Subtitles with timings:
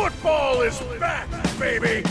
[0.00, 1.28] Football is back,
[1.58, 2.02] baby!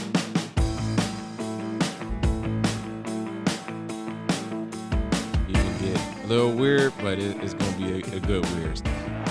[5.47, 8.79] You can get a little weird, but it, it's gonna be a, a good weird.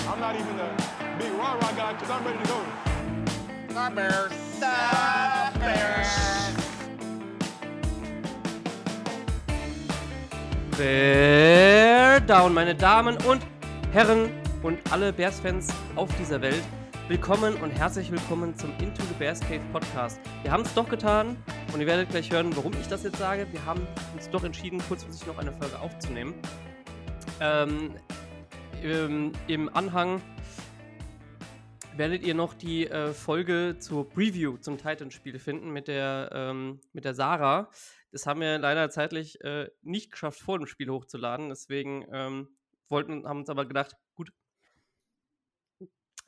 [0.09, 0.75] I'm not even a
[1.17, 2.59] big rah rah guy because I'm ready to go.
[10.77, 13.41] Bear Down, meine Damen und
[13.93, 14.29] Herren
[14.63, 16.61] und alle Bears-Fans auf dieser Welt.
[17.09, 20.21] Willkommen und herzlich willkommen zum Into the Bears Cave Podcast.
[20.43, 21.43] Wir haben es doch getan
[21.73, 23.47] und ihr werdet gleich hören, warum ich das jetzt sage.
[23.51, 23.81] Wir haben
[24.13, 26.35] uns doch entschieden, kurzfristig noch eine Folge aufzunehmen.
[27.41, 27.95] Ähm,
[28.83, 30.21] im, Im Anhang
[31.97, 37.05] werdet ihr noch die äh, Folge zur Preview zum Titan-Spiel finden mit der, ähm, mit
[37.05, 37.71] der Sarah.
[38.11, 41.49] Das haben wir leider zeitlich äh, nicht geschafft, vor dem Spiel hochzuladen.
[41.49, 42.49] Deswegen ähm,
[42.87, 43.95] wollten, haben uns aber gedacht,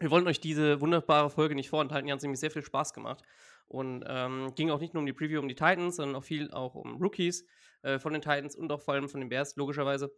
[0.02, 2.08] wir wollten euch diese wunderbare Folge nicht vorenthalten.
[2.08, 3.24] Die hat nämlich sehr viel Spaß gemacht.
[3.68, 6.52] Und ähm, ging auch nicht nur um die Preview um die Titans, sondern auch viel
[6.52, 7.46] auch um Rookies
[7.84, 10.12] äh, von den Titans und auch vor allem von den Bears, logischerweise.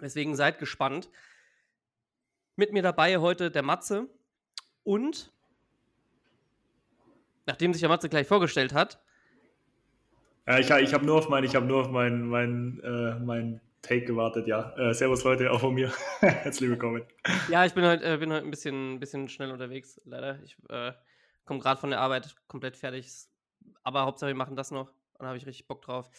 [0.00, 1.10] Deswegen seid gespannt.
[2.54, 4.08] Mit mir dabei heute der Matze
[4.84, 5.32] und
[7.44, 9.02] nachdem sich der Matze gleich vorgestellt hat,
[10.46, 14.74] Ja, ich, ich habe nur auf mein, ich habe nur äh, mein Take gewartet, ja.
[14.76, 15.92] Äh, servus Leute, auch von mir.
[16.18, 17.04] Herzlich willkommen.
[17.48, 20.42] Ja, ich bin heute, äh, bin heute ein bisschen, bisschen schnell unterwegs, leider.
[20.42, 20.92] Ich äh,
[21.44, 23.08] komme gerade von der Arbeit komplett fertig.
[23.84, 24.92] Aber Hauptsache, wir machen das noch.
[25.14, 26.10] Und habe ich richtig Bock drauf.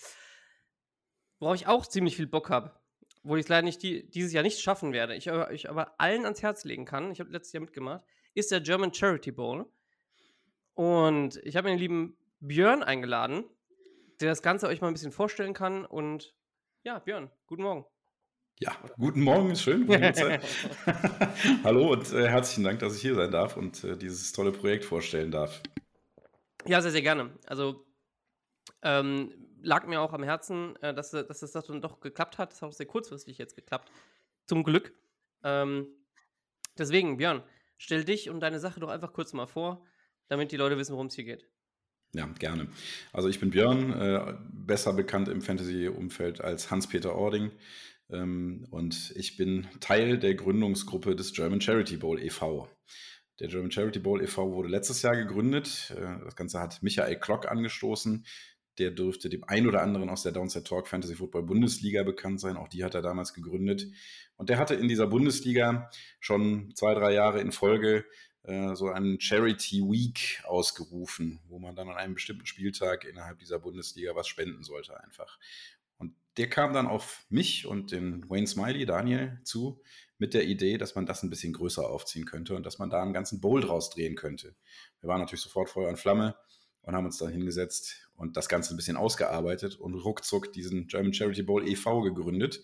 [1.40, 2.72] Worauf ich auch ziemlich viel Bock habe,
[3.22, 6.24] wo ich es leider nicht die, dieses Jahr nicht schaffen werde, ich ich aber allen
[6.24, 9.66] ans Herz legen kann, ich habe letztes Jahr mitgemacht, ist der German Charity Bowl.
[10.74, 13.44] Und ich habe den lieben Björn eingeladen,
[14.22, 15.86] der das Ganze euch mal ein bisschen vorstellen kann.
[15.86, 16.37] Und
[16.88, 17.86] ja, Björn, guten Morgen.
[18.60, 19.86] Ja, guten Morgen, ist schön.
[19.86, 20.42] gute Uhrzeit.
[21.66, 24.86] Hallo und äh, herzlichen Dank, dass ich hier sein darf und äh, dieses tolle Projekt
[24.86, 25.62] vorstellen darf.
[26.66, 27.38] Ja, sehr, sehr gerne.
[27.46, 27.86] Also
[28.84, 32.54] ähm, lag mir auch am Herzen, äh, dass, dass das dann doch geklappt hat.
[32.54, 33.92] Das hat auch sehr kurzfristig jetzt geklappt.
[34.46, 34.94] Zum Glück.
[35.44, 35.88] Ähm,
[36.78, 37.44] deswegen, Björn,
[37.78, 39.86] stell dich und deine Sache doch einfach kurz mal vor,
[40.30, 41.50] damit die Leute wissen, worum es hier geht.
[42.14, 42.68] Ja, gerne.
[43.12, 47.52] Also ich bin Björn, äh, besser bekannt im Fantasy-Umfeld als Hans-Peter Ording.
[48.10, 52.70] Ähm, und ich bin Teil der Gründungsgruppe des German Charity Bowl e.V.
[53.40, 54.52] Der German Charity Bowl e.V.
[54.52, 55.94] wurde letztes Jahr gegründet.
[55.96, 58.26] Äh, das Ganze hat Michael Klock angestoßen.
[58.80, 62.58] Der dürfte dem einen oder anderen aus der Downside Talk Fantasy Football Bundesliga bekannt sein.
[62.58, 63.88] Auch die hat er damals gegründet.
[64.38, 68.06] Und der hatte in dieser Bundesliga schon zwei, drei Jahre in Folge
[68.76, 74.16] so einen Charity Week ausgerufen, wo man dann an einem bestimmten Spieltag innerhalb dieser Bundesliga
[74.16, 75.38] was spenden sollte einfach.
[75.98, 79.82] Und der kam dann auf mich und den Wayne Smiley, Daniel, zu
[80.18, 83.02] mit der Idee, dass man das ein bisschen größer aufziehen könnte und dass man da
[83.02, 84.56] einen ganzen Bowl draus drehen könnte.
[85.02, 86.36] Wir waren natürlich sofort Feuer und Flamme
[86.84, 91.14] und haben uns dann hingesetzt und das Ganze ein bisschen ausgearbeitet und ruckzuck diesen German
[91.14, 92.02] Charity Bowl e.V.
[92.02, 92.62] gegründet.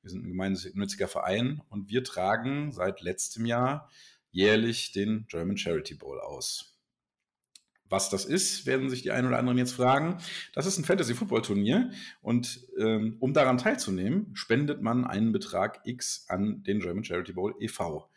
[0.00, 3.90] Wir sind ein gemeinnütziger Verein und wir tragen seit letztem Jahr
[4.34, 6.76] jährlich den German Charity Bowl aus.
[7.88, 10.18] Was das ist, werden sich die einen oder anderen jetzt fragen.
[10.52, 16.64] Das ist ein Fantasy-Football-Turnier und ähm, um daran teilzunehmen, spendet man einen Betrag X an
[16.64, 18.10] den German Charity Bowl e.V.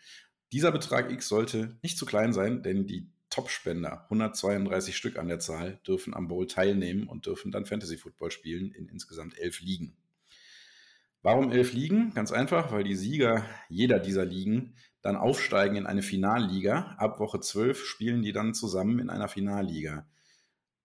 [0.52, 5.40] Dieser Betrag X sollte nicht zu klein sein, denn die Top-Spender, 132 Stück an der
[5.40, 9.96] Zahl, dürfen am Bowl teilnehmen und dürfen dann Fantasy-Football spielen in insgesamt elf Ligen.
[11.22, 12.14] Warum elf Ligen?
[12.14, 14.76] Ganz einfach, weil die Sieger jeder dieser Ligen
[15.08, 16.96] dann aufsteigen in eine Finalliga.
[16.98, 20.06] Ab Woche 12 spielen die dann zusammen in einer Finalliga.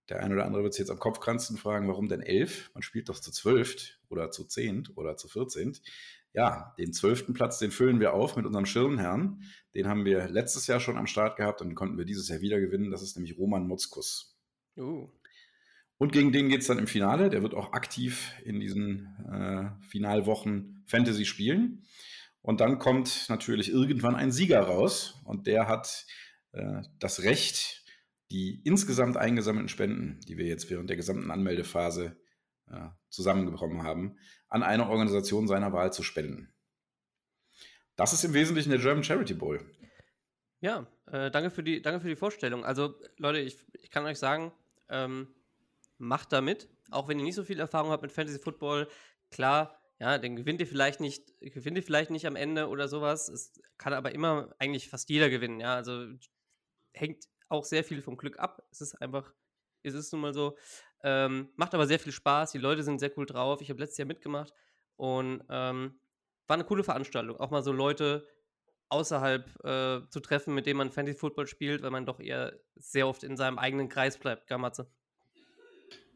[0.08, 2.70] Der eine oder andere wird sich jetzt am Kopf kratzen und fragen, warum denn elf?
[2.72, 5.82] Man spielt doch zu zwölf oder zu zehnt oder zu vierzehnt.
[6.34, 9.42] Ja, den zwölften Platz, den füllen wir auf mit unserem Schirmherrn.
[9.74, 12.40] Den haben wir letztes Jahr schon am Start gehabt und den konnten wir dieses Jahr
[12.40, 12.92] wieder gewinnen.
[12.92, 14.38] Das ist nämlich Roman Mutzkus.
[14.76, 15.10] Uh.
[15.98, 17.28] Und gegen den geht es dann im Finale.
[17.28, 21.82] Der wird auch aktiv in diesen äh, Finalwochen Fantasy spielen.
[22.42, 26.06] Und dann kommt natürlich irgendwann ein Sieger raus und der hat
[26.52, 27.84] äh, das Recht,
[28.30, 32.16] die insgesamt eingesammelten Spenden, die wir jetzt während der gesamten Anmeldephase
[32.68, 34.16] äh, zusammengekommen haben,
[34.48, 36.52] an eine Organisation seiner Wahl zu spenden.
[37.96, 39.60] Das ist im Wesentlichen der German Charity Bowl.
[40.60, 42.64] Ja, äh, danke, für die, danke für die Vorstellung.
[42.64, 44.52] Also, Leute, ich, ich kann euch sagen,
[44.88, 45.28] ähm,
[45.98, 46.68] macht da mit.
[46.90, 48.88] Auch wenn ihr nicht so viel Erfahrung habt mit Fantasy Football,
[49.30, 53.28] klar, ja, dann gewinnt ihr vielleicht nicht, gewinnt ihr vielleicht nicht am Ende oder sowas.
[53.28, 55.76] Es kann aber immer eigentlich fast jeder gewinnen, ja.
[55.76, 56.06] Also
[56.92, 58.66] hängt auch sehr viel vom Glück ab.
[58.72, 59.32] Es ist einfach,
[59.84, 60.58] es ist nun mal so.
[61.04, 62.50] Ähm, macht aber sehr viel Spaß.
[62.50, 63.60] Die Leute sind sehr cool drauf.
[63.60, 64.52] Ich habe letztes Jahr mitgemacht
[64.96, 66.00] und ähm,
[66.48, 67.36] war eine coole Veranstaltung.
[67.36, 68.26] Auch mal so Leute
[68.88, 73.06] außerhalb äh, zu treffen, mit denen man Fantasy Football spielt, weil man doch eher sehr
[73.06, 74.90] oft in seinem eigenen Kreis bleibt, Gamatze.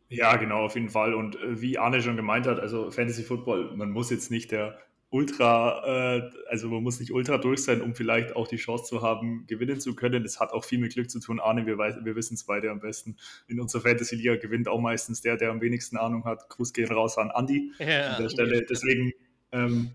[0.08, 1.14] Ja, genau, auf jeden Fall.
[1.14, 4.78] Und äh, wie Arne schon gemeint hat, also Fantasy Football, man muss jetzt nicht der
[5.10, 9.02] ultra, äh, also man muss nicht ultra durch sein, um vielleicht auch die Chance zu
[9.02, 10.22] haben, gewinnen zu können.
[10.22, 11.40] Das hat auch viel mit Glück zu tun.
[11.40, 13.16] Arne, wir, wir wissen es beide am besten.
[13.48, 16.48] In unserer Fantasy-Liga gewinnt auch meistens der, der am wenigsten Ahnung hat.
[16.48, 18.66] Gruß gehen raus an Andi ja, an der Stelle.
[18.68, 19.12] Deswegen,
[19.52, 19.92] ähm,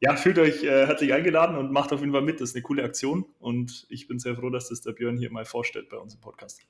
[0.00, 2.40] ja, fühlt euch äh, herzlich eingeladen und macht auf jeden Fall mit.
[2.40, 5.32] Das ist eine coole Aktion und ich bin sehr froh, dass das der Björn hier
[5.32, 6.62] mal vorstellt bei uns im Podcast.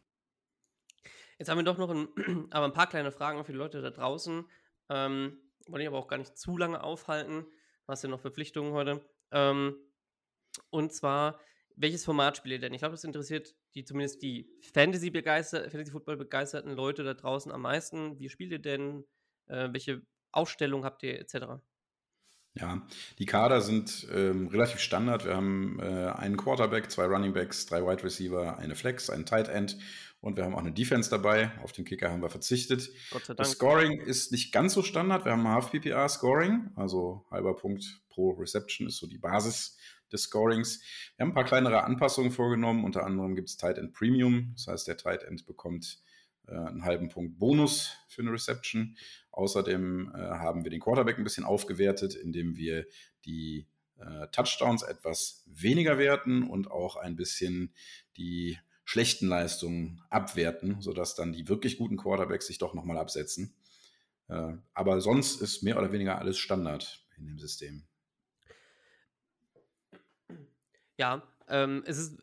[1.38, 2.08] Jetzt haben wir doch noch ein,
[2.50, 4.44] aber ein paar kleine Fragen für die Leute da draußen.
[4.90, 7.44] Ähm, wollte ich aber auch gar nicht zu lange aufhalten.
[7.44, 9.00] Du hast ja noch Verpflichtungen heute.
[9.31, 9.76] Ähm,
[10.70, 11.40] und zwar,
[11.76, 12.75] welches Format spielt ihr denn?
[12.75, 17.52] Ich glaube, das interessiert die zumindest die Fantasy begeister Fantasy Football begeisterten Leute da draußen
[17.52, 18.19] am meisten.
[18.19, 19.05] Wie spielt ihr denn?
[19.46, 20.02] Äh, welche
[20.32, 21.62] Aufstellung habt ihr etc.?
[22.61, 22.83] Ja,
[23.19, 25.25] die Kader sind ähm, relativ standard.
[25.25, 29.49] Wir haben äh, einen Quarterback, zwei Running Backs, drei Wide Receiver, eine Flex, einen Tight
[29.49, 29.79] End
[30.21, 31.53] und wir haben auch eine Defense dabei.
[31.63, 32.91] Auf den Kicker haben wir verzichtet.
[33.11, 33.39] Gott sei Dank.
[33.39, 35.25] Das Scoring ist nicht ganz so Standard.
[35.25, 39.77] Wir haben Half PPR Scoring, also halber Punkt pro Reception ist so die Basis
[40.11, 40.81] des Scorings.
[41.17, 42.85] Wir haben ein paar kleinere Anpassungen vorgenommen.
[42.85, 44.53] Unter anderem gibt es Tight End Premium.
[44.55, 46.01] Das heißt, der Tight End bekommt
[46.53, 48.97] einen halben Punkt Bonus für eine Reception.
[49.31, 52.87] Außerdem äh, haben wir den Quarterback ein bisschen aufgewertet, indem wir
[53.25, 53.67] die
[53.99, 57.73] äh, Touchdowns etwas weniger werten und auch ein bisschen
[58.17, 63.55] die schlechten Leistungen abwerten, sodass dann die wirklich guten Quarterbacks sich doch nochmal absetzen.
[64.29, 67.87] Äh, aber sonst ist mehr oder weniger alles Standard in dem System.
[70.97, 72.19] Ja, ähm, es, ist,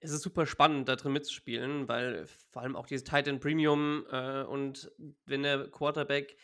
[0.00, 4.42] es ist super spannend, da drin mitzuspielen, weil vor allem auch dieses Titan Premium äh,
[4.42, 4.90] und
[5.26, 6.36] wenn der Quarterback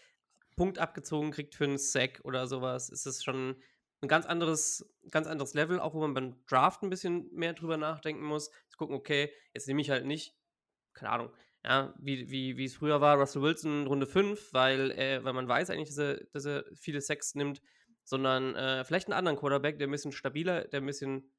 [0.57, 3.57] Punkt abgezogen kriegt für einen Sack oder sowas, ist es schon
[4.03, 7.77] ein ganz anderes, ganz anderes Level, auch wo man beim Draft ein bisschen mehr drüber
[7.77, 8.51] nachdenken muss.
[8.69, 10.35] Zu gucken, okay, jetzt nehme ich halt nicht,
[10.93, 11.31] keine Ahnung,
[11.65, 15.71] ja, wie, wie, es früher war, Russell Wilson Runde 5, weil, äh, weil man weiß
[15.71, 17.61] eigentlich, dass er, dass er viele Sex nimmt,
[18.05, 21.33] sondern äh, vielleicht einen anderen Quarterback, der ein bisschen stabiler, der ein bisschen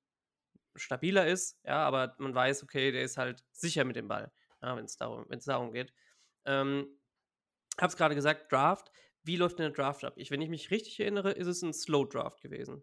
[0.77, 4.31] stabiler ist, ja, aber man weiß, okay, der ist halt sicher mit dem Ball,
[4.61, 5.93] ja, wenn es darum, darum geht.
[6.45, 6.87] Ähm,
[7.79, 8.91] hab's gerade gesagt, Draft
[9.27, 10.13] wie läuft denn der Draft ab?
[10.15, 12.81] Ich, wenn ich mich richtig erinnere, ist es ein Slow Draft gewesen.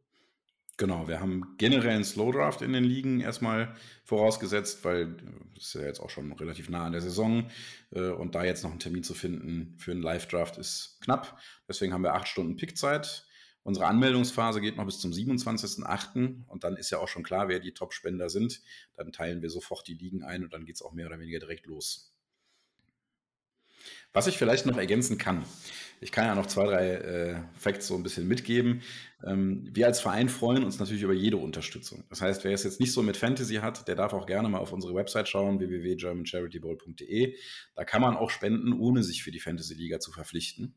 [0.76, 3.74] Genau, wir haben generell einen Slow Draft in den Ligen erstmal
[4.04, 5.16] vorausgesetzt, weil
[5.54, 7.48] das ist ja jetzt auch schon relativ nah an der Saison
[7.92, 11.38] äh, und da jetzt noch einen Termin zu finden für einen Live Draft ist knapp.
[11.68, 13.26] Deswegen haben wir acht Stunden Pickzeit.
[13.64, 16.44] Unsere Anmeldungsphase geht noch bis zum 27.08.
[16.46, 18.60] und dann ist ja auch schon klar, wer die Top-Spender sind.
[18.94, 21.40] Dann teilen wir sofort die Ligen ein und dann geht es auch mehr oder weniger
[21.40, 22.14] direkt los.
[24.12, 25.44] Was ich vielleicht noch ergänzen kann,
[26.00, 28.82] ich kann ja noch zwei, drei äh, Facts so ein bisschen mitgeben.
[29.24, 32.04] Ähm, wir als Verein freuen uns natürlich über jede Unterstützung.
[32.10, 34.58] Das heißt, wer es jetzt nicht so mit Fantasy hat, der darf auch gerne mal
[34.58, 37.36] auf unsere Website schauen, www.germancharitybowl.de.
[37.74, 40.76] Da kann man auch spenden, ohne sich für die Fantasy-Liga zu verpflichten.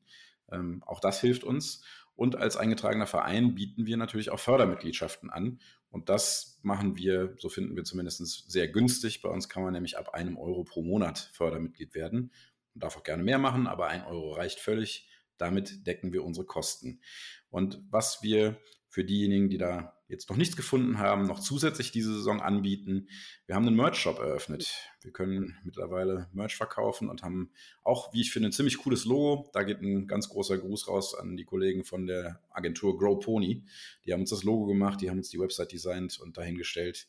[0.52, 1.84] Ähm, auch das hilft uns.
[2.18, 5.60] Und als eingetragener Verein bieten wir natürlich auch Fördermitgliedschaften an.
[5.90, 9.22] Und das machen wir, so finden wir zumindest sehr günstig.
[9.22, 12.34] Bei uns kann man nämlich ab einem Euro pro Monat Fördermitglied werden.
[12.74, 15.08] Man darf auch gerne mehr machen, aber ein Euro reicht völlig.
[15.38, 17.02] Damit decken wir unsere Kosten.
[17.50, 18.60] Und was wir
[18.90, 23.10] für diejenigen, die da jetzt noch nichts gefunden haben, noch zusätzlich diese Saison anbieten.
[23.46, 24.74] Wir haben einen Merch-Shop eröffnet.
[25.02, 27.52] Wir können mittlerweile Merch verkaufen und haben
[27.84, 29.50] auch, wie ich finde, ein ziemlich cooles Logo.
[29.54, 33.66] Da geht ein ganz großer Gruß raus an die Kollegen von der Agentur Grow Pony.
[34.06, 37.08] Die haben uns das Logo gemacht, die haben uns die Website designt und dahingestellt.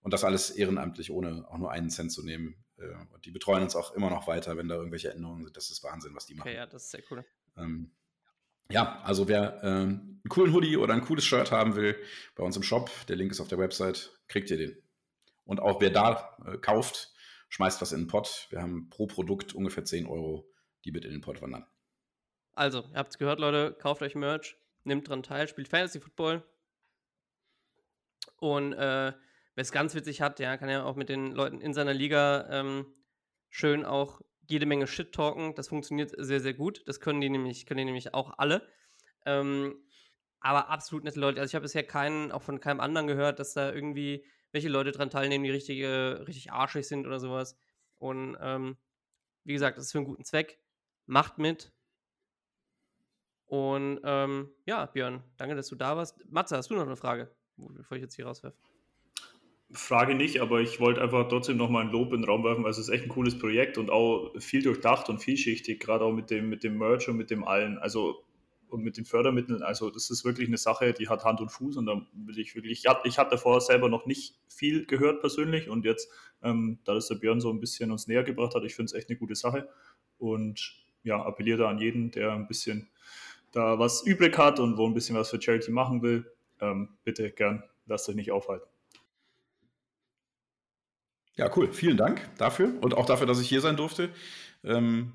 [0.00, 2.54] Und das alles ehrenamtlich, ohne auch nur einen Cent zu nehmen.
[2.78, 5.56] Äh, und die betreuen uns auch immer noch weiter, wenn da irgendwelche Änderungen sind.
[5.56, 6.48] Das ist Wahnsinn, was die machen.
[6.48, 7.24] Okay, ja, das ist sehr cool.
[7.56, 7.90] Ähm,
[8.70, 11.96] ja, also wer ähm, einen coolen Hoodie oder ein cooles Shirt haben will,
[12.34, 14.76] bei uns im Shop, der Link ist auf der Website, kriegt ihr den.
[15.44, 17.12] Und auch wer da äh, kauft,
[17.48, 18.48] schmeißt was in den Pot.
[18.50, 20.50] Wir haben pro Produkt ungefähr 10 Euro,
[20.84, 21.66] die mit in den Pot wandern.
[22.52, 26.42] Also, ihr habt es gehört, Leute, kauft euch Merch, nehmt dran teil, spielt Fantasy Football.
[28.38, 29.16] Und äh, wer
[29.54, 32.86] es ganz witzig hat, ja, kann ja auch mit den Leuten in seiner Liga ähm,
[33.50, 35.54] schön auch jede Menge Shit talken.
[35.54, 36.82] Das funktioniert sehr, sehr gut.
[36.86, 38.68] Das können die nämlich, können die nämlich auch alle.
[39.24, 39.82] Ähm,
[40.40, 41.40] aber absolut nette Leute.
[41.40, 44.92] Also ich habe bisher keinen, auch von keinem anderen gehört, dass da irgendwie welche Leute
[44.92, 47.58] dran teilnehmen, die richtig, richtig arschig sind oder sowas.
[47.98, 48.76] Und ähm,
[49.44, 50.58] wie gesagt, das ist für einen guten Zweck.
[51.06, 51.72] Macht mit.
[53.46, 56.18] Und ähm, ja, Björn, danke, dass du da warst.
[56.28, 58.56] Matze, hast du noch eine Frage, bevor ich jetzt hier rauswerfe?
[59.72, 62.66] Frage nicht, aber ich wollte einfach trotzdem nochmal ein Lob in den Raum werfen.
[62.66, 66.12] Also es ist echt ein cooles Projekt und auch viel durchdacht und vielschichtig, gerade auch
[66.12, 67.78] mit dem, mit dem Merch und mit dem allen.
[67.78, 68.26] Also
[68.68, 71.76] und mit den Fördermitteln, also das ist wirklich eine Sache, die hat Hand und Fuß
[71.76, 75.20] und da will ich wirklich, ich hatte, ich hatte davor selber noch nicht viel gehört
[75.20, 76.10] persönlich und jetzt,
[76.42, 78.92] ähm, da das der Björn so ein bisschen uns näher gebracht hat, ich finde es
[78.94, 79.68] echt eine gute Sache
[80.18, 82.88] und ja, appelliere da an jeden, der ein bisschen
[83.52, 86.30] da was übrig hat und wo ein bisschen was für Charity machen will,
[86.60, 88.66] ähm, bitte gern, lasst euch nicht aufhalten.
[91.36, 91.72] Ja, cool.
[91.72, 94.10] Vielen Dank dafür und auch dafür, dass ich hier sein durfte.
[94.64, 95.12] Ähm,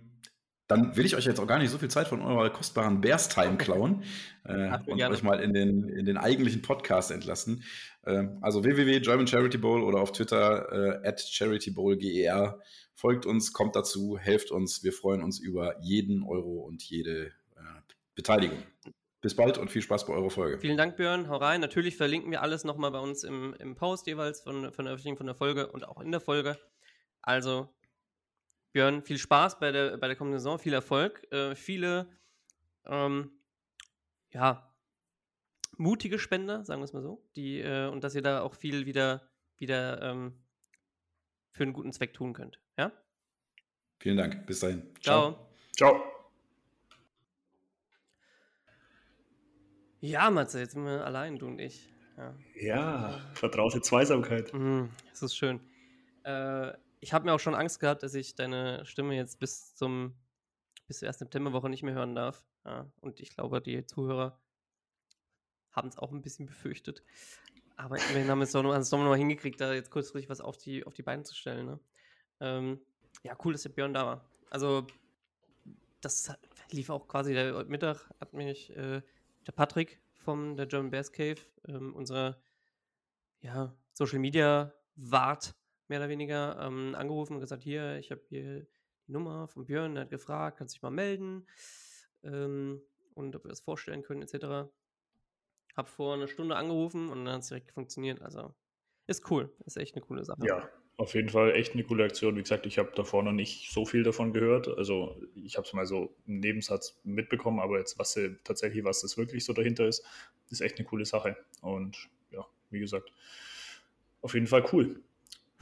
[0.68, 3.58] dann will ich euch jetzt auch gar nicht so viel Zeit von eurer kostbaren Bears-Time
[3.58, 4.04] klauen
[4.46, 5.14] äh, und gerne.
[5.14, 7.64] euch mal in den, in den eigentlichen Podcast entlassen.
[8.04, 12.62] Äh, also www.German Charity Bowl oder auf Twitter äh, at CharityBowlGER.
[12.94, 14.84] Folgt uns, kommt dazu, helft uns.
[14.84, 17.82] Wir freuen uns über jeden Euro und jede äh,
[18.16, 18.60] Beteiligung.
[19.22, 20.58] Bis bald und viel Spaß bei eurer Folge.
[20.58, 21.30] Vielen Dank, Björn.
[21.30, 21.62] Hau rein.
[21.62, 25.18] Natürlich verlinken wir alles nochmal bei uns im, im Post jeweils von, von der Veröffentlichung
[25.18, 26.58] von der Folge und auch in der Folge.
[27.22, 27.70] Also
[28.74, 32.10] Björn, viel Spaß bei der, bei der kommenden Saison, viel Erfolg, äh, viele,
[32.86, 33.32] ähm,
[34.32, 34.74] ja,
[35.78, 38.86] mutige Spender, sagen wir es mal so, die, äh, und dass ihr da auch viel
[38.86, 40.44] wieder, wieder ähm,
[41.52, 42.60] für einen guten Zweck tun könnt.
[42.78, 42.92] Ja?
[44.00, 44.48] Vielen Dank.
[44.48, 44.94] Bis dahin.
[45.02, 45.50] Ciao.
[45.76, 46.21] Ciao.
[50.04, 51.88] Ja, Matze, jetzt sind wir allein, du und ich.
[52.18, 54.52] Ja, ja vertraute Zweisamkeit.
[54.52, 55.60] Mhm, das ist schön.
[56.24, 60.16] Äh, ich habe mir auch schon Angst gehabt, dass ich deine Stimme jetzt bis zum
[60.88, 62.44] bis zur ersten Septemberwoche nicht mehr hören darf.
[62.66, 64.40] Ja, und ich glaube, die Zuhörer
[65.72, 67.04] haben es auch ein bisschen befürchtet.
[67.78, 70.84] Aber wir haben es doch noch, noch mal hingekriegt, da jetzt kurzfristig was auf die,
[70.84, 71.68] auf die Beine zu stellen.
[71.68, 71.80] Ne?
[72.40, 72.82] Ähm,
[73.24, 74.26] ja, cool, dass der Björn da war.
[74.50, 74.86] Also,
[76.02, 76.36] das
[76.72, 79.02] lief auch quasi der Mittag, hat mich äh,
[79.48, 82.42] der Patrick von der German Bears Cave, ähm, unser
[83.42, 85.56] ja, Social Media Wart,
[85.88, 88.68] mehr oder weniger, ähm, angerufen und gesagt, hier, ich habe hier
[89.08, 91.48] die Nummer von Björn, der hat gefragt, kannst du dich mal melden
[92.24, 92.82] ähm,
[93.14, 94.70] und ob wir das vorstellen können, etc.
[95.76, 98.22] Hab vor einer Stunde angerufen und dann hat es direkt funktioniert.
[98.22, 98.54] Also
[99.08, 100.46] ist cool, ist echt eine coole Sache.
[100.46, 100.70] Ja,
[101.02, 102.36] auf jeden Fall echt eine coole Aktion.
[102.36, 104.68] Wie gesagt, ich habe davor noch nicht so viel davon gehört.
[104.68, 109.18] Also ich habe es mal so im Nebensatz mitbekommen, aber jetzt, was tatsächlich, was das
[109.18, 110.06] wirklich so dahinter ist,
[110.52, 111.36] ist echt eine coole Sache.
[111.62, 113.12] Und ja, wie gesagt,
[114.22, 115.02] auf jeden Fall cool.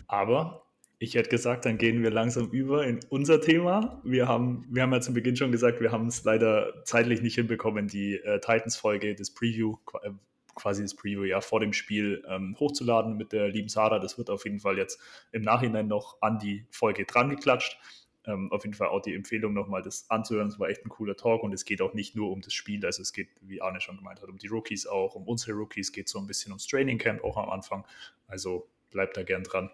[0.08, 0.65] Aber
[0.98, 4.01] ich hätte gesagt, dann gehen wir langsam über in unser Thema.
[4.03, 7.36] Wir haben, wir haben ja zu Beginn schon gesagt, wir haben es leider zeitlich nicht
[7.36, 10.10] hinbekommen, die äh, Titans-Folge, das Preview, äh,
[10.59, 13.99] quasi das Preview ja vor dem Spiel ähm, hochzuladen mit der lieben Sarah.
[13.99, 14.99] Das wird auf jeden Fall jetzt
[15.31, 17.79] im Nachhinein noch an die Folge dran geklatscht.
[18.25, 20.49] Ähm, auf jeden Fall auch die Empfehlung nochmal, das anzuhören.
[20.49, 22.85] Es war echt ein cooler Talk und es geht auch nicht nur um das Spiel,
[22.85, 25.91] also es geht, wie Arne schon gemeint hat, um die Rookies auch, um unsere Rookies,
[25.91, 27.85] geht so ein bisschen ums Training Camp auch am Anfang.
[28.27, 29.71] Also bleibt da gern dran.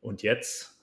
[0.00, 0.80] Und jetzt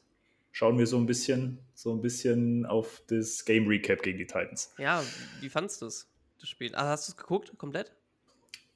[0.51, 4.73] schauen wir so ein bisschen, so ein bisschen auf das Game Recap gegen die Titans.
[4.77, 5.03] Ja,
[5.39, 6.07] wie fandest du es,
[6.39, 6.75] das Spiel?
[6.75, 7.93] Also hast du es geguckt, komplett?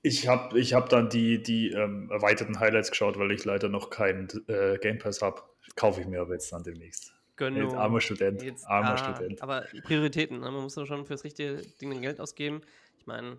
[0.06, 3.90] Ich habe ich hab dann die, die ähm, erweiterten Highlights geschaut, weil ich leider noch
[3.90, 5.42] keinen äh, Game Pass habe.
[5.76, 7.16] Kaufe ich mir aber jetzt dann demnächst.
[7.36, 7.64] Gönnung.
[7.64, 8.44] Jetzt armer Student.
[8.44, 9.42] Jetzt, armer ah, Student.
[9.42, 10.52] Aber Prioritäten, ne?
[10.52, 12.62] man muss doch schon fürs richtige Ding Geld ausgeben.
[13.00, 13.38] Ich meine,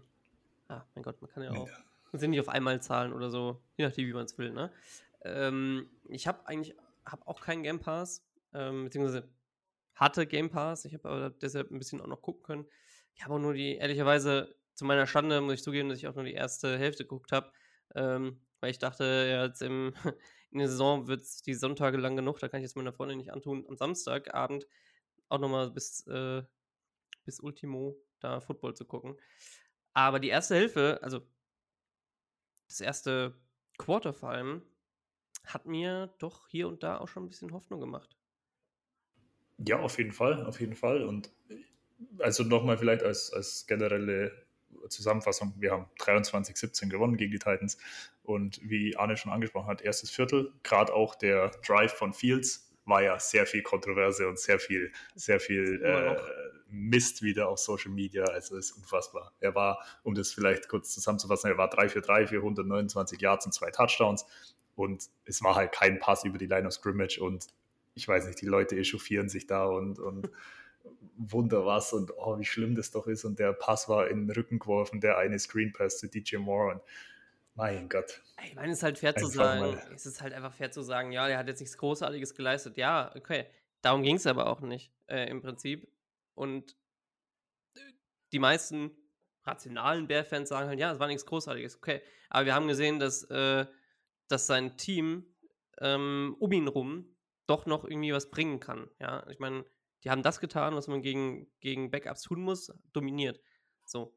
[0.67, 1.69] ah, mein Gott, man kann ja auch.
[2.11, 4.51] Man sind nicht auf einmal zahlen oder so, je nachdem, wie man es will.
[4.51, 4.73] Ne?
[5.25, 9.29] Ähm, ich habe eigentlich hab auch keinen Game Pass, ähm, beziehungsweise
[9.95, 10.85] hatte Game Pass.
[10.85, 12.67] Ich habe aber deshalb ein bisschen auch noch gucken können.
[13.15, 16.15] Ich habe auch nur die, ehrlicherweise, zu meiner Schande muss ich zugeben, dass ich auch
[16.15, 17.51] nur die erste Hälfte geguckt habe,
[17.95, 19.95] ähm, weil ich dachte, ja, jetzt im,
[20.51, 23.19] in der Saison wird es die Sonntage lang genug, da kann ich jetzt meiner Freundin
[23.19, 24.67] nicht antun, am Samstagabend
[25.29, 26.43] auch nochmal bis, äh,
[27.25, 29.17] bis Ultimo da Football zu gucken.
[29.95, 31.27] Aber die erste Hälfte, also
[32.69, 33.35] das erste
[33.79, 34.63] Quarter vor allem,
[35.45, 38.17] hat mir doch hier und da auch schon ein bisschen Hoffnung gemacht.
[39.59, 41.05] Ja, auf jeden Fall, auf jeden Fall.
[41.05, 41.31] Und
[42.19, 44.46] also nochmal vielleicht als, als generelle
[44.89, 47.79] Zusammenfassung, wir haben 23-17 gewonnen gegen die Titans.
[48.23, 53.03] Und wie Arne schon angesprochen hat, erstes Viertel, gerade auch der Drive von Fields war
[53.03, 56.17] ja sehr viel Kontroverse und sehr viel, sehr viel äh,
[56.69, 59.33] Mist wieder auf Social Media, also ist unfassbar.
[59.41, 63.47] Er war, um das vielleicht kurz zusammenzufassen, er war 3 für 3 für 129 Yards
[63.47, 64.25] und zwei Touchdowns.
[64.77, 67.19] Und es war halt kein Pass über die Line of Scrimmage.
[67.19, 67.47] Und
[67.95, 70.31] ich weiß nicht, die Leute echauffieren sich da und, und
[71.17, 73.25] Wunder was und oh, wie schlimm das doch ist.
[73.25, 76.75] Und der Pass war in den Rücken geworfen, der eine Screen Pass zu DJ Moore
[76.75, 76.83] und
[77.55, 78.23] mein Gott.
[78.45, 79.93] Ich meine, es ist halt fair einfach zu sagen, mal.
[79.95, 82.77] es ist halt einfach fair zu sagen, ja, der hat jetzt nichts Großartiges geleistet.
[82.77, 83.47] Ja, okay.
[83.81, 85.89] Darum ging es aber auch nicht, äh, im Prinzip.
[86.35, 86.77] Und
[88.33, 88.91] die meisten
[89.45, 92.03] rationalen Bear-Fans sagen halt, ja, es war nichts Großartiges, okay.
[92.29, 93.65] Aber wir haben gesehen, dass, äh,
[94.29, 95.25] dass sein Team
[95.79, 97.17] ähm, um ihn rum
[97.47, 98.91] doch noch irgendwie was bringen kann.
[99.01, 99.65] Ja, ich meine,
[100.05, 103.41] die haben das getan, was man gegen, gegen Backups tun muss, dominiert.
[103.85, 104.15] So.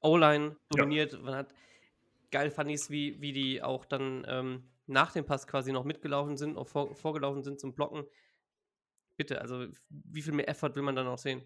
[0.00, 1.12] O-Line dominiert.
[1.12, 1.18] Ja.
[1.20, 1.54] Man hat
[2.34, 6.36] geil fand ich wie, wie die auch dann ähm, nach dem Pass quasi noch mitgelaufen
[6.36, 8.04] sind, auch vor, vorgelaufen sind zum Blocken.
[9.16, 11.44] Bitte, also wie viel mehr Effort will man dann noch sehen?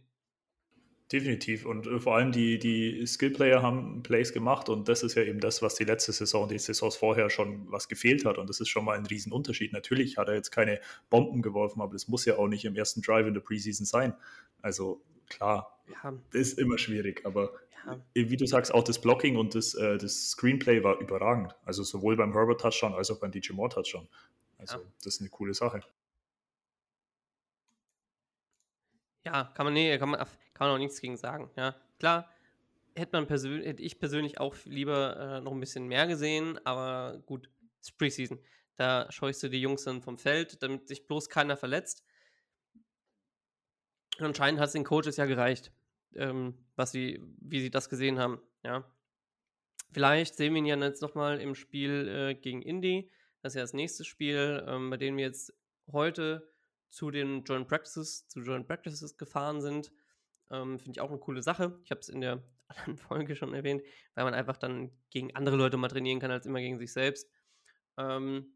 [1.11, 1.65] Definitiv.
[1.65, 5.41] Und äh, vor allem die, die Skillplayer haben Plays gemacht und das ist ja eben
[5.41, 8.37] das, was die letzte Saison, die Saisons vorher schon was gefehlt hat.
[8.37, 9.73] Und das ist schon mal ein Riesenunterschied.
[9.73, 13.00] Natürlich hat er jetzt keine Bomben geworfen, aber das muss ja auch nicht im ersten
[13.00, 14.15] Drive in der Preseason sein.
[14.61, 16.12] Also klar, ja.
[16.31, 17.53] das ist immer schwierig, aber
[17.87, 17.99] ja.
[18.15, 21.57] wie du sagst, auch das Blocking und das, äh, das Screenplay war überragend.
[21.65, 24.09] Also sowohl beim Herbert Touchdown als auch beim DJ Moore Touchdown.
[24.59, 24.85] Also ja.
[25.03, 25.81] das ist eine coole Sache.
[29.28, 30.20] Ja, kann man, nee, kann man,
[30.54, 31.50] kann man auch nichts gegen sagen.
[31.54, 32.30] Ja, klar,
[32.97, 37.23] hätte, man persönlich, hätte ich persönlich auch lieber äh, noch ein bisschen mehr gesehen, aber
[37.26, 38.38] gut, es ist Preseason.
[38.76, 42.02] Da scheust du die Jungs dann vom Feld, damit sich bloß keiner verletzt.
[44.18, 45.73] Und anscheinend hat es den Coaches ja gereicht,
[46.14, 48.40] ähm, was sie, wie sie das gesehen haben.
[48.64, 48.90] Ja.
[49.92, 53.11] Vielleicht sehen wir ihn ja jetzt nochmal im Spiel äh, gegen Indy.
[53.42, 55.52] Das ist ja das nächste Spiel, ähm, bei dem wir jetzt
[55.92, 56.49] heute
[56.90, 59.92] zu den Joint Practices, zu Joint Practices gefahren sind.
[60.50, 61.78] Ähm, Finde ich auch eine coole Sache.
[61.85, 63.83] Ich habe es in der anderen Folge schon erwähnt,
[64.14, 67.30] weil man einfach dann gegen andere Leute mal trainieren kann, als immer gegen sich selbst.
[67.97, 68.54] Ähm,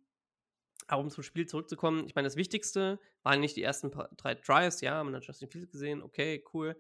[0.87, 4.35] aber um zum Spiel zurückzukommen, ich meine, das Wichtigste waren nicht die ersten paar, drei
[4.35, 6.77] Drives, ja, man hat Justin Fields gesehen, okay, cool.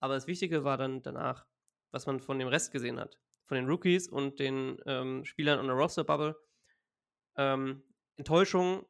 [0.00, 1.46] Aber das Wichtige war dann danach,
[1.90, 3.18] was man von dem Rest gesehen hat.
[3.46, 6.36] Von den Rookies und den ähm, Spielern on der Roster-Bubble.
[7.36, 7.82] Ähm,
[8.16, 8.86] Enttäuschung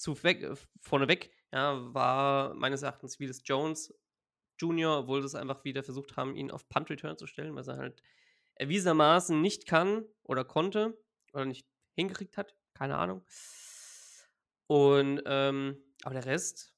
[0.00, 3.94] zu weg, äh, vorneweg, ja, war meines Erachtens Willis Jones
[4.58, 7.68] Jr., obwohl sie es einfach wieder versucht haben, ihn auf Punt Return zu stellen, was
[7.68, 8.02] er halt
[8.54, 10.98] erwiesenermaßen nicht kann oder konnte
[11.32, 11.66] oder nicht
[11.96, 12.56] hingekriegt hat.
[12.74, 13.24] Keine Ahnung.
[14.66, 16.74] Und, ähm, aber der Rest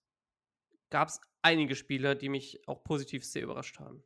[0.90, 4.02] gab es einige Spieler, die mich auch positiv sehr überrascht haben.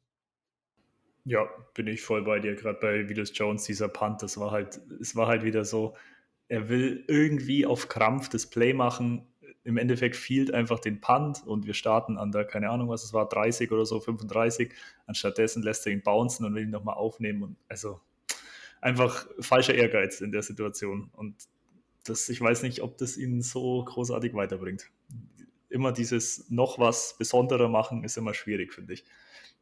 [1.24, 1.44] Ja,
[1.74, 2.54] bin ich voll bei dir.
[2.54, 5.96] Gerade bei Willis Jones, dieser Punt, das war halt, es war halt wieder so,
[6.48, 9.26] er will irgendwie auf Krampf das Play machen.
[9.64, 13.12] Im Endeffekt fehlt einfach den Punt und wir starten an der, keine Ahnung, was es
[13.12, 14.72] war, 30 oder so, 35.
[15.06, 17.42] Anstattdessen lässt er ihn bouncen und will ihn nochmal aufnehmen.
[17.42, 18.00] Und also
[18.80, 21.10] einfach falscher Ehrgeiz in der Situation.
[21.12, 21.34] Und
[22.04, 24.90] das, ich weiß nicht, ob das ihn so großartig weiterbringt.
[25.68, 29.04] Immer dieses noch was Besonderer machen ist immer schwierig, finde ich.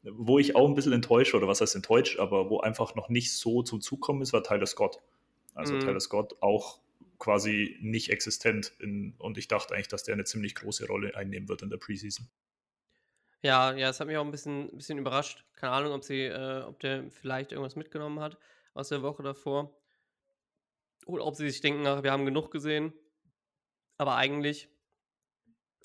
[0.02, 3.32] Wo ich auch ein bisschen enttäuscht, oder was heißt enttäuscht, aber wo einfach noch nicht
[3.32, 5.00] so zum Zug kommen ist, war Tyler Scott.
[5.54, 5.80] Also mhm.
[5.80, 6.80] Tyler Scott auch
[7.18, 8.72] quasi nicht existent.
[8.80, 11.78] In, und ich dachte eigentlich, dass der eine ziemlich große Rolle einnehmen wird in der
[11.78, 12.28] Preseason.
[13.42, 15.44] Ja, ja, es hat mich auch ein bisschen, ein bisschen überrascht.
[15.54, 18.38] Keine Ahnung, ob sie, äh, ob der vielleicht irgendwas mitgenommen hat
[18.72, 19.76] aus der Woche davor.
[21.06, 22.92] Oder ob sie sich denken, ach, wir haben genug gesehen.
[23.98, 24.68] Aber eigentlich,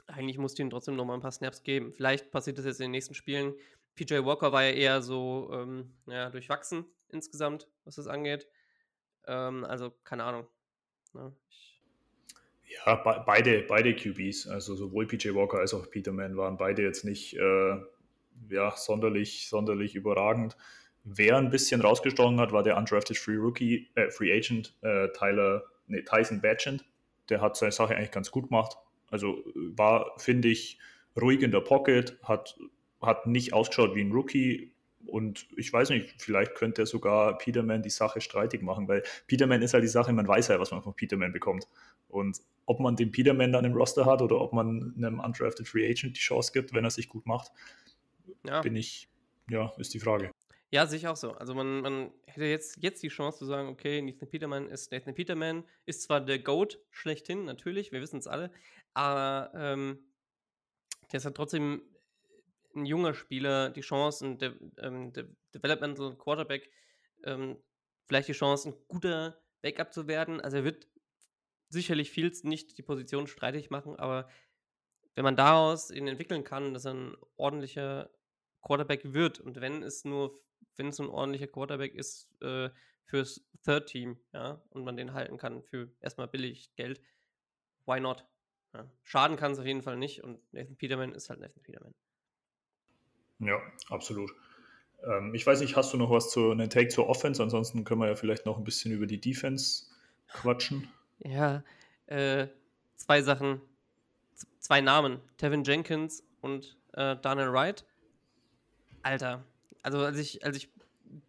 [0.08, 1.94] eigentlich musste ihnen trotzdem noch mal ein paar Snaps geben.
[1.94, 3.54] Vielleicht passiert das jetzt in den nächsten Spielen.
[3.96, 8.48] PJ Walker war ja eher so ähm, ja, durchwachsen insgesamt, was das angeht.
[9.28, 10.48] Ähm, also, keine Ahnung.
[11.14, 11.34] Ne?
[12.86, 17.04] Ja, be beide, beide QBs, also sowohl PJ Walker als auch Peterman waren beide jetzt
[17.04, 17.78] nicht äh,
[18.50, 20.56] ja, sonderlich, sonderlich überragend.
[21.04, 25.64] Wer ein bisschen rausgestochen hat, war der undrafted Free Rookie, äh, Free Agent äh, Tyler,
[25.88, 26.86] nee, Tyson Badgent.
[27.30, 28.78] Der hat seine Sache eigentlich ganz gut gemacht.
[29.10, 30.78] Also war, finde ich,
[31.20, 32.60] ruhig in der Pocket, hat,
[33.02, 34.72] hat nicht ausgeschaut wie ein Rookie,
[35.06, 39.74] und ich weiß nicht, vielleicht könnte sogar Peterman die Sache streitig machen, weil Peterman ist
[39.74, 41.68] halt die Sache, man weiß ja, was man von Peterman bekommt.
[42.10, 45.90] Und ob man den Peterman dann im Roster hat oder ob man einem undrafted Free
[45.90, 47.52] Agent die Chance gibt, wenn er sich gut macht,
[48.46, 48.62] ja.
[48.62, 49.10] bin ich,
[49.50, 50.32] ja, ist die Frage.
[50.72, 51.32] Ja, sehe ich auch so.
[51.32, 55.16] Also man, man hätte jetzt, jetzt die Chance zu sagen, okay, Nathan Peterman ist Nathan
[55.16, 58.52] Peterman, ist zwar der GOAT schlechthin, natürlich, wir wissen es alle,
[58.94, 60.00] aber ähm,
[61.12, 61.82] der ist halt trotzdem
[62.80, 66.70] ein junger Spieler die Chance, ein De ähm, De Developmental Quarterback,
[67.24, 67.58] ähm,
[68.06, 70.42] vielleicht die Chance, ein guter Backup zu werden.
[70.42, 70.88] Also er wird
[71.70, 74.30] sicherlich Fields nicht die Position streitig machen, aber
[75.16, 78.10] wenn man daraus ihn entwickeln kann, dass er ein ordentlicher
[78.62, 80.40] Quarterback wird und wenn es nur,
[80.76, 82.70] wenn es ein ordentlicher Quarterback ist äh,
[83.06, 87.02] fürs Third Team, ja, und man den halten kann für erstmal billig Geld,
[87.86, 88.26] why not?
[88.74, 88.90] Ja.
[89.04, 91.94] Schaden kann es auf jeden Fall nicht und Nathan Peterman ist halt Nathan Peterman.
[93.40, 94.32] Ja, absolut.
[95.04, 97.42] Ähm, ich weiß nicht, hast du noch was zu einem Take zur Offense?
[97.42, 99.86] Ansonsten können wir ja vielleicht noch ein bisschen über die Defense
[100.28, 100.88] quatschen.
[101.20, 101.64] Ja,
[102.08, 102.48] äh,
[102.96, 103.62] zwei Sachen,
[104.60, 107.86] zwei Namen, Tevin Jenkins und äh, Daniel Wright.
[109.02, 109.46] Alter,
[109.82, 110.70] also als ich, als ich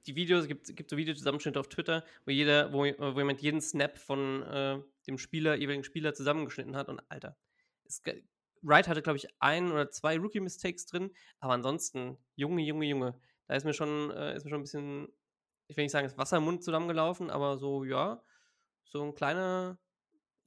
[0.06, 3.98] die Videos, gibt, gibt so Videozusammenschnitte auf Twitter, wo jeder, wo, wo jemand jeden Snap
[3.98, 7.36] von äh, dem Spieler, jeweiligen Spieler zusammengeschnitten hat und Alter,
[7.86, 8.02] es
[8.62, 13.54] Wright hatte, glaube ich, ein oder zwei Rookie-Mistakes drin, aber ansonsten, Junge, Junge, Junge, Da
[13.54, 15.08] ist mir schon, äh, ist mir schon ein bisschen,
[15.68, 18.22] ich will nicht sagen, das Wasser im Mund zusammengelaufen, aber so, ja,
[18.84, 19.78] so ein kleiner,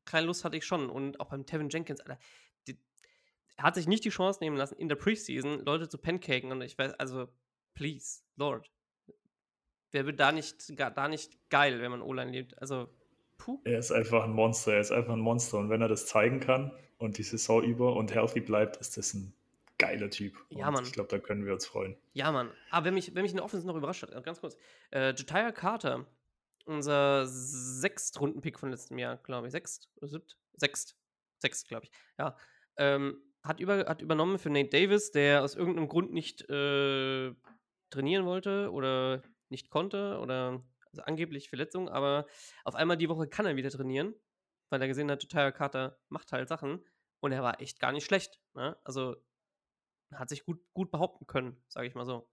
[0.05, 0.89] kleine Lust hatte ich schon.
[0.89, 2.19] Und auch beim Tevin Jenkins, Alter,
[2.67, 2.77] die,
[3.57, 6.51] er hat sich nicht die Chance nehmen lassen, in der Preseason Leute zu pancaken.
[6.51, 7.27] Und ich weiß, also,
[7.73, 8.71] please, Lord.
[9.91, 12.59] Wer wird da nicht, da nicht geil, wenn man O-Line lebt?
[12.59, 12.87] Also,
[13.37, 13.61] puh.
[13.63, 15.57] Er ist einfach ein Monster, er ist einfach ein Monster.
[15.59, 16.71] Und wenn er das zeigen kann
[17.03, 19.33] und die Saison über und healthy bleibt, ist das ein
[19.77, 20.35] geiler Typ.
[20.49, 20.83] Ja, Mann.
[20.85, 21.97] Ich glaube, da können wir uns freuen.
[22.13, 22.49] Ja, Mann.
[22.71, 24.57] Aber wenn mich, wenn mich in der Offense noch überrascht hat, ganz kurz.
[24.91, 26.05] Äh, Jatire Carter,
[26.65, 29.51] unser Sechstrunden-Pick von letztem Jahr, glaube ich.
[29.51, 30.37] Sechst oder siebt?
[30.53, 30.95] Sechst.
[31.39, 31.91] Sechst, glaube ich.
[32.17, 32.37] Ja.
[32.77, 37.33] Ähm, hat, über, hat übernommen für Nate Davis, der aus irgendeinem Grund nicht äh,
[37.89, 42.25] trainieren wollte oder nicht konnte oder also angeblich Verletzung, aber
[42.63, 44.13] auf einmal die Woche kann er wieder trainieren,
[44.69, 46.83] weil er gesehen hat, Jatire Carter macht halt Sachen
[47.23, 48.41] und er war echt gar nicht schlecht.
[48.53, 48.75] Ne?
[48.83, 49.15] Also
[50.13, 52.27] hat sich gut, gut behaupten können, sage ich mal so.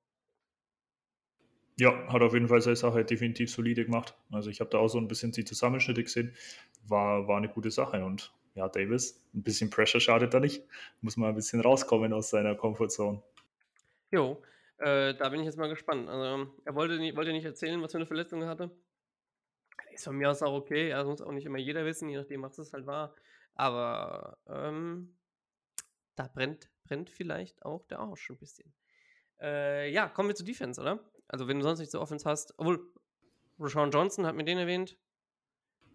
[1.78, 4.14] Ja, hat auf jeden Fall seine Sache definitiv solide gemacht.
[4.32, 6.34] Also ich habe da auch so ein bisschen die Zusammenschnitte gesehen.
[6.88, 8.04] War, war eine gute Sache.
[8.04, 10.64] Und ja, Davis, ein bisschen Pressure schadet da nicht.
[11.02, 13.22] Muss mal ein bisschen rauskommen aus seiner Comfortzone.
[14.10, 14.42] Jo,
[14.78, 16.08] äh, da bin ich jetzt mal gespannt.
[16.08, 18.72] Also, er wollte, nie, wollte nicht erzählen, was für eine Verletzung er hatte.
[19.92, 20.88] Ist von mir aus auch okay.
[20.88, 23.14] Ja, das muss auch nicht immer jeder wissen, je nachdem, was es halt war.
[23.54, 25.16] Aber ähm,
[26.16, 28.72] da brennt, brennt vielleicht auch der Arsch ein bisschen.
[29.40, 30.98] Äh, ja, kommen wir zur Defense, oder?
[31.28, 32.54] Also, wenn du sonst nicht so Offense hast.
[32.58, 32.80] Obwohl,
[33.58, 34.96] Rashawn Johnson hat mir den erwähnt.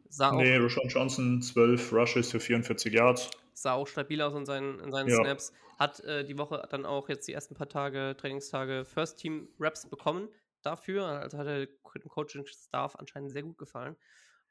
[0.09, 3.29] Sah auch, Nee, Rashawn Johnson, 12 Rushes für 44 Yards.
[3.53, 5.15] sah auch stabil aus in seinen, in seinen Ja.
[5.17, 5.51] Snaps.
[5.77, 9.89] Hat äh, die Woche dann auch jetzt die ersten paar Tage, Trainingstage, First Team Reps
[9.89, 10.29] bekommen
[10.61, 11.05] dafür.
[11.05, 13.95] Also hat er dem Coaching-Staff anscheinend sehr gut gefallen.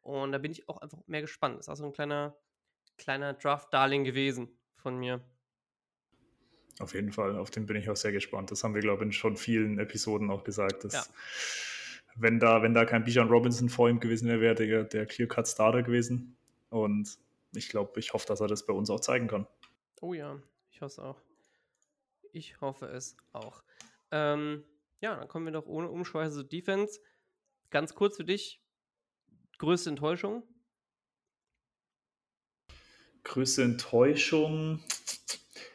[0.00, 1.58] Und da bin ich auch einfach mehr gespannt.
[1.60, 2.36] Ist auch so ein kleiner,
[2.98, 5.20] kleiner Draft-Darling gewesen von mir.
[6.80, 8.50] Auf jeden Fall, auf den bin ich auch sehr gespannt.
[8.50, 10.85] Das haben wir, glaube ich, in schon vielen Episoden auch gesagt.
[10.85, 11.04] Dass, Ja.
[12.16, 15.83] wenn, da, wenn da kein Bijan Robinson vor ihm gewesen wäre, wäre der, der Clear-Cut-Starter
[15.85, 16.37] gewesen.
[16.70, 17.16] Und
[17.54, 19.46] ich glaube, ich hoffe, dass er das bei uns auch zeigen kann.
[20.00, 21.20] Oh ja, ich hoffe es auch.
[22.33, 23.62] Ich hoffe es auch.
[24.11, 24.64] Ähm,
[25.00, 27.00] ja, dann kommen wir doch ohne Umschweiße zur Defense.
[27.70, 28.61] Ganz kurz für dich.
[29.59, 30.42] Größte Enttäuschung?
[33.24, 34.80] Größte Enttäuschung.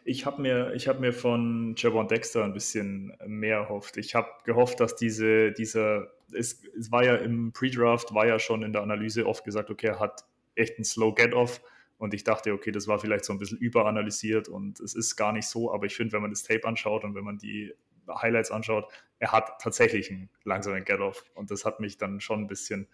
[0.05, 3.97] Ich habe mir, hab mir von Javon Dexter ein bisschen mehr erhofft.
[3.97, 8.63] Ich habe gehofft, dass diese, dieser, es, es war ja im Pre-Draft, war ja schon
[8.63, 11.61] in der Analyse oft gesagt, okay, er hat echt einen Slow Get-Off.
[11.97, 15.33] Und ich dachte, okay, das war vielleicht so ein bisschen überanalysiert und es ist gar
[15.33, 15.73] nicht so.
[15.73, 17.73] Aber ich finde, wenn man das Tape anschaut und wenn man die
[18.09, 18.85] Highlights anschaut,
[19.19, 21.25] er hat tatsächlich einen langsamen Get-Off.
[21.33, 22.87] Und das hat mich dann schon ein bisschen,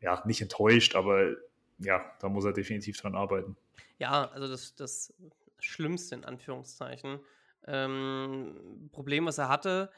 [0.00, 1.34] ja, nicht enttäuscht, aber
[1.78, 3.56] ja, da muss er definitiv dran arbeiten.
[3.98, 5.14] Ja, also das, das
[5.58, 7.20] Schlimmste in Anführungszeichen.
[7.66, 9.90] Ähm, Problem, was er hatte,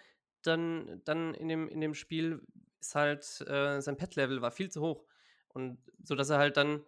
[0.42, 2.42] dann, dann in, dem, in dem Spiel,
[2.80, 5.04] ist halt, äh, sein Pet-Level war viel zu hoch.
[5.48, 6.84] Und so dass er halt dann,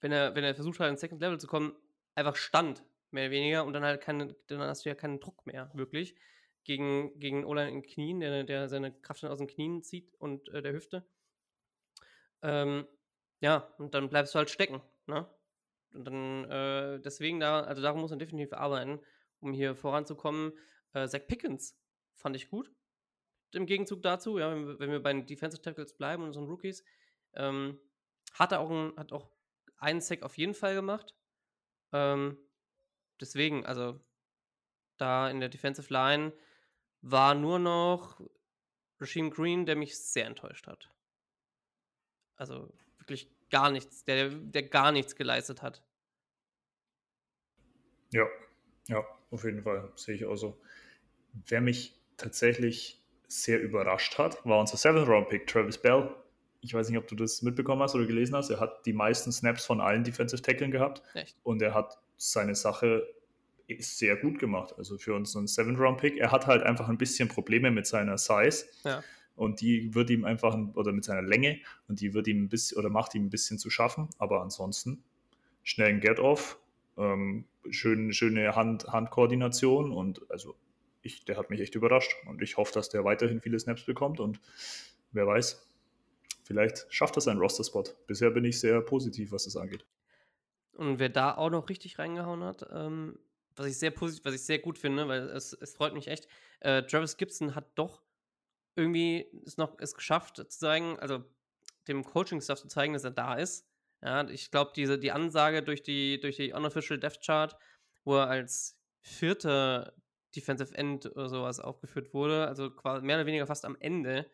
[0.00, 1.74] wenn er, wenn er versucht hat, ins Second Level zu kommen,
[2.14, 5.46] einfach stand, mehr oder weniger, und dann halt keine, dann hast du ja keinen Druck
[5.46, 6.16] mehr, wirklich,
[6.64, 10.14] gegen, gegen Ola in den Knien, der, der seine Kraft dann aus den Knien zieht
[10.18, 11.06] und äh, der Hüfte.
[12.42, 12.86] Ähm,
[13.40, 15.28] ja, und dann bleibst du halt stecken, ne?
[15.94, 19.00] Und dann, äh, deswegen da, also darum muss man definitiv arbeiten,
[19.40, 20.52] um hier voranzukommen.
[20.92, 21.78] Äh, Zach Pickens
[22.14, 22.70] fand ich gut.
[23.52, 26.46] Im Gegenzug dazu, ja, wenn wir, wenn wir bei den Defensive Tackles bleiben und unseren
[26.46, 26.84] Rookies,
[27.34, 27.78] ähm,
[28.32, 29.30] hat er auch, ein, hat auch
[29.76, 31.14] einen Sack auf jeden Fall gemacht.
[31.92, 32.38] Ähm,
[33.20, 34.00] deswegen, also
[34.96, 36.32] da in der Defensive Line
[37.00, 38.20] war nur noch
[38.98, 40.90] Rasheem Green, der mich sehr enttäuscht hat.
[42.36, 45.80] Also wirklich gar nichts, der, der gar nichts geleistet hat.
[48.10, 48.26] Ja,
[48.88, 50.58] ja, auf jeden Fall, sehe ich auch so.
[51.46, 56.12] Wer mich tatsächlich sehr überrascht hat, war unser Seventh Round Pick, Travis Bell.
[56.62, 58.50] Ich weiß nicht, ob du das mitbekommen hast oder gelesen hast.
[58.50, 61.36] Er hat die meisten Snaps von allen Defensive Tackeln gehabt Echt?
[61.44, 63.06] und er hat seine Sache
[63.78, 64.74] sehr gut gemacht.
[64.78, 66.16] Also für unseren Seventh Round Pick.
[66.16, 68.66] Er hat halt einfach ein bisschen Probleme mit seiner Size.
[68.82, 69.04] Ja.
[69.36, 72.78] Und die wird ihm einfach, oder mit seiner Länge, und die wird ihm ein bisschen,
[72.78, 74.08] oder macht ihm ein bisschen zu schaffen.
[74.18, 75.02] Aber ansonsten
[75.62, 76.58] schnellen Get-Off,
[76.96, 80.54] ähm, schön, schöne Hand, Handkoordination und also
[81.02, 82.14] ich, der hat mich echt überrascht.
[82.26, 84.40] Und ich hoffe, dass der weiterhin viele Snaps bekommt und
[85.12, 85.68] wer weiß,
[86.44, 87.84] vielleicht schafft er seinen Roster-Spot.
[88.06, 89.84] Bisher bin ich sehr positiv, was das angeht.
[90.74, 93.18] Und wer da auch noch richtig reingehauen hat, ähm,
[93.56, 96.26] was ich sehr positiv, was ich sehr gut finde, weil es, es freut mich echt,
[96.60, 98.02] äh, Travis Gibson hat doch
[98.76, 101.24] irgendwie es noch es geschafft zu zeigen, also
[101.88, 103.66] dem Coaching-Staff zu zeigen, dass er da ist.
[104.02, 107.56] Ja, ich glaube, diese die Ansage durch die durch die unofficial Death Chart,
[108.04, 109.94] wo er als vierter
[110.34, 114.30] Defensive End oder sowas aufgeführt wurde, also quasi mehr oder weniger fast am Ende,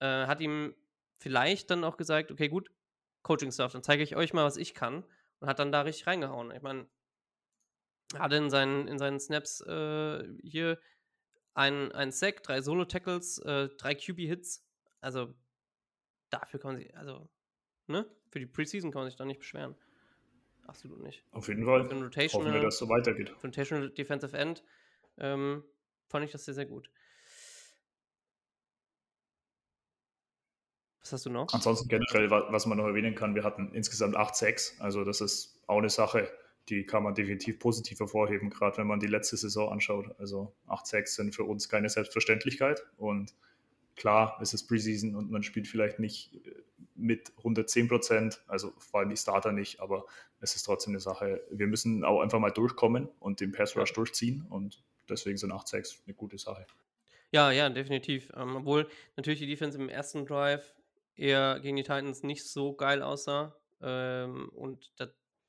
[0.00, 0.74] äh, hat ihm
[1.18, 2.70] vielleicht dann auch gesagt, okay, gut,
[3.22, 5.04] Coaching-Stuff, dann zeige ich euch mal, was ich kann.
[5.40, 6.50] Und hat dann da richtig reingehauen.
[6.50, 6.88] Ich meine,
[8.16, 10.80] hatte in seinen, in seinen Snaps äh, hier
[11.58, 14.64] ein, ein Sack, drei Solo-Tackles, äh, drei QB-Hits.
[15.00, 15.34] Also
[16.30, 17.28] dafür kann man sich, also,
[17.88, 18.06] ne?
[18.30, 19.74] Für die Preseason kann man sich da nicht beschweren.
[20.66, 21.24] Absolut nicht.
[21.32, 21.82] Auf jeden Fall.
[21.84, 23.30] Hoffen wir, dass es so weitergeht.
[23.30, 24.62] für Rotational Defensive End
[25.16, 25.64] ähm,
[26.06, 26.90] fand ich das sehr, sehr gut.
[31.00, 31.52] Was hast du noch?
[31.54, 34.78] Ansonsten generell, wa- was man noch erwähnen kann, wir hatten insgesamt 8-6.
[34.78, 36.30] Also das ist auch eine Sache,
[36.68, 40.14] die kann man definitiv positiv hervorheben, gerade wenn man die letzte Saison anschaut.
[40.18, 42.84] Also 8-6 sind für uns keine Selbstverständlichkeit.
[42.96, 43.34] Und
[43.96, 46.54] klar, es ist Preseason und man spielt vielleicht nicht äh,
[46.94, 50.04] mit 110 Prozent, also vor allem die Starter nicht, aber
[50.40, 51.42] es ist trotzdem eine Sache.
[51.50, 56.00] Wir müssen auch einfach mal durchkommen und den Pass Rush durchziehen und deswegen sind 8-6
[56.06, 56.66] eine gute Sache.
[57.30, 58.30] Ja, ja, definitiv.
[58.36, 60.74] Ähm, obwohl natürlich die Defense im ersten Drive
[61.14, 65.08] eher gegen die Titans nicht so geil aussah ähm, und da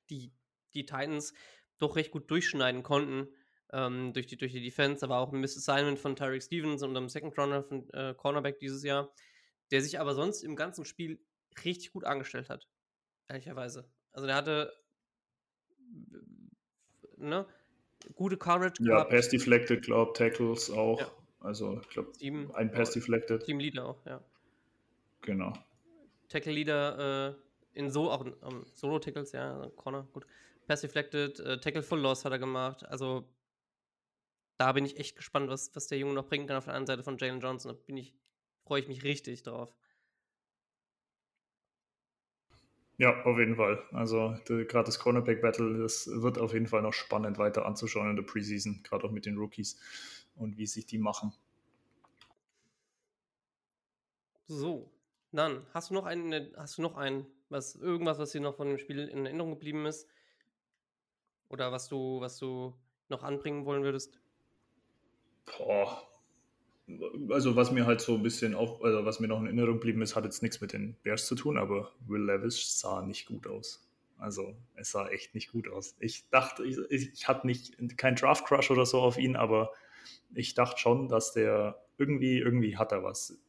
[0.09, 0.31] die,
[0.73, 1.33] die Titans
[1.77, 3.27] doch recht gut durchschneiden konnten
[3.71, 5.01] ähm, durch, die, durch die Defense.
[5.01, 8.59] Da war auch ein Misassignment von Tyreek Stevens und einem Second Runner von äh, Cornerback
[8.59, 9.11] dieses Jahr,
[9.71, 11.19] der sich aber sonst im ganzen Spiel
[11.63, 12.67] richtig gut angestellt hat.
[13.27, 13.89] Ehrlicherweise.
[14.11, 14.73] Also der hatte
[16.11, 17.45] äh, ne,
[18.15, 19.11] gute Coverage Ja, gehabt.
[19.11, 20.99] Pass Deflected, glaube Tackles auch.
[20.99, 21.11] Ja.
[21.41, 22.11] Also ich glaube,
[22.53, 23.43] ein Pass Deflected.
[23.43, 24.21] Team Leader auch, ja.
[25.21, 25.53] Genau.
[26.27, 30.25] Tackle Leader äh, in so auch ähm, Solo Tackles, ja, Corner, gut.
[30.69, 32.85] Pass deflected, äh, Tackle for Loss hat er gemacht.
[32.85, 33.27] Also
[34.59, 36.85] da bin ich echt gespannt, was, was der Junge noch bringen kann auf der anderen
[36.85, 37.75] Seite von Jalen Johnson.
[37.75, 38.13] Da bin ich,
[38.67, 39.75] freue ich mich richtig drauf.
[42.99, 43.83] Ja, auf jeden Fall.
[43.93, 48.23] Also gerade das Cornerback-Battle, das wird auf jeden Fall noch spannend weiter anzuschauen in der
[48.23, 49.79] Preseason, gerade auch mit den Rookies
[50.35, 51.33] und wie sich die machen.
[54.45, 54.91] So,
[55.31, 58.67] dann hast du noch einen, hast du noch einen, was irgendwas, was dir noch von
[58.67, 60.07] dem Spiel in Erinnerung geblieben ist?
[61.49, 62.73] Oder was du, was du
[63.09, 64.19] noch anbringen wollen würdest?
[65.57, 66.03] Boah.
[67.29, 70.01] Also was mir halt so ein bisschen auf, also was mir noch in Erinnerung geblieben
[70.01, 73.45] ist, hat jetzt nichts mit den Bears zu tun, aber Will Levis sah nicht gut
[73.45, 73.87] aus.
[74.17, 75.95] Also es sah echt nicht gut aus.
[75.99, 79.71] Ich dachte, ich, ich hatte nicht kein Draft Crush oder so auf ihn, aber
[80.33, 83.39] ich dachte schon, dass der irgendwie, irgendwie hat er was,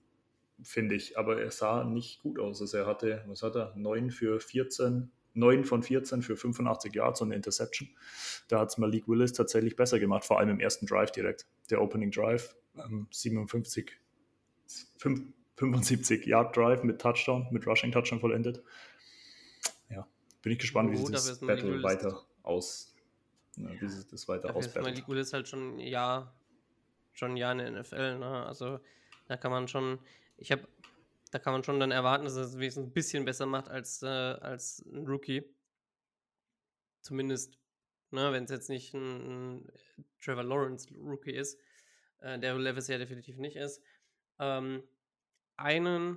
[0.63, 1.19] finde ich.
[1.19, 2.61] Aber er sah nicht gut aus.
[2.61, 3.75] Also er hatte, was hat er?
[3.75, 7.89] 9 für 14, 9 von 14 für 85 Yards und eine Interception.
[8.49, 11.47] Da hat es Malik Willis tatsächlich besser gemacht, vor allem im ersten Drive direkt.
[11.71, 13.93] Der Opening Drive, ähm, 57,
[14.99, 15.23] 5,
[15.57, 18.63] 75 Yard Drive mit Touchdown, mit Rushing Touchdown vollendet.
[19.89, 20.07] Ja,
[20.43, 22.95] bin ich gespannt, wie Oh, sich das Battle Willis- weiter aus,
[23.57, 24.85] ja, wie sich das weiter ausbattelt.
[24.95, 26.35] Malik Willis halt schon ein Jahr,
[27.13, 28.47] schon ein Jahr in der NFL, ne?
[28.47, 28.81] Also
[29.29, 29.99] da kann man schon,
[30.39, 30.67] ich habe,
[31.31, 34.03] da kann man schon dann erwarten, dass er es wenigstens ein bisschen besser macht als,
[34.03, 35.45] äh, als ein Rookie.
[37.03, 37.59] Zumindest,
[38.11, 39.73] ne, wenn es jetzt nicht ein, ein
[40.21, 41.59] Trevor Lawrence Rookie ist,
[42.19, 43.83] äh, der Levis ja definitiv nicht ist.
[44.39, 44.83] Ähm,
[45.57, 46.17] einen,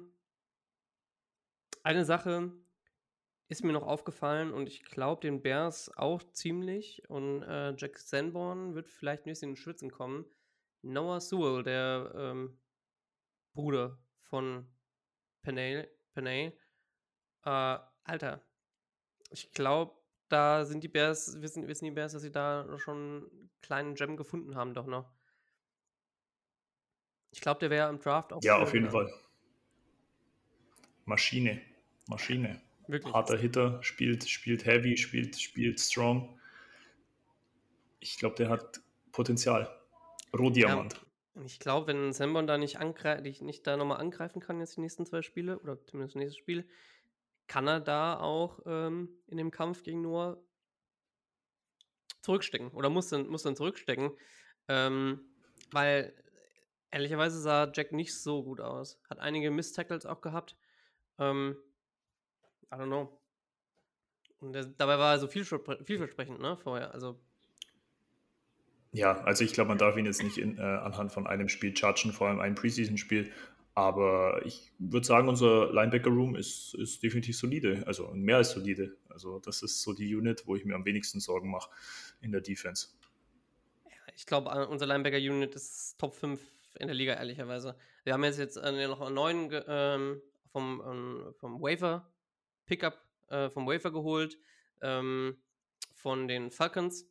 [1.84, 2.52] eine Sache
[3.49, 8.73] ist mir noch aufgefallen und ich glaube den Bears auch ziemlich und äh, Jack Sanborn
[8.73, 10.26] wird vielleicht bisschen in Schwitzen kommen.
[10.82, 12.60] Noah Sewell, der ähm,
[13.54, 14.72] Bruder von
[15.43, 16.53] Panay, Panay
[17.45, 18.41] äh, Alter,
[19.29, 19.93] ich glaube,
[20.29, 24.17] da sind die Bears, wissen, wissen die Bears, dass sie da schon einen kleinen Gem
[24.17, 25.10] gefunden haben, doch noch.
[27.32, 28.43] Ich glaube, der wäre im Draft auch.
[28.43, 28.89] Ja, auf jeden.
[28.89, 29.12] Fall.
[31.06, 31.62] Maschine.
[32.08, 32.62] Maschine.
[32.88, 33.13] Wirklich.
[33.13, 36.39] Harter Hitter, spielt, spielt heavy, spielt, spielt strong.
[37.99, 39.69] Ich glaube, der hat Potenzial.
[40.38, 40.95] Rohdiamant.
[40.95, 45.06] Und Ich glaube, wenn Sambon da nicht, nicht, da nochmal angreifen kann, jetzt die nächsten
[45.06, 46.67] zwei Spiele, oder zumindest das nächste Spiel,
[47.48, 50.38] kann er da auch ähm, in dem Kampf gegen Noah
[52.22, 52.69] zurückstecken.
[52.69, 54.12] Oder muss dann, muss dann zurückstecken.
[54.67, 55.22] Ähm,
[55.72, 56.13] weil
[56.91, 59.00] ehrlicherweise sah Jack nicht so gut aus.
[59.10, 60.56] Hat einige Miss-Tackles auch gehabt.
[61.17, 61.58] Ähm,
[62.72, 63.19] I don't know.
[64.39, 66.93] Und der, dabei war er so vielverspre vielversprechend, ne, vorher.
[66.93, 67.19] Also,
[68.93, 71.73] Ja, also ich glaube, man darf ihn jetzt nicht in, äh, anhand von einem Spiel
[71.75, 73.32] judgen, vor allem ein Preseason-Spiel.
[73.75, 78.95] Aber ich würde sagen, unser Linebacker-Room ist, ist definitiv solide, also mehr als solide.
[79.10, 81.71] Also das ist so die Unit, wo ich mir am wenigsten Sorgen mache
[82.21, 82.89] in der Defense.
[84.15, 86.39] Ich glaube, äh, unser Linebacker-Unit ist Top 5
[86.79, 87.75] in der Liga, ehrlicherweise.
[88.03, 92.08] Wir haben jetzt, jetzt äh, noch einen neuen ähm, vom, ähm, vom Waiver
[92.67, 94.38] Pickup äh, vom Waiver geholt
[94.82, 95.38] ähm,
[95.93, 97.08] von den Falcons.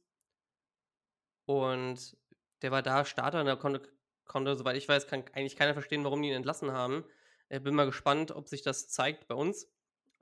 [1.46, 2.16] Und
[2.62, 3.83] der war da Starter und da konnte,
[4.24, 7.05] konnte, soweit ich weiß, kann eigentlich keiner verstehen, warum die ihn entlassen haben.
[7.48, 9.70] Ich bin mal gespannt, ob sich das zeigt bei uns.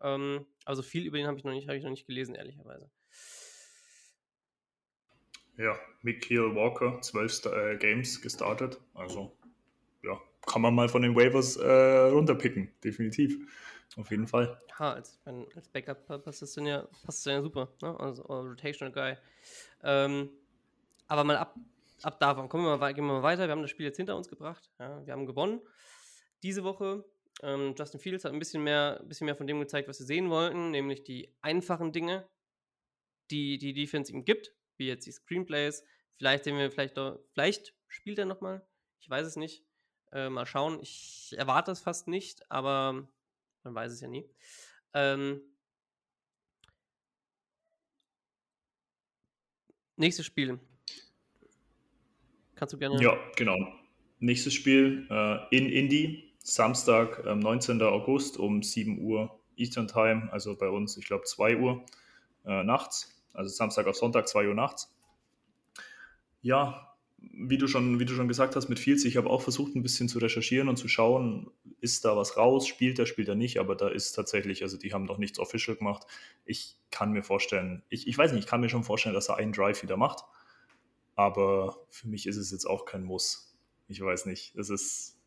[0.00, 2.90] Ähm, also viel über den habe ich, noch nicht, hab ich noch nicht gelesen, ehrlicherweise.
[5.56, 8.80] Ja, Mikhail Walker, 12 äh, Games gestartet.
[8.94, 9.37] Also,
[10.02, 13.37] ja, kann man mal von den Waivers äh, runterpicken, definitiv.
[13.96, 14.59] Auf jeden Fall.
[14.78, 17.68] Ja, als, als Backup passt das dann ja, passt das ja super.
[17.83, 17.98] Ne?
[18.00, 19.16] Also, Rotational Guy.
[19.83, 20.30] Ähm,
[21.11, 21.57] aber mal ab,
[22.03, 22.49] ab davon.
[22.49, 23.46] Kommen wir mal, gehen wir mal weiter.
[23.46, 24.70] Wir haben das Spiel jetzt hinter uns gebracht.
[24.79, 25.61] Ja, wir haben gewonnen.
[26.44, 27.05] Diese Woche.
[27.42, 30.07] Ähm, Justin Fields hat ein bisschen mehr, ein bisschen mehr von dem gezeigt, was wir
[30.07, 32.29] sehen wollten, nämlich die einfachen Dinge,
[33.31, 35.85] die die Defense ihm gibt, wie jetzt die Screenplays.
[36.16, 36.96] Vielleicht sehen wir vielleicht
[37.33, 38.64] vielleicht spielt er nochmal.
[39.01, 39.64] Ich weiß es nicht.
[40.12, 40.79] Äh, mal schauen.
[40.81, 43.09] Ich erwarte es fast nicht, aber
[43.64, 44.31] man weiß es ja nie.
[44.94, 45.40] Ähm,
[49.96, 50.61] nächstes Spiel.
[52.61, 53.03] Kannst du gerne.
[53.03, 53.57] Ja, genau.
[54.18, 57.81] Nächstes Spiel äh, in Indy, Samstag, äh, 19.
[57.81, 61.87] August um 7 Uhr Eastern Time, also bei uns, ich glaube, 2 Uhr
[62.44, 63.18] äh, nachts.
[63.33, 64.94] Also Samstag auf Sonntag, 2 Uhr nachts.
[66.42, 69.75] Ja, wie du schon, wie du schon gesagt hast, mit Fields, ich habe auch versucht,
[69.75, 73.37] ein bisschen zu recherchieren und zu schauen, ist da was raus, spielt er, spielt er
[73.37, 76.07] nicht, aber da ist tatsächlich, also die haben noch nichts official gemacht.
[76.44, 79.37] Ich kann mir vorstellen, ich, ich weiß nicht, ich kann mir schon vorstellen, dass er
[79.37, 80.25] einen Drive wieder macht,
[81.20, 83.54] aber für mich ist es jetzt auch kein Muss.
[83.88, 85.18] Ich weiß nicht, es ist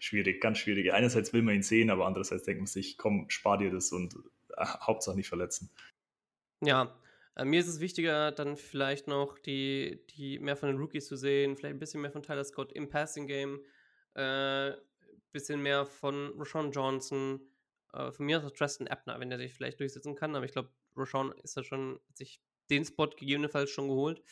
[0.00, 0.92] schwierig, ganz schwierig.
[0.92, 4.16] Einerseits will man ihn sehen, aber andererseits denkt man sich, komm, spar dir das und
[4.56, 5.70] äh, Hauptsache nicht verletzen.
[6.62, 6.98] Ja,
[7.36, 11.16] äh, mir ist es wichtiger, dann vielleicht noch die, die mehr von den Rookies zu
[11.16, 13.60] sehen, vielleicht ein bisschen mehr von Tyler Scott im Passing Game,
[14.14, 14.72] äh,
[15.30, 17.40] bisschen mehr von Rashawn Johnson,
[17.92, 20.70] äh, von mir aus Tristan Ebner, wenn er sich vielleicht durchsetzen kann, aber ich glaube,
[20.96, 24.24] Rashawn ist ja schon, hat sich den Spot gegebenenfalls schon geholt.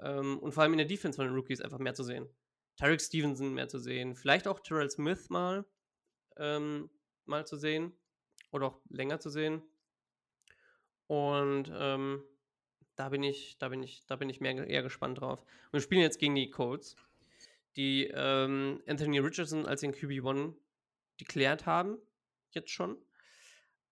[0.00, 2.28] Ähm, und vor allem in der Defense von den Rookies einfach mehr zu sehen.
[2.76, 5.64] Tarek Stevenson mehr zu sehen, vielleicht auch Terrell Smith mal,
[6.36, 6.90] ähm,
[7.24, 7.92] mal zu sehen
[8.52, 9.62] oder auch länger zu sehen.
[11.06, 12.22] Und ähm,
[12.96, 15.44] da bin ich, da bin ich, da bin ich mehr, eher gespannt drauf.
[15.70, 16.96] Wir spielen jetzt gegen die Colts,
[17.76, 20.54] die ähm, Anthony Richardson als den QB1
[21.20, 21.98] deklärt haben,
[22.50, 22.98] jetzt schon.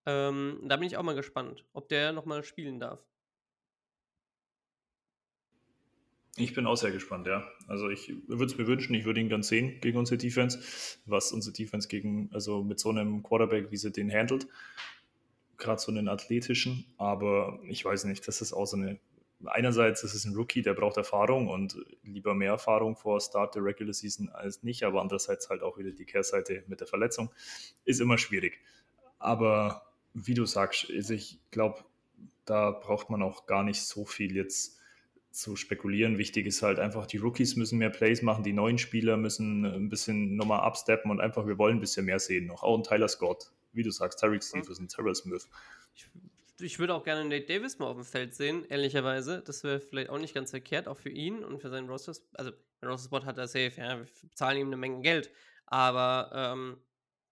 [0.06, 3.00] Ähm, da bin ich auch mal gespannt, ob der nochmal spielen darf.
[6.36, 7.44] Ich bin auch sehr gespannt, ja.
[7.68, 10.58] Also ich würde es mir wünschen, ich würde ihn ganz sehen gegen unsere Defense,
[11.06, 14.48] was unsere Defense gegen, also mit so einem Quarterback, wie sie den handelt
[15.64, 18.98] gerade so einen athletischen, aber ich weiß nicht, das ist auch so eine.
[19.46, 23.62] Einerseits ist es ein Rookie, der braucht Erfahrung und lieber mehr Erfahrung vor Start der
[23.62, 27.30] Regular Season als nicht, aber andererseits halt auch wieder die Kehrseite mit der Verletzung.
[27.84, 28.60] Ist immer schwierig.
[29.18, 31.84] Aber wie du sagst, also ich glaube,
[32.46, 34.78] da braucht man auch gar nicht so viel jetzt
[35.34, 36.16] zu spekulieren.
[36.16, 39.88] Wichtig ist halt einfach, die Rookies müssen mehr Plays machen, die neuen Spieler müssen ein
[39.88, 42.62] bisschen nochmal absteppen und einfach, wir wollen ein bisschen mehr sehen noch.
[42.62, 45.48] Auch ein Tyler Scott, wie du sagst, Tarek Stevenson, Terrell Smith.
[45.96, 46.08] Ich,
[46.60, 49.42] ich, würde auch gerne Nate Davis mal auf dem Feld sehen, ehrlicherweise.
[49.44, 52.12] Das wäre vielleicht auch nicht ganz verkehrt, auch für ihn und für seinen Roster.
[52.34, 55.32] Also, der Roster-Spot hat er safe, ja, wir zahlen ihm eine Menge Geld.
[55.66, 56.76] Aber ähm,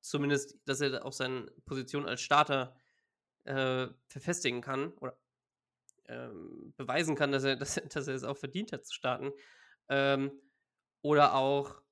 [0.01, 2.75] zumindest, dass er auch seine Position als Starter
[3.45, 5.17] äh, verfestigen kann oder
[6.12, 9.33] ähm, beweisen kann, dass er, dass, dass er es auch verdient hat zu starten.
[9.88, 10.33] Ähm,
[11.03, 11.83] oder auch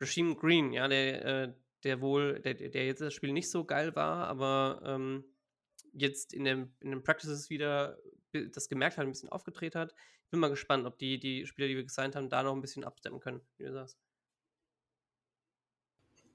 [0.00, 1.52] Regime Green, ja, der, äh,
[1.84, 5.24] der wohl, der, der jetzt das Spiel nicht so geil war, aber ähm,
[5.92, 7.98] jetzt in, dem, in den Practices wieder
[8.32, 9.94] das gemerkt hat, ein bisschen aufgedreht hat.
[10.24, 12.60] Ich bin mal gespannt, ob die, die Spieler, die wir gesigned haben, da noch ein
[12.60, 13.98] bisschen abstemmen können, wie du sagst.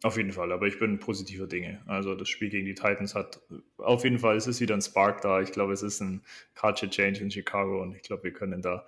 [0.02, 1.82] Auf jeden Fall, aber ich bin positiver Dinge.
[1.86, 3.42] Also das Spiel gegen die Titans hat
[3.78, 5.42] auf jeden Fall, es ist wieder ein Spark da.
[5.42, 6.24] Ich glaube, es ist ein
[6.56, 8.86] Culture Change in Chicago und ich glaube, wir können da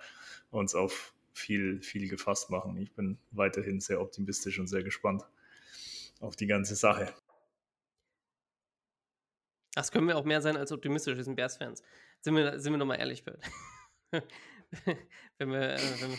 [0.50, 2.78] uns auf viel, viel gefasst machen.
[2.78, 5.26] Ich bin weiterhin sehr optimistisch und sehr gespannt
[6.20, 7.12] auf die ganze Sache.
[9.74, 11.82] Das können wir auch mehr sein als optimistisch, wir sind Bears-Fans.
[12.20, 13.24] Sind wir, sind wir nochmal ehrlich,
[14.10, 16.18] wenn, wir, äh, wenn,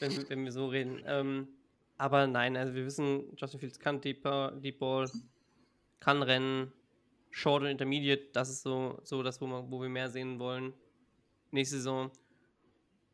[0.00, 1.02] wenn, wenn, wir so reden.
[1.06, 1.48] Ähm,
[1.96, 4.26] aber nein, also wir wissen, Justin Fields kann Deep,
[4.60, 5.10] Deep Ball,
[6.00, 6.72] kann rennen,
[7.30, 10.72] Short und Intermediate, das ist so, so das, wo, man, wo wir mehr sehen wollen.
[11.50, 12.12] Nächste Saison.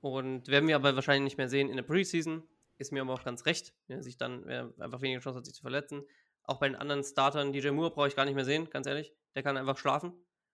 [0.02, 2.42] Und werden wir aber wahrscheinlich nicht mehr sehen in der Preseason.
[2.78, 5.62] Ist mir aber auch ganz recht, er sich dann einfach weniger Chance hat, sich zu
[5.62, 6.02] verletzen.
[6.44, 9.12] Auch bei den anderen Startern, DJ Moore brauche ich gar nicht mehr sehen, ganz ehrlich.
[9.34, 10.12] Der kann einfach schlafen.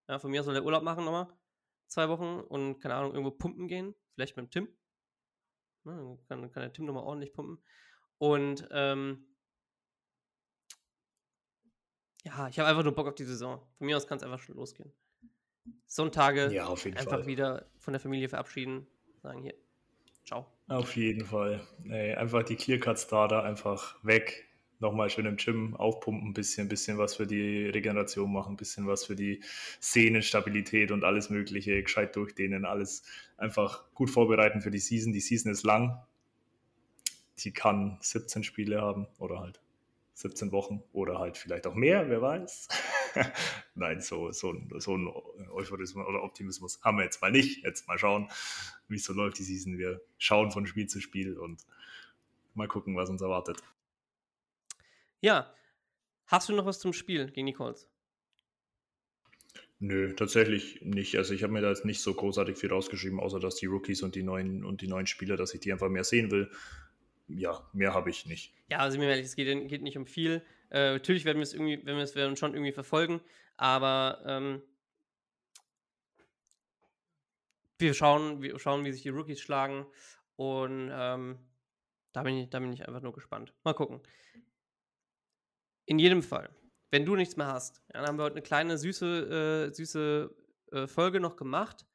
[0.09, 1.29] Ja, von mir soll der Urlaub machen nochmal.
[1.87, 3.95] Zwei Wochen und, keine Ahnung, irgendwo pumpen gehen.
[4.15, 4.69] Vielleicht mit dem Tim.
[5.85, 7.59] Ja, dann kann, kann der Tim nochmal ordentlich pumpen.
[8.19, 9.25] Und ähm,
[12.25, 13.61] ja, ich habe einfach nur Bock auf die Saison.
[13.79, 14.93] Von mir aus kann es einfach schon losgehen.
[15.87, 17.27] Sonntage ja, einfach Fall.
[17.27, 18.87] wieder von der Familie verabschieden.
[19.23, 19.55] Sagen hier,
[20.27, 20.45] Ciao.
[20.67, 21.61] Auf jeden Fall.
[21.89, 24.49] Ey, einfach die Clearcut-Starter einfach weg.
[24.81, 28.87] Nochmal schön im Gym aufpumpen, ein bisschen, bisschen was für die Regeneration machen, ein bisschen
[28.87, 29.41] was für die
[29.81, 33.05] Sehnenstabilität und alles Mögliche, gescheit durchdehnen, alles
[33.39, 35.13] einfach gut vorbereiten für die Season.
[35.13, 35.97] Die Season ist lang.
[37.39, 39.61] Die kann 17 Spiele haben oder halt
[40.15, 42.69] 17 Wochen oder halt vielleicht auch mehr, wer weiß.
[43.75, 45.09] Nein, so, so, so ein
[45.51, 47.63] Euphorismus oder Optimismus haben wir jetzt mal nicht.
[47.65, 48.31] Jetzt mal schauen,
[48.89, 49.77] wie es so läuft die Season.
[49.77, 51.67] Wir schauen von Spiel zu Spiel und
[52.55, 53.63] mal gucken, was uns erwartet.
[55.21, 55.53] Ja,
[56.27, 57.87] hast du noch was zum Spiel gegen die Colts?
[59.79, 61.17] Nö, tatsächlich nicht.
[61.17, 64.03] Also ich habe mir da jetzt nicht so großartig viel rausgeschrieben, außer dass die Rookies
[64.03, 66.51] und die neuen und die neuen Spieler, dass ich die einfach mehr sehen will.
[67.29, 68.55] Ja, mehr habe ich nicht.
[68.69, 70.43] Ja, also mir ehrlich, es geht, geht nicht um viel.
[70.71, 73.21] Äh, natürlich werden wir es irgendwie, wenn wir es werden schon irgendwie verfolgen,
[73.57, 74.63] aber ähm,
[77.79, 79.87] wir schauen, wir schauen, wie sich die Rookies schlagen
[80.37, 81.39] und ähm,
[82.13, 83.53] da bin ich, da bin ich einfach nur gespannt.
[83.63, 84.01] Mal gucken.
[85.85, 86.51] In jedem Fall,
[86.91, 90.35] wenn du nichts mehr hast, dann haben wir heute eine kleine süße, äh, süße
[90.73, 91.87] äh, Folge noch gemacht.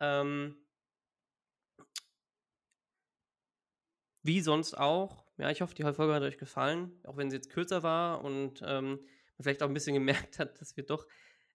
[0.00, 0.56] Ähm,
[4.24, 5.24] wie sonst auch.
[5.36, 8.62] Ja, ich hoffe, die Folge hat euch gefallen, auch wenn sie jetzt kürzer war und
[8.66, 9.00] ähm,
[9.38, 11.06] vielleicht auch ein bisschen gemerkt hat, dass wir doch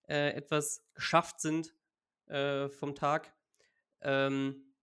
[0.08, 1.74] äh, etwas geschafft sind
[2.28, 3.34] äh, vom Tag.
[4.02, 4.74] Ähm,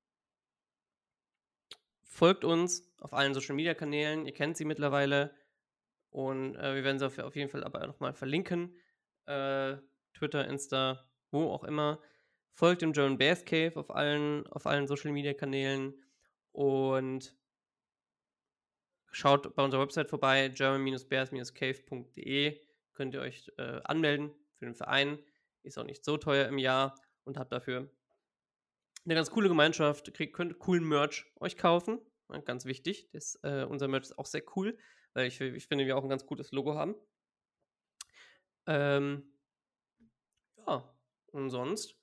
[2.03, 5.35] folgt uns auf allen Social Media Kanälen, ihr kennt sie mittlerweile.
[6.11, 8.75] Und äh, wir werden sie auf, auf, jeden Fall aber nochmal verlinken.
[9.27, 9.77] Äh,
[10.15, 12.01] Twitter, Insta, wo auch immer.
[12.53, 15.95] Folgt dem German Bears Cave auf allen, auf allen Social Media Kanälen.
[16.53, 17.37] Und
[19.17, 22.61] schaut bei unserer Website vorbei, german-bears-cave.de.
[22.93, 25.19] Könnt ihr euch äh, anmelden für den Verein.
[25.63, 27.89] Ist auch nicht so teuer im Jahr und habt dafür
[29.05, 30.13] eine ganz coole Gemeinschaft.
[30.15, 32.01] Kriegt, könnt coolen Merch euch kaufen.
[32.45, 33.09] Ganz wichtig.
[33.13, 34.77] Das, äh, unser Merch ist auch sehr cool
[35.17, 36.95] weil ich, ich finde, wir auch ein ganz gutes Logo haben.
[38.67, 39.33] Ähm,
[40.67, 40.95] ja,
[41.29, 41.97] und sonst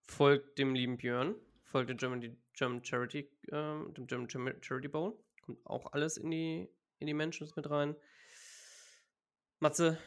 [0.00, 1.34] folgt dem lieben Björn,
[1.64, 5.22] folgt dem German, German Charity, äh, dem German Charity Bowl.
[5.44, 6.68] Kommt auch alles in die,
[6.98, 7.94] in die Mentions mit rein.
[9.60, 9.98] Matze,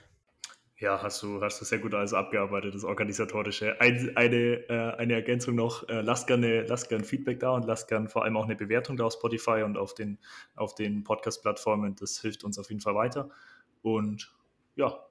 [0.80, 3.82] ja, hast du, hast du sehr gut alles abgearbeitet, das Organisatorische.
[3.82, 7.88] Ein, eine, äh, eine Ergänzung noch, äh, lasst gerne, lasst gerne Feedback da und lasst
[7.88, 10.20] gerne vor allem auch eine Bewertung da auf Spotify und auf den,
[10.56, 11.96] auf den Podcast-Plattformen.
[11.96, 13.30] Das hilft uns auf jeden Fall weiter.
[13.82, 14.32] Und
[14.76, 15.04] ja,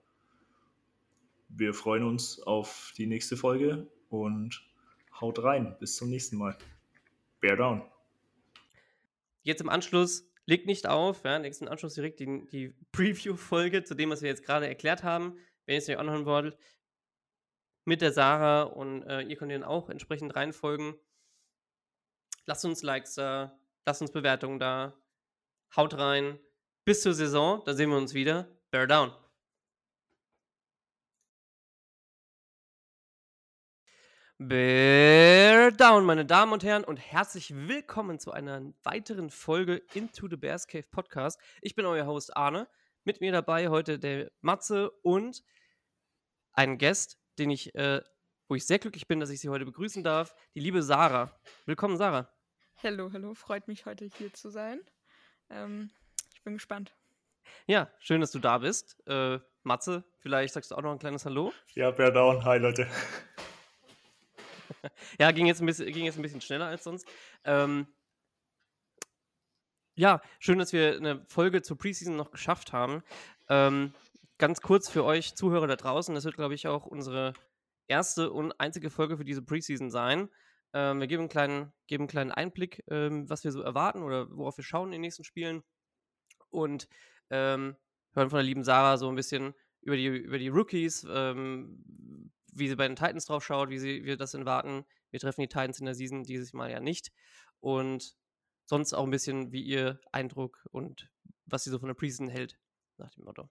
[1.49, 4.63] wir freuen uns auf die nächste Folge und
[5.21, 5.75] haut rein.
[5.81, 6.57] Bis zum nächsten Mal.
[7.41, 7.96] Bear down.
[9.47, 14.11] Jetzt im Anschluss legt nicht auf, ja, nächsten Anschluss direkt die, die Preview-Folge zu dem,
[14.11, 16.57] was wir jetzt gerade erklärt haben wenn ihr es euch anhören wollt,
[17.85, 20.95] mit der Sarah und äh, ihr könnt dann auch entsprechend reinfolgen.
[22.47, 24.95] Lasst uns Likes da, lasst uns Bewertungen da,
[25.77, 26.39] haut rein.
[26.85, 28.49] Bis zur Saison, da sehen wir uns wieder.
[28.71, 29.26] Bear down.
[34.39, 40.37] Bear down, meine Damen und Herren, und herzlich willkommen zu einer weiteren Folge Into the
[40.37, 41.41] Bears Cave Podcast.
[41.63, 42.69] Ich bin euer Host Arne.
[43.05, 45.43] Mit mir dabei heute der Matze und
[46.53, 48.03] einen Gast, den ich, äh,
[48.47, 51.35] wo ich sehr glücklich bin, dass ich sie heute begrüßen darf, die liebe Sarah.
[51.65, 52.31] Willkommen, Sarah.
[52.83, 54.83] Hallo, hallo, freut mich heute hier zu sein.
[55.49, 55.89] Ähm,
[56.35, 56.95] ich bin gespannt.
[57.67, 59.03] Ja, schön, dass du da bist.
[59.07, 61.55] Äh, Matze, vielleicht sagst du auch noch ein kleines Hallo.
[61.75, 62.87] Ja, Bear Down, hi Leute.
[65.21, 67.07] ja, ging jetzt, ein bisschen, ging jetzt ein bisschen schneller als sonst.
[67.45, 67.87] Ähm,
[69.95, 73.03] ja, schön, dass wir eine Folge zur Preseason noch geschafft haben.
[73.49, 73.95] Ähm,
[74.39, 77.33] ganz kurz für euch Zuhörer da draußen, das wird, glaube ich, auch unsere
[77.89, 80.29] erste und einzige Folge für diese Preseason sein.
[80.75, 84.29] Ähm, wir geben einen kleinen, geben einen kleinen Einblick, ähm, was wir so erwarten oder
[84.31, 85.63] worauf wir schauen in den nächsten Spielen.
[86.51, 86.89] Und
[87.31, 87.77] ähm,
[88.15, 92.69] hören von der lieben Sarah so ein bisschen über die, über die Rookies, ähm, wie
[92.69, 94.85] sie bei den Titans drauf schaut, wie sie, wir das erwarten.
[95.11, 97.13] Wir treffen die Titans in der Season dieses Mal ja nicht.
[97.61, 98.17] Und
[98.65, 101.11] sonst auch ein bisschen, wie ihr Eindruck und
[101.47, 102.59] was sie so von der Preseason hält,
[102.99, 103.49] nach dem Motto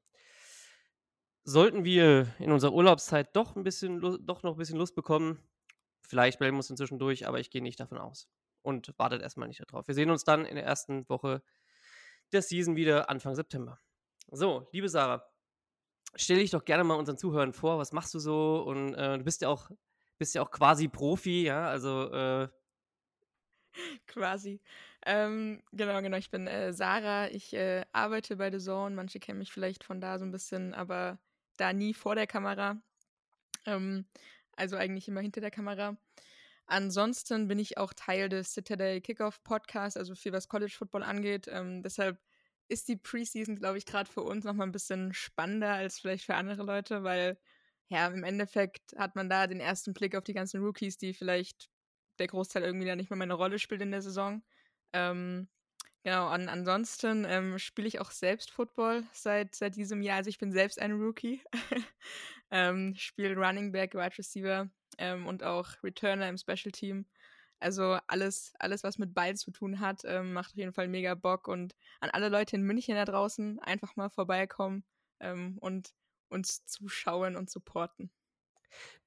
[1.46, 5.40] sollten wir in unserer Urlaubszeit doch ein bisschen, doch noch ein bisschen Lust bekommen,
[6.02, 8.28] vielleicht bleiben wir uns inzwischen durch, aber ich gehe nicht davon aus.
[8.64, 9.88] Und wartet erstmal nicht darauf.
[9.88, 11.44] Wir sehen uns dann in der ersten Woche
[12.34, 13.80] der Season wieder Anfang September.
[14.32, 15.24] So, liebe Sarah,
[16.16, 18.64] stell dich doch gerne mal unseren Zuhörern vor, was machst du so?
[18.66, 19.70] Und äh, du bist ja auch,
[20.18, 22.48] bist ja auch quasi Profi, ja, also äh,
[24.08, 24.62] Quasi.
[25.06, 26.18] Ähm, genau, genau.
[26.18, 27.30] Ich bin äh, Sarah.
[27.30, 28.96] Ich äh, arbeite bei The Zone.
[28.96, 31.20] Manche kennen mich vielleicht von da so ein bisschen, aber
[31.58, 32.82] da nie vor der Kamera.
[33.66, 34.06] Ähm,
[34.56, 35.98] also eigentlich immer hinter der Kamera.
[36.68, 41.48] ansonsten bin ich auch Teil des Citadel Kickoff Podcasts, also viel was College Football angeht.
[41.50, 42.20] Ähm, deshalb
[42.68, 46.36] ist die Preseason, glaube ich, gerade für uns nochmal ein bisschen spannender als vielleicht für
[46.36, 47.38] andere Leute, weil
[47.88, 51.70] ja, im Endeffekt hat man da den ersten Blick auf die ganzen Rookies, die vielleicht
[52.20, 54.44] der Großteil irgendwie da nicht mehr meine Rolle spielt in der Saison.
[54.94, 55.48] Ähm,
[56.04, 60.18] genau, an, ansonsten ähm, spiele ich auch selbst Football seit, seit diesem Jahr.
[60.18, 61.42] Also ich bin selbst ein Rookie.
[62.52, 67.06] ähm, spiele Running Back, Wide Receiver ähm, und auch Returner im Special Team.
[67.60, 71.16] Also alles, alles, was mit Ball zu tun hat, ähm, macht auf jeden Fall mega
[71.16, 71.48] Bock.
[71.48, 74.84] Und an alle Leute in München da draußen einfach mal vorbeikommen
[75.20, 75.94] ähm, und
[76.30, 78.12] uns zuschauen und supporten.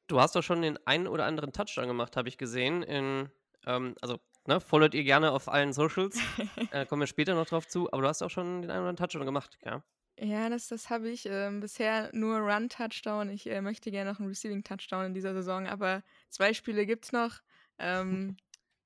[0.06, 2.82] Du hast doch schon den einen oder anderen Touchdown gemacht, habe ich gesehen.
[2.82, 3.30] In,
[3.66, 6.18] ähm, also, ne, followt ihr gerne auf allen Socials.
[6.72, 7.92] äh, kommen wir später noch drauf zu.
[7.92, 9.82] Aber du hast auch schon den einen oder anderen Touchdown gemacht, ja?
[10.20, 11.26] Ja, das, das habe ich.
[11.26, 13.28] Ähm, bisher nur Run-Touchdown.
[13.30, 15.68] Ich äh, möchte gerne noch einen Receiving-Touchdown in dieser Saison.
[15.68, 17.40] Aber zwei Spiele gibt es noch.
[17.78, 18.36] Ähm,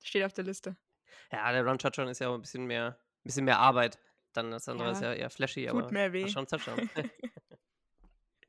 [0.03, 0.77] steht auf der Liste.
[1.31, 3.99] Ja, der Run-Touchdown ist ja auch ein bisschen mehr, ein bisschen mehr Arbeit.
[4.33, 6.29] Dann das andere ja, ist ja eher flashy, tut aber mehr weh.
[6.29, 6.89] schon Touchdown.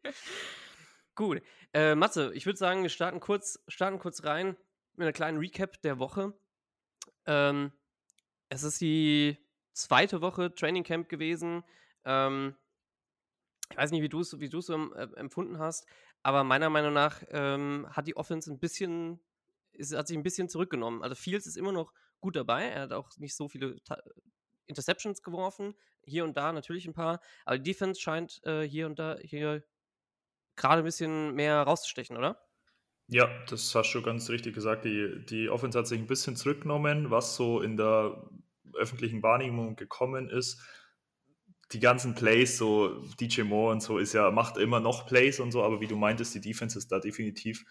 [1.15, 1.41] Gut.
[1.73, 4.57] Äh, Matze, ich würde sagen, wir starten kurz, starten kurz rein
[4.95, 6.33] mit einer kleinen Recap der Woche.
[7.25, 7.71] Ähm,
[8.49, 9.37] es ist die
[9.73, 11.63] zweite Woche Training Camp gewesen.
[12.05, 12.55] Ähm,
[13.69, 15.87] ich weiß nicht, wie du es wie so äh, empfunden hast,
[16.21, 19.19] aber meiner Meinung nach ähm, hat die Offense ein bisschen,
[19.73, 21.03] ist, hat sich ein bisschen zurückgenommen.
[21.03, 22.65] Also Fields ist immer noch gut dabei.
[22.65, 23.97] Er hat auch nicht so viele Ta
[24.65, 25.75] Interceptions geworfen.
[26.05, 27.19] Hier und da natürlich ein paar.
[27.45, 29.63] Aber die Defense scheint äh, hier und da hier
[30.55, 32.39] gerade ein bisschen mehr rauszustechen, oder?
[33.07, 34.85] Ja, das hast du ganz richtig gesagt.
[34.85, 38.29] Die, die Offense hat sich ein bisschen zurückgenommen, was so in der
[38.75, 40.61] öffentlichen Wahrnehmung gekommen ist.
[41.71, 45.51] Die ganzen Plays, so DJ Moore und so, ist ja, macht immer noch Plays und
[45.51, 47.65] so, aber wie du meintest, die Defense ist da definitiv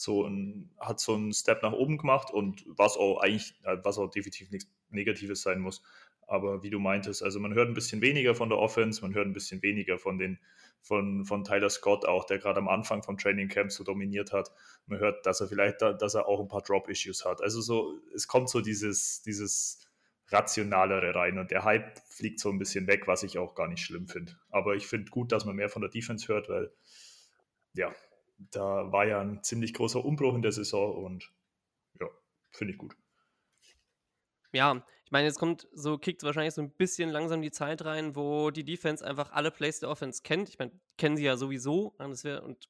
[0.00, 4.08] so ein, hat so einen Step nach oben gemacht und was auch eigentlich, was auch
[4.08, 5.82] definitiv nichts Negatives sein muss.
[6.26, 9.26] Aber wie du meintest, also man hört ein bisschen weniger von der Offense, man hört
[9.26, 10.38] ein bisschen weniger von den
[10.82, 14.50] von, von Tyler Scott auch, der gerade am Anfang vom Training Camp so dominiert hat.
[14.86, 17.42] Man hört, dass er vielleicht, da, dass er auch ein paar Drop-Issues hat.
[17.42, 19.86] Also so, es kommt so dieses, dieses
[20.28, 23.84] Rationalere rein und der Hype fliegt so ein bisschen weg, was ich auch gar nicht
[23.84, 24.38] schlimm finde.
[24.48, 26.72] Aber ich finde gut, dass man mehr von der Defense hört, weil
[27.74, 27.92] ja,
[28.50, 31.32] da war ja ein ziemlich großer Umbruch in der Saison und
[32.00, 32.06] ja,
[32.52, 32.96] finde ich gut.
[34.52, 38.16] Ja, ich meine, jetzt kommt so, kickt wahrscheinlich so ein bisschen langsam die Zeit rein,
[38.16, 40.48] wo die Defense einfach alle Plays der Offense kennt.
[40.48, 41.94] Ich meine, kennen sie ja sowieso.
[41.98, 42.68] Und, wär, und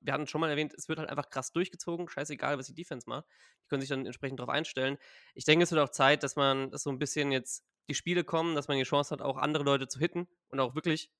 [0.00, 2.08] wir hatten schon mal erwähnt, es wird halt einfach krass durchgezogen.
[2.08, 3.26] Scheißegal, was die Defense macht.
[3.64, 4.96] Die können sich dann entsprechend darauf einstellen.
[5.34, 8.24] Ich denke, es wird auch Zeit, dass man, dass so ein bisschen jetzt die Spiele
[8.24, 11.10] kommen, dass man die Chance hat, auch andere Leute zu hitten und auch wirklich,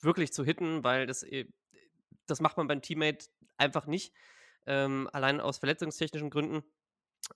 [0.00, 1.46] wirklich zu hitten, weil das, eh,
[2.26, 4.12] das macht man beim Teammate einfach nicht.
[4.66, 6.62] Ähm, allein aus verletzungstechnischen Gründen.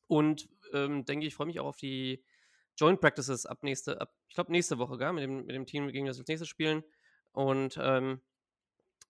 [0.06, 2.24] Und ähm, denke ich, freue mich auch auf die
[2.76, 5.12] Joint Practices ab nächste, ab, ich glaube nächste Woche, gell?
[5.12, 6.82] Mit dem, mit dem Team, gegen das wir als nächstes spielen.
[7.32, 8.20] Und ähm,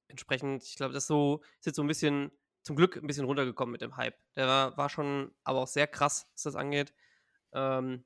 [0.08, 3.72] entsprechend, ich glaube, das so, ist jetzt so ein bisschen, zum Glück ein bisschen runtergekommen
[3.72, 4.16] mit dem Hype.
[4.36, 6.92] Der war, war schon aber auch sehr krass, was das angeht.
[7.52, 8.04] Ähm,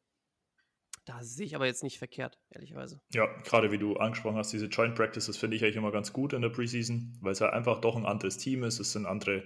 [1.04, 3.00] da sehe ich aber jetzt nicht verkehrt, ehrlicherweise.
[3.12, 6.32] Ja, gerade wie du angesprochen hast, diese Joint Practices finde ich eigentlich immer ganz gut
[6.32, 8.80] in der Preseason, weil es ja einfach doch ein anderes Team ist.
[8.80, 9.44] Es sind andere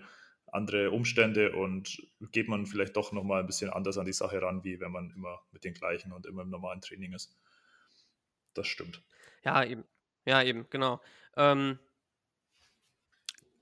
[0.53, 2.03] andere Umstände und
[2.33, 5.11] geht man vielleicht doch nochmal ein bisschen anders an die Sache ran, wie wenn man
[5.11, 7.37] immer mit den gleichen und immer im normalen Training ist.
[8.55, 9.03] Das stimmt.
[9.45, 9.85] Ja, eben.
[10.25, 11.01] Ja, eben, genau.
[11.37, 11.79] Ähm,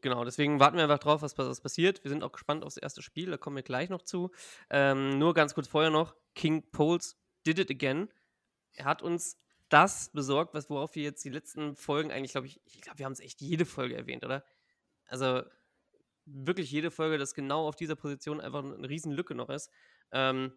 [0.01, 2.03] genau, deswegen warten wir einfach drauf, was, was passiert.
[2.03, 4.30] Wir sind auch gespannt aufs erste Spiel, da kommen wir gleich noch zu.
[4.70, 7.16] Ähm, nur ganz kurz vorher noch: King Poles
[7.47, 8.09] did it again.
[8.72, 9.38] Er hat uns
[9.68, 13.07] das besorgt, was worauf wir jetzt die letzten Folgen eigentlich, glaube ich, ich glaube, wir
[13.07, 14.44] haben es echt jede Folge erwähnt, oder?
[15.07, 15.42] Also,
[16.24, 19.70] wirklich jede Folge, dass genau auf dieser Position einfach eine riesen Lücke noch ist.
[20.12, 20.53] Ähm,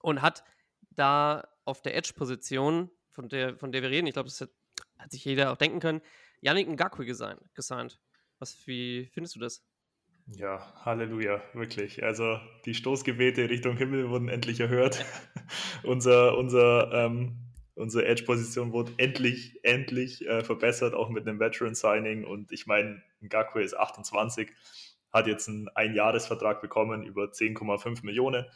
[0.00, 0.44] und hat
[0.90, 4.50] da auf der Edge-Position, von der, von der wir reden, ich glaube, das hat,
[4.98, 6.00] hat, sich jeder auch denken können,
[6.40, 8.00] Yannick Ngakwe gesigned.
[8.38, 9.62] Was, wie findest du das?
[10.36, 12.04] Ja, Halleluja, wirklich.
[12.04, 15.04] Also die Stoßgebete Richtung Himmel wurden endlich erhört.
[15.82, 17.36] unser unser, ähm,
[17.74, 22.24] unsere Edge-Position wurde endlich, endlich äh, verbessert, auch mit einem Veteran-Signing.
[22.24, 24.50] Und ich meine, Ngakwe ist 28
[25.12, 28.46] hat jetzt einen Einjahresvertrag bekommen über 10,5 Millionen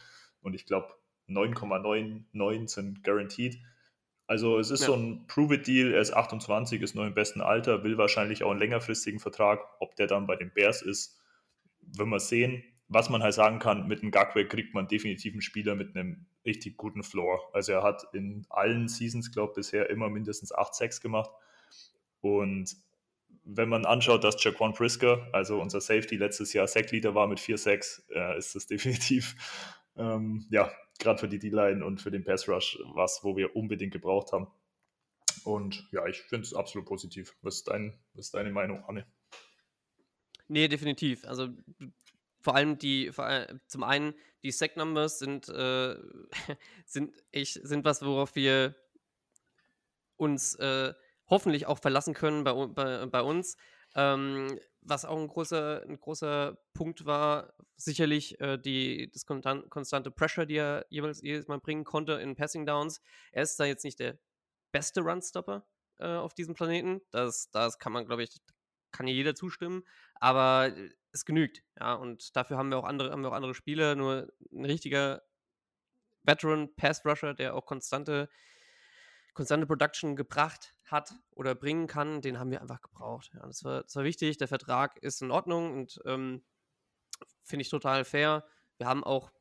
[0.43, 0.95] und ich glaube
[1.29, 3.59] 9,99 sind guaranteed.
[4.27, 4.87] Also es ist ja.
[4.87, 8.61] so ein Prove-It-Deal, er ist 28, ist noch im besten Alter, will wahrscheinlich auch einen
[8.61, 9.61] längerfristigen Vertrag.
[9.81, 11.19] Ob der dann bei den Bears ist,
[11.97, 12.63] werden wir sehen.
[12.89, 16.27] Was man halt sagen kann, mit einem Gagway kriegt man definitiv einen Spieler mit einem
[16.45, 17.41] richtig guten Floor.
[17.53, 21.31] Also er hat in allen Seasons, glaube ich, bisher immer mindestens 8-6 gemacht.
[22.21, 22.77] Und
[23.45, 28.03] wenn man anschaut, dass Jaquan Prisker, also unser Safety, letztes Jahr Sackleader war mit 4-6,
[28.11, 29.37] äh, ist das definitiv,
[29.97, 33.93] ähm, ja, gerade für die D-Line und für den Pass Rush was, wo wir unbedingt
[33.93, 34.47] gebraucht haben.
[35.45, 37.37] Und ja, ich finde es absolut positiv.
[37.43, 39.07] Was ist, dein, was ist deine Meinung, Anne?
[40.49, 41.25] Nee, definitiv.
[41.25, 41.49] Also
[42.41, 45.97] vor allem die, vor zum einen die Sack Numbers sind, äh,
[46.87, 48.75] sind, ich, sind was, worauf wir
[50.17, 50.93] uns äh,
[51.27, 53.57] hoffentlich auch verlassen können bei, bei, bei uns.
[53.97, 60.47] Ähm, was auch ein großer, ein großer Punkt war, sicherlich äh, die, das konstante Pressure,
[60.47, 63.01] die er jeweils jedes Mal bringen konnte in Passing Downs.
[63.33, 64.19] Er ist da jetzt nicht der
[64.73, 65.67] beste Runstopper
[65.99, 67.01] äh, auf diesem Planeten.
[67.11, 68.41] Das, das kann man, glaube ich,
[68.91, 69.85] kann jeder zustimmen.
[70.25, 70.73] Aber
[71.13, 71.93] es genügt, ja.
[71.93, 73.95] Und dafür haben wir auch andere, haben wir auch andere Spieler.
[73.95, 75.23] Nur ein richtiger
[76.23, 78.31] Veteran Pass Rusher, der auch konstante
[79.35, 83.33] konstante Production gebracht hat oder bringen kann, den haben wir einfach gebraucht.
[83.35, 84.39] Ja, das, war, das war wichtig.
[84.39, 86.43] Der Vertrag ist in Ordnung und ähm,
[87.43, 88.47] finde ich total fair.
[88.79, 89.33] Wir haben auch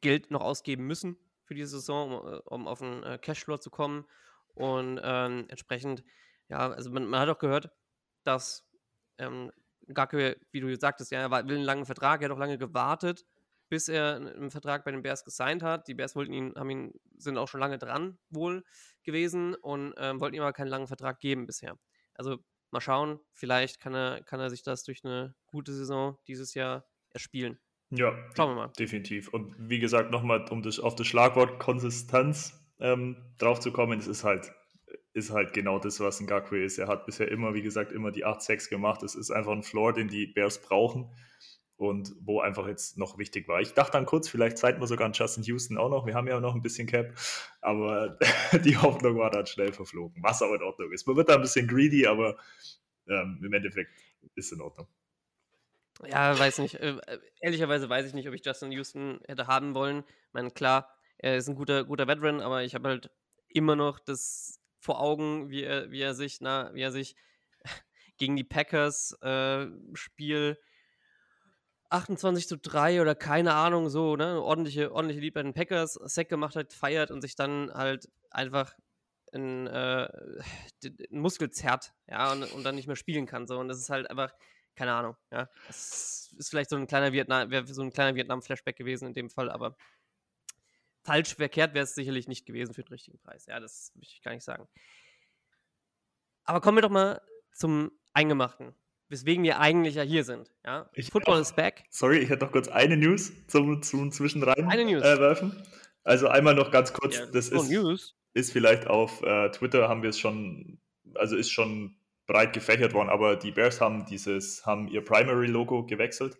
[0.00, 3.70] Geld noch ausgeben müssen für die Saison, um, äh, um auf den äh, Cashflow zu
[3.70, 4.06] kommen.
[4.54, 6.02] Und ähm, entsprechend,
[6.48, 7.70] ja, also man, man, hat auch gehört,
[8.28, 8.68] dass
[9.18, 9.50] ähm,
[9.92, 13.24] Gacke, wie du sagtest, ja, er will einen langen Vertrag, er hat auch lange gewartet
[13.68, 15.88] bis er einen Vertrag bei den Bears gesigned hat.
[15.88, 18.64] Die Bears wollten ihn, haben ihn, sind auch schon lange dran wohl
[19.02, 21.78] gewesen und ähm, wollten ihm aber keinen langen Vertrag geben bisher.
[22.14, 22.38] Also
[22.70, 26.86] mal schauen, vielleicht kann er, kann er sich das durch eine gute Saison dieses Jahr
[27.10, 27.58] erspielen.
[27.90, 28.72] Ja, schauen wir mal.
[28.78, 29.28] Definitiv.
[29.28, 34.06] Und wie gesagt, nochmal, um das, auf das Schlagwort Konsistenz ähm, drauf zu kommen, es
[34.06, 34.52] ist halt,
[35.12, 36.78] ist halt genau das, was ein Gakwe ist.
[36.78, 39.02] Er hat bisher immer, wie gesagt, immer die 8-6 gemacht.
[39.02, 41.10] Es ist einfach ein Floor, den die Bears brauchen
[41.78, 43.60] und wo einfach jetzt noch wichtig war.
[43.60, 46.06] Ich dachte dann kurz, vielleicht zeigt man sogar an Justin Houston auch noch.
[46.06, 47.14] Wir haben ja noch ein bisschen Cap,
[47.60, 48.18] aber
[48.64, 51.06] die Hoffnung war dann schnell verflogen, was aber in Ordnung ist.
[51.06, 52.36] Man wird da ein bisschen greedy, aber
[53.08, 53.92] ähm, im Endeffekt
[54.34, 54.88] ist es in Ordnung.
[56.06, 56.74] Ja, weiß nicht.
[56.74, 56.96] Äh,
[57.40, 60.04] ehrlicherweise weiß ich nicht, ob ich Justin Houston hätte haben wollen.
[60.08, 63.10] Ich meine, klar, er ist ein guter, guter Veteran, aber ich habe halt
[63.48, 67.16] immer noch das vor Augen, wie er, wie er sich, na, wie er sich
[68.18, 70.58] gegen die Packers äh, Spiel
[71.90, 76.28] 28 zu 3 oder keine Ahnung, so, ne, ordentliche, ordentliche Lied bei den Packers, Sack
[76.28, 78.74] gemacht hat, feiert und sich dann halt einfach
[79.32, 80.08] ein, äh,
[80.84, 83.90] ein Muskel zerrt, ja, und, und, dann nicht mehr spielen kann, so, und das ist
[83.90, 84.34] halt einfach,
[84.74, 89.06] keine Ahnung, ja, das ist vielleicht so ein kleiner Vietnam, so ein kleiner Vietnam-Flashback gewesen
[89.06, 89.76] in dem Fall, aber
[91.04, 94.22] falsch verkehrt wäre es sicherlich nicht gewesen für den richtigen Preis, ja, das möchte ich
[94.22, 94.68] gar nicht sagen.
[96.44, 97.20] Aber kommen wir doch mal
[97.52, 98.74] zum Eingemachten
[99.08, 100.50] weswegen wir eigentlich ja hier sind.
[100.64, 100.88] Ja?
[100.92, 101.84] Ich Football is back.
[101.90, 105.02] Sorry, ich hätte noch kurz eine News zum, zum Zwischenrein eine News.
[105.02, 105.62] Äh, werfen.
[106.04, 108.16] Also einmal noch ganz kurz, ja, das ist, News.
[108.34, 110.80] ist vielleicht auf äh, Twitter haben wir es schon,
[111.14, 111.96] also ist schon
[112.26, 116.38] breit gefächert worden, aber die Bears haben dieses, haben ihr Primary-Logo gewechselt.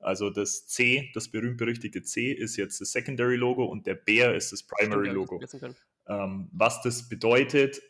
[0.00, 4.62] Also das C, das berühmt-berüchtigte C, ist jetzt das Secondary-Logo und der Bär ist das
[4.62, 5.40] Primary-Logo.
[6.08, 7.80] Ähm, was das bedeutet,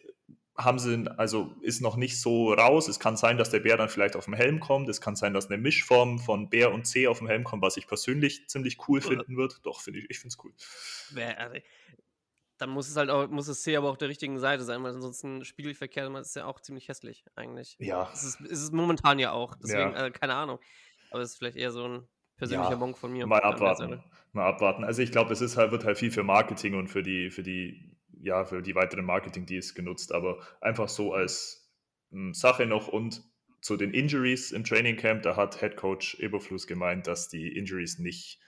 [0.56, 2.88] haben sie, also ist noch nicht so raus.
[2.88, 4.88] Es kann sein, dass der Bär dann vielleicht auf dem Helm kommt.
[4.88, 7.76] Es kann sein, dass eine Mischform von Bär und C auf dem Helm kommt, was
[7.76, 9.60] ich persönlich ziemlich cool finden wird.
[9.64, 10.52] Doch, finde ich, ich finde es cool.
[11.36, 11.56] Also,
[12.58, 14.92] dann muss es halt auch, muss das C aber auch der richtigen Seite sein, weil
[14.92, 17.76] ansonsten spiegelverkehrt ist ja auch ziemlich hässlich eigentlich.
[17.78, 18.10] Ja.
[18.12, 19.54] Es ist, es ist momentan ja auch.
[19.54, 20.06] Deswegen, ja.
[20.06, 20.58] Äh, keine Ahnung.
[21.10, 23.26] Aber es ist vielleicht eher so ein persönlicher ja, Monk von mir.
[23.26, 24.02] Mal abwarten.
[24.32, 24.84] Mal abwarten.
[24.84, 27.42] Also ich glaube, es ist halt, wird halt viel für Marketing und für die, für
[27.42, 31.70] die ja, für die weiteren Marketing-Deals genutzt, aber einfach so als
[32.10, 33.22] hm, Sache noch und
[33.60, 37.98] zu den Injuries im Training Camp, da hat Head Coach Eberfluss gemeint, dass die Injuries
[37.98, 38.40] nicht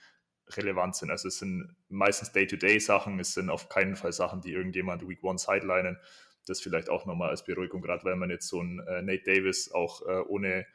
[0.49, 1.11] relevant sind.
[1.11, 5.37] Also es sind meistens Day-to-Day-Sachen, es sind auf keinen Fall Sachen, die irgendjemand Week One
[5.37, 5.97] sidelinen.
[6.45, 9.71] Das vielleicht auch nochmal als Beruhigung, gerade weil man jetzt so einen äh, Nate Davis
[9.71, 10.65] auch äh, ohne,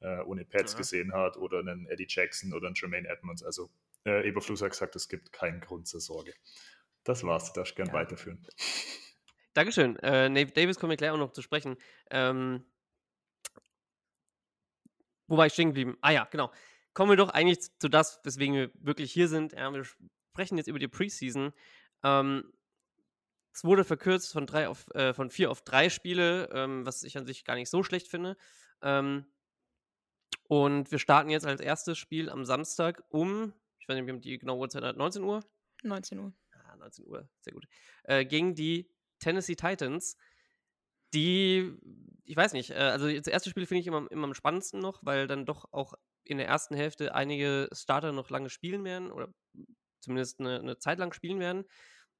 [0.00, 0.78] äh, ohne Pads ja.
[0.78, 3.42] gesehen hat oder einen Eddie Jackson oder einen Jermaine Edmonds.
[3.42, 3.70] Also
[4.04, 6.34] äh, Eberfluss hat gesagt, es gibt keinen Grund zur Sorge.
[7.04, 7.94] Das war's, du darfst gern ja.
[7.94, 8.46] weiterführen.
[9.54, 9.96] Dankeschön.
[9.96, 11.76] Äh, Nate Davis kommen wir gleich auch noch zu sprechen.
[12.10, 12.64] Ähm,
[15.26, 15.96] wo war ich stehen geblieben?
[16.00, 16.52] Ah ja, genau.
[16.94, 19.52] Kommen wir doch eigentlich zu das, weswegen wir wirklich hier sind.
[19.52, 21.52] Ja, wir sprechen jetzt über die Preseason.
[22.02, 22.52] Ähm,
[23.52, 27.18] es wurde verkürzt von, drei auf, äh, von vier auf drei Spiele, ähm, was ich
[27.18, 28.36] an sich gar nicht so schlecht finde.
[28.82, 29.26] Ähm,
[30.48, 34.38] und wir starten jetzt als erstes Spiel am Samstag um, ich weiß nicht, wie die
[34.38, 35.44] genaue Uhrzeit hat, 19 Uhr?
[35.84, 36.32] 19 Uhr.
[36.78, 37.66] 19 Uhr, sehr gut,
[38.04, 40.16] äh, gegen die Tennessee Titans,
[41.14, 41.74] die,
[42.24, 45.00] ich weiß nicht, äh, also das erste Spiel finde ich immer, immer am spannendsten noch,
[45.04, 45.94] weil dann doch auch
[46.24, 49.32] in der ersten Hälfte einige Starter noch lange spielen werden oder
[50.00, 51.64] zumindest eine, eine Zeit lang spielen werden.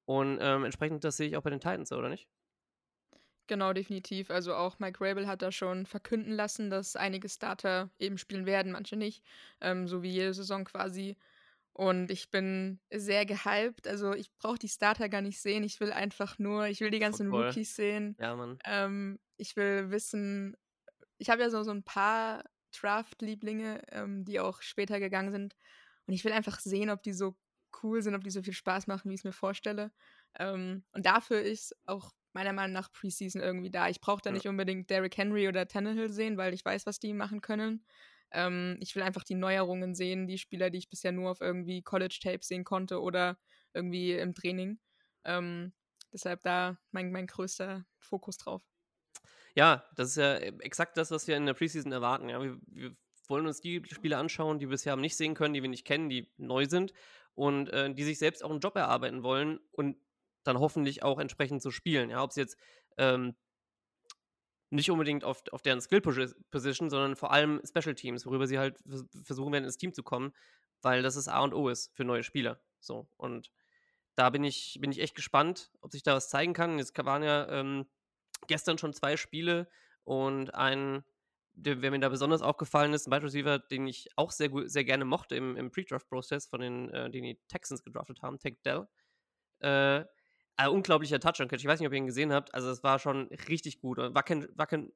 [0.06, 2.26] Und ähm, entsprechend das sehe ich auch bei den Titans, oder nicht?
[3.48, 4.30] Genau, definitiv.
[4.30, 8.72] Also auch Mike Rabel hat da schon verkünden lassen, dass einige Starter eben spielen werden,
[8.72, 9.24] manche nicht.
[9.60, 11.16] Ähm, so wie jede Saison quasi.
[11.72, 13.88] Und ich bin sehr gehypt.
[13.88, 15.64] Also ich brauche die Starter gar nicht sehen.
[15.64, 17.46] Ich will einfach nur, ich will die ganzen Football.
[17.46, 18.16] Rookies sehen.
[18.20, 18.58] Ja, Mann.
[18.64, 20.56] Ähm, ich will wissen,
[21.16, 22.44] ich habe ja so, so ein paar
[22.78, 25.56] Draft-Lieblinge, ähm, die auch später gegangen sind.
[26.06, 27.34] Und ich will einfach sehen, ob die so
[27.82, 29.90] cool sind, ob die so viel Spaß machen, wie ich es mir vorstelle.
[30.38, 33.88] Ähm, und dafür ist auch meiner Meinung nach Preseason irgendwie da.
[33.88, 34.32] Ich brauche da Ja.
[34.32, 37.84] nicht unbedingt Derrick Henry oder Tannehill sehen, weil ich weiß, was die machen können.
[38.30, 41.82] Ähm, ich will einfach die Neuerungen sehen, die Spieler, die ich bisher nur auf irgendwie
[41.82, 43.38] College-Tape sehen konnte oder
[43.72, 44.80] irgendwie im Training.
[45.24, 45.72] Ähm,
[46.12, 48.62] deshalb da mein, mein größter Fokus drauf.
[49.54, 52.28] Ja, das ist ja äh, exakt das, was wir in der Preseason erwarten.
[52.28, 55.54] Ja, wir, wir wollen uns die Spiele anschauen, die wir bisher haben nicht sehen können,
[55.54, 56.92] die wir nicht kennen, die neu sind
[57.34, 59.96] und äh, die sich selbst auch einen Job erarbeiten wollen und
[60.48, 62.10] dann hoffentlich auch entsprechend zu spielen.
[62.10, 62.56] Ja, ob sie jetzt
[62.96, 63.36] ähm,
[64.70, 69.06] nicht unbedingt auf, auf deren Skill-Position, sondern vor allem Special Teams, worüber sie halt vers-
[69.24, 70.34] versuchen werden, ins Team zu kommen,
[70.82, 72.60] weil das das A und O ist für neue Spieler.
[72.80, 73.50] So, und
[74.14, 76.78] da bin ich, bin ich echt gespannt, ob sich da was zeigen kann.
[76.78, 77.86] Jetzt waren ja ähm,
[78.46, 79.68] gestern schon zwei Spiele
[80.04, 81.04] und ein,
[81.52, 84.84] der, wer mir da besonders aufgefallen ist, ein Wide Receiver, den ich auch sehr, sehr
[84.84, 88.86] gerne mochte im, im Pre-Draft-Prozess, von den, äh, den die Texans gedraftet haben, Tank Dell.
[89.60, 90.04] Äh,
[90.58, 91.60] ein unglaublicher Touchdown-Catch.
[91.60, 92.52] Ich weiß nicht, ob ihr ihn gesehen habt.
[92.52, 93.98] Also, es war schon richtig gut.
[93.98, 94.92] Und War kein, war kein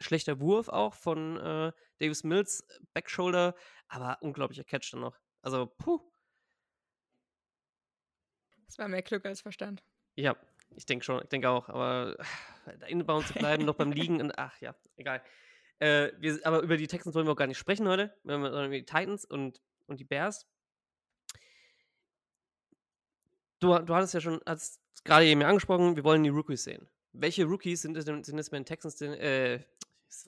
[0.00, 3.54] schlechter Wurf auch von äh, Davis Mills, äh, Backshoulder,
[3.88, 5.18] aber unglaublicher Catch dann noch.
[5.40, 6.00] Also, puh.
[8.66, 9.82] Das war mehr Glück als Verstand.
[10.14, 10.36] Ja,
[10.76, 12.16] ich denke schon, ich denke auch, aber
[12.78, 15.22] da inbound zu bleiben, noch beim Liegen und ach ja, egal.
[15.78, 18.76] Äh, wir, aber über die Texans wollen wir auch gar nicht sprechen heute, sondern über
[18.76, 20.46] die Titans und, und die Bears.
[23.58, 26.88] Du, du hattest ja schon, hast gerade eben angesprochen, wir wollen die Rookies sehen.
[27.12, 29.60] Welche Rookies sind es, denn, sind es bei den Texans denn, äh,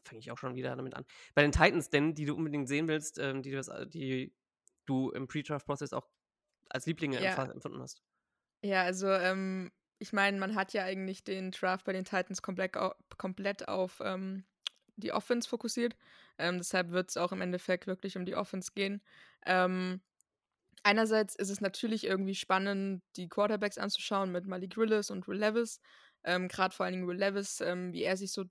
[0.05, 1.05] fange ich auch schon wieder damit an,
[1.35, 4.35] bei den Titans denn, die du unbedingt sehen willst, ähm, die, du die
[4.87, 6.09] du im Pre-Draft-Prozess auch
[6.71, 7.37] als Lieblinge Ja.
[7.37, 8.03] empfunden hast?
[8.63, 12.77] Ja, also ähm, ich meine, man hat ja eigentlich den Draft bei den Titans komplett,
[12.77, 14.45] au komplett auf ähm,
[14.97, 15.97] die Offense fokussiert.
[16.39, 19.03] Ähm, deshalb wird es auch im Endeffekt wirklich um die Offense gehen.
[19.45, 20.01] Ähm,
[20.83, 25.81] einerseits ist es natürlich irgendwie spannend, die Quarterbacks anzuschauen mit Malik Willis und Will Levis.
[26.25, 28.45] Ähm, Gerade vor allen Dingen Will Levis, ähm, wie er sich so,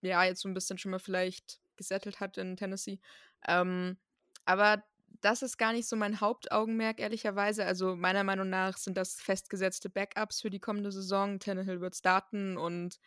[0.00, 3.00] ja, jetzt so ein bisschen schon mal vielleicht gesettelt hat in Tennessee.
[3.46, 3.98] Ähm,
[4.44, 4.84] aber
[5.20, 7.64] das ist gar nicht so mein Hauptaugenmerk, ehrlicherweise.
[7.64, 11.38] Also meiner Meinung nach sind das festgesetzte Backups für die kommende Saison.
[11.38, 12.98] Tannehill wird starten und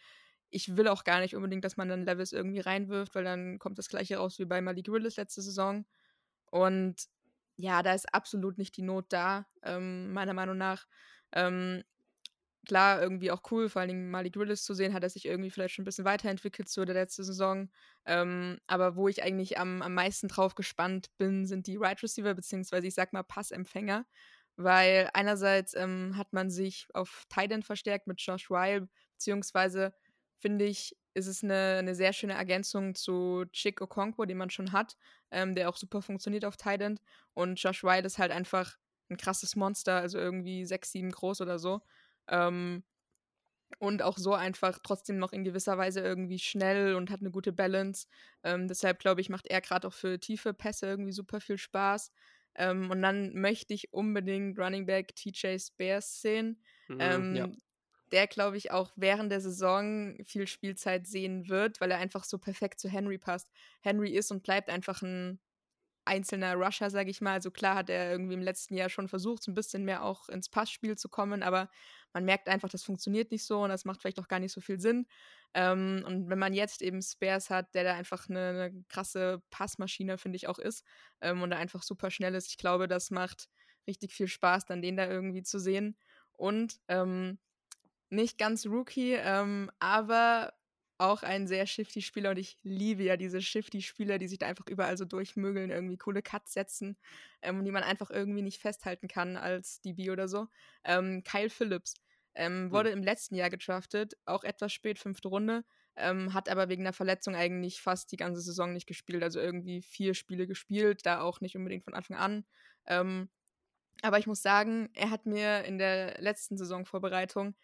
[0.50, 3.78] ich will auch gar nicht unbedingt, dass man dann Levis irgendwie reinwirft, weil dann kommt
[3.78, 5.86] das gleiche raus wie bei Malik Willis letzte Saison.
[6.50, 6.96] Und
[7.58, 10.88] ja, da ist absolut nicht die Not da, ähm, meiner Meinung nach.
[11.34, 11.84] Ähm,
[12.68, 15.50] klar, irgendwie auch cool, vor allen Dingen Malik Willis zu sehen, hat er sich irgendwie
[15.50, 17.70] vielleicht schon ein bisschen weiterentwickelt zu der letzten Saison.
[18.06, 22.34] Ähm, aber wo ich eigentlich am, am meisten drauf gespannt bin, sind die Right Receiver,
[22.34, 24.06] beziehungsweise ich sag mal Passempfänger.
[24.58, 29.94] Weil einerseits ähm, hat man sich auf Tight verstärkt mit Josh Ryle, beziehungsweise
[30.40, 34.72] finde ich, ist es eine, eine sehr schöne Ergänzung zu Chick Okonkwo, den man schon
[34.72, 34.96] hat,
[35.32, 36.82] ähm, der auch super funktioniert auf Tight
[37.34, 38.78] Und Josh Ryle ist halt einfach
[39.10, 41.82] ein krasses Monster, also irgendwie 6, 7 groß oder so.
[42.28, 42.84] Ähm,
[43.80, 47.52] und auch so einfach trotzdem noch in gewisser Weise irgendwie schnell und hat eine gute
[47.54, 48.08] Balance.
[48.44, 52.12] Ähm, deshalb glaube ich, macht er gerade auch für tiefe Pässe irgendwie super viel Spaß.
[52.56, 56.64] Ähm, und dann möchte ich unbedingt Running Back TJ Spears sehen.
[56.90, 57.48] Mhm, Ähm, ja.
[58.12, 62.38] Der, glaube ich, auch während der Saison viel Spielzeit sehen wird, weil er einfach so
[62.38, 63.50] perfekt zu Henry passt.
[63.82, 65.40] Henry ist und bleibt einfach ein
[66.08, 67.34] einzelner Rusher, sage ich mal.
[67.34, 70.30] Also klar hat er irgendwie im letzten Jahr schon versucht, so ein bisschen mehr auch
[70.30, 71.70] ins Passspiel zu kommen, aber
[72.14, 74.62] man merkt einfach, das funktioniert nicht so und das macht vielleicht auch gar nicht so
[74.62, 75.06] viel Sinn.
[75.54, 80.18] Ähm, und wenn man jetzt eben Spares hat, der da einfach eine, eine krasse Passmaschine,
[80.18, 80.84] finde ich, auch ist
[81.22, 83.50] ähm, und da einfach super schnell ist, ich glaube, das macht
[83.86, 85.98] richtig viel Spaß, dann den da irgendwie zu sehen.
[86.34, 87.40] Und ähm,
[88.10, 90.54] nicht ganz Rookie, ähm, aber
[90.98, 94.48] auch ein sehr shifty Spieler und ich liebe ja diese shifty Spieler, die sich da
[94.48, 96.98] einfach überall so durchmögeln, irgendwie coole Cuts setzen,
[97.42, 100.48] ähm, die man einfach irgendwie nicht festhalten kann als DB oder so.
[100.84, 101.94] Ähm, Kyle Phillips
[102.34, 105.64] ähm, wurde im letzten Jahr gedraftet, auch etwas spät, fünfte Runde,
[105.96, 109.82] ähm, hat aber wegen einer Verletzung eigentlich fast die ganze Saison nicht gespielt, also irgendwie
[109.84, 112.46] vier Spiele gespielt, da auch nicht unbedingt von Anfang an.
[112.88, 113.30] Ähm,
[114.02, 117.56] aber ich muss sagen, er hat mir in der letzten Saisonvorbereitung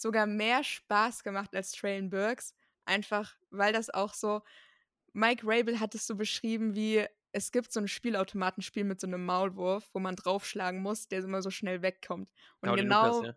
[0.00, 2.54] sogar mehr Spaß gemacht als Traylon Burks.
[2.84, 4.42] Einfach, weil das auch so.
[5.12, 9.24] Mike Rabel hat es so beschrieben, wie es gibt so ein Spielautomatenspiel mit so einem
[9.24, 12.30] Maulwurf, wo man draufschlagen muss, der immer so schnell wegkommt.
[12.60, 13.34] Und Howdy genau, Lucas, ja.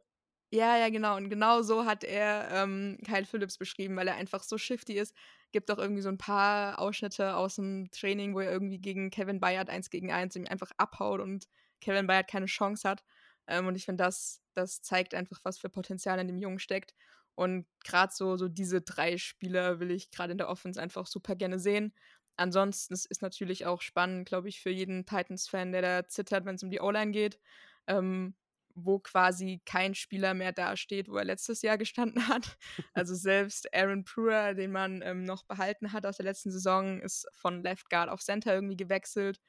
[0.54, 1.16] Ja, ja, genau.
[1.16, 5.16] Und genau so hat er ähm, Kyle Phillips beschrieben, weil er einfach so shifty ist.
[5.54, 9.40] Gibt auch irgendwie so ein paar Ausschnitte aus dem Training, wo er irgendwie gegen Kevin
[9.40, 11.48] Bayard eins gegen eins ihm einfach abhaut und
[11.80, 13.04] Kevin Bayard keine Chance hat.
[13.48, 16.94] Ähm, und ich finde, das, das zeigt einfach, was für Potenzial in dem Jungen steckt.
[17.36, 21.36] Und gerade so, so diese drei Spieler will ich gerade in der Offense einfach super
[21.36, 21.94] gerne sehen.
[22.38, 26.56] Ansonsten ist es natürlich auch spannend, glaube ich, für jeden Titans-Fan, der da zittert, wenn
[26.56, 27.40] es um die O-Line geht.
[27.88, 28.36] Ähm,
[28.76, 32.58] wo quasi kein Spieler mehr dasteht, wo er letztes Jahr gestanden hat.
[32.94, 37.28] Also selbst Aaron Brewer, den man ähm, noch behalten hat aus der letzten Saison, ist
[37.34, 39.40] von Left Guard auf Center irgendwie gewechselt.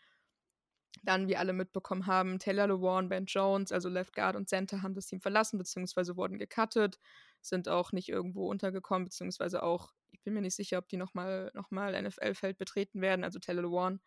[1.03, 4.95] Dann, wie alle mitbekommen haben, Taylor Lewan, Ben Jones, also Left Guard und Center, haben
[4.95, 6.99] das Team verlassen, beziehungsweise wurden gecuttet,
[7.41, 11.51] sind auch nicht irgendwo untergekommen, beziehungsweise auch, ich bin mir nicht sicher, ob die nochmal
[11.55, 14.01] noch mal NFL-Feld betreten werden, also Taylor Lewan.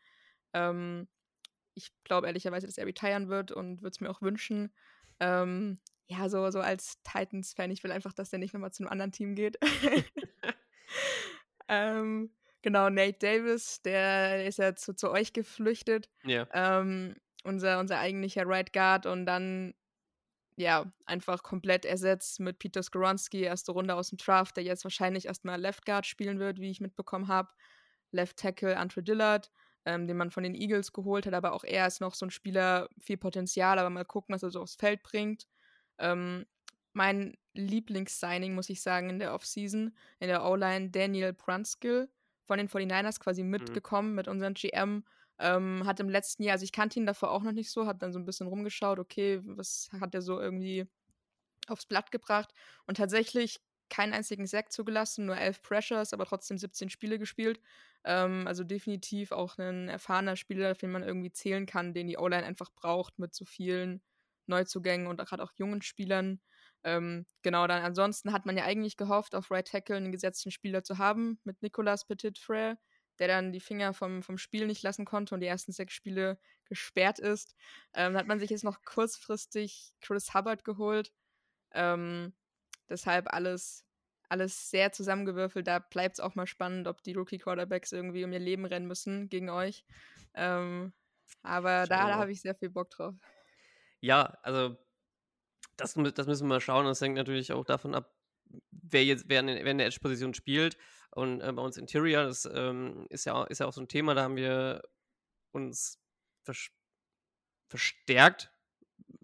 [0.54, 1.08] Ähm,
[1.74, 4.72] ich glaube ehrlicherweise, dass er retiren wird und würde es mir auch wünschen.
[5.20, 8.92] Ähm, ja, so, so als Titans-Fan, ich will einfach, dass der nicht nochmal zu einem
[8.92, 9.58] anderen Team geht.
[11.68, 12.32] ähm,
[12.66, 16.10] genau, Nate Davis, der ist ja zu, zu euch geflüchtet.
[16.24, 16.48] Ja.
[16.52, 19.74] Ähm, unser, unser eigentlicher Right Guard und dann
[20.58, 25.26] ja, einfach komplett ersetzt mit Peter Skoronski, erste Runde aus dem Draft, der jetzt wahrscheinlich
[25.26, 27.50] erstmal Left Guard spielen wird, wie ich mitbekommen habe.
[28.12, 29.52] Left Tackle Andre Dillard
[29.86, 32.32] ähm, den man von den Eagles geholt hat, aber auch er ist noch so ein
[32.32, 35.48] Spieler, viel Potenzial, aber mal gucken, was er so aufs Feld bringt.
[36.00, 36.46] Ähm,
[36.94, 42.10] mein Lieblingssigning, muss ich sagen, in der Offseason, in der O-Line, Daniel Brunskill
[42.46, 43.50] von den 49ers quasi mhm.
[43.50, 44.16] mitgekommen mhm.
[44.16, 45.04] mit unserem GM.
[45.38, 48.02] Ähm, hat im letzten Jahr, also ich kannte ihn davor auch noch nicht so, hat
[48.02, 50.88] dann so ein bisschen rumgeschaut, okay, was hat er so irgendwie
[51.68, 52.54] aufs Blatt gebracht
[52.88, 57.60] und tatsächlich keinen einzigen Sack zugelassen, nur elf Pressures, aber trotzdem 17 Spiele gespielt.
[58.04, 62.18] Ähm, also definitiv auch ein erfahrener Spieler, auf den man irgendwie zählen kann, den die
[62.18, 64.02] O-Line einfach braucht mit so vielen
[64.48, 66.40] Neuzugängen und gerade auch jungen Spielern.
[66.86, 70.84] Ähm, genau, dann ansonsten hat man ja eigentlich gehofft, auf Right Tackle einen gesetzten Spieler
[70.84, 72.78] zu haben mit Nicolas Petit-Frere,
[73.18, 76.38] der dann die Finger vom, vom Spiel nicht lassen konnte und die ersten sechs Spiele
[76.66, 77.56] gesperrt ist.
[77.96, 81.12] Ähm, hat man sich jetzt noch kurzfristig Chris Hubbard geholt.
[81.74, 82.36] Ähm,
[82.88, 83.84] deshalb alles
[84.30, 85.68] alles sehr zusammengewürfelt.
[85.68, 89.30] Da bleibt es auch mal spannend, ob die Rookie-Quarterbacks irgendwie um ihr Leben rennen müssen
[89.30, 89.86] gegen euch.
[90.34, 90.94] Ähm,
[91.44, 93.16] aber da, da habe ich sehr viel Bock drauf.
[94.02, 94.78] Ja, also
[95.78, 96.86] das, das müssen wir mal schauen.
[96.86, 98.14] Das hängt natürlich auch davon ab,
[98.72, 100.78] wer jetzt wer in, wer in der Edge-Position spielt.
[101.12, 104.14] Und äh, bei uns Interior, das ähm, ist, ja, ist ja auch so ein Thema,
[104.14, 104.84] da haben wir
[105.52, 106.00] uns
[106.44, 106.70] vers
[107.68, 108.52] verstärkt,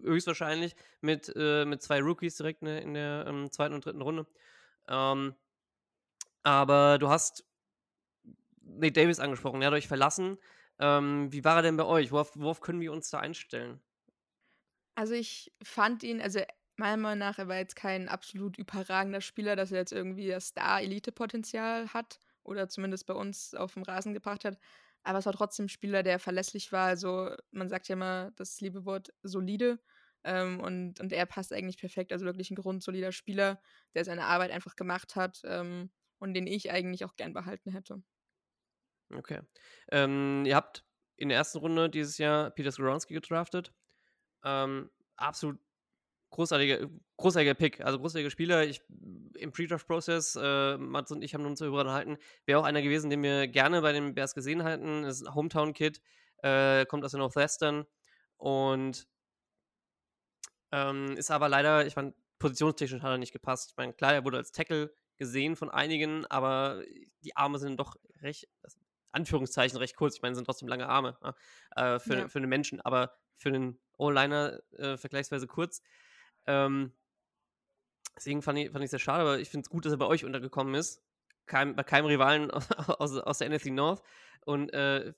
[0.02, 4.26] höchstwahrscheinlich, mit, äh, mit zwei Rookies direkt ne, in der ähm, zweiten und dritten Runde.
[4.88, 5.36] Ähm,
[6.42, 7.44] aber du hast
[8.62, 10.38] Nate Davis angesprochen, er hat euch verlassen.
[10.78, 12.10] Ähm, wie war er denn bei euch?
[12.10, 13.80] Worauf, worauf können wir uns da einstellen?
[14.94, 16.40] Also ich fand ihn, also
[16.76, 20.48] meiner Meinung nach, er war jetzt kein absolut überragender Spieler, dass er jetzt irgendwie das
[20.48, 24.58] Star-Elite-Potenzial hat oder zumindest bei uns auf dem Rasen gebracht hat.
[25.04, 26.86] Aber es war trotzdem ein Spieler, der verlässlich war.
[26.86, 29.80] Also man sagt ja immer das liebe Wort solide.
[30.24, 32.12] Ähm, und, und er passt eigentlich perfekt.
[32.12, 33.60] Also wirklich ein grundsolider Spieler,
[33.94, 38.02] der seine Arbeit einfach gemacht hat ähm, und den ich eigentlich auch gern behalten hätte.
[39.12, 39.40] Okay.
[39.90, 40.84] Ähm, ihr habt
[41.16, 43.72] in der ersten Runde dieses Jahr Peter Skoronski gedraftet.
[44.44, 45.58] Ähm, absolut
[46.30, 48.64] großartiger, großartiger Pick, also großartiger Spieler.
[48.64, 48.82] Ich,
[49.34, 52.16] Im Pre-Draft-Prozess, äh, Mats und ich haben uns darüber unterhalten,
[52.46, 55.04] wäre auch einer gewesen, den wir gerne bei den Bears gesehen hätten.
[55.04, 56.00] Ist ein Hometown-Kid,
[56.38, 57.86] äh, kommt aus der Northwestern
[58.36, 59.06] und
[60.72, 63.70] ähm, ist aber leider, ich meine, positionstechnisch hat er nicht gepasst.
[63.70, 66.82] Ich meine, klar, er wurde als Tackle gesehen von einigen, aber
[67.22, 68.48] die Arme sind doch recht,
[69.12, 70.16] Anführungszeichen, recht kurz.
[70.16, 71.34] Ich meine, sind trotzdem lange Arme ne,
[71.76, 72.28] äh, für, ja.
[72.28, 73.12] für einen Menschen, aber
[73.42, 75.82] für einen O-Liner äh, vergleichsweise kurz.
[76.46, 76.92] Ähm,
[78.16, 80.06] deswegen fand ich, fand ich sehr schade, aber ich finde es gut, dass er bei
[80.06, 81.02] euch untergekommen ist.
[81.46, 84.02] Kein, bei keinem Rivalen aus, aus der NFC North.
[84.44, 85.12] Und äh,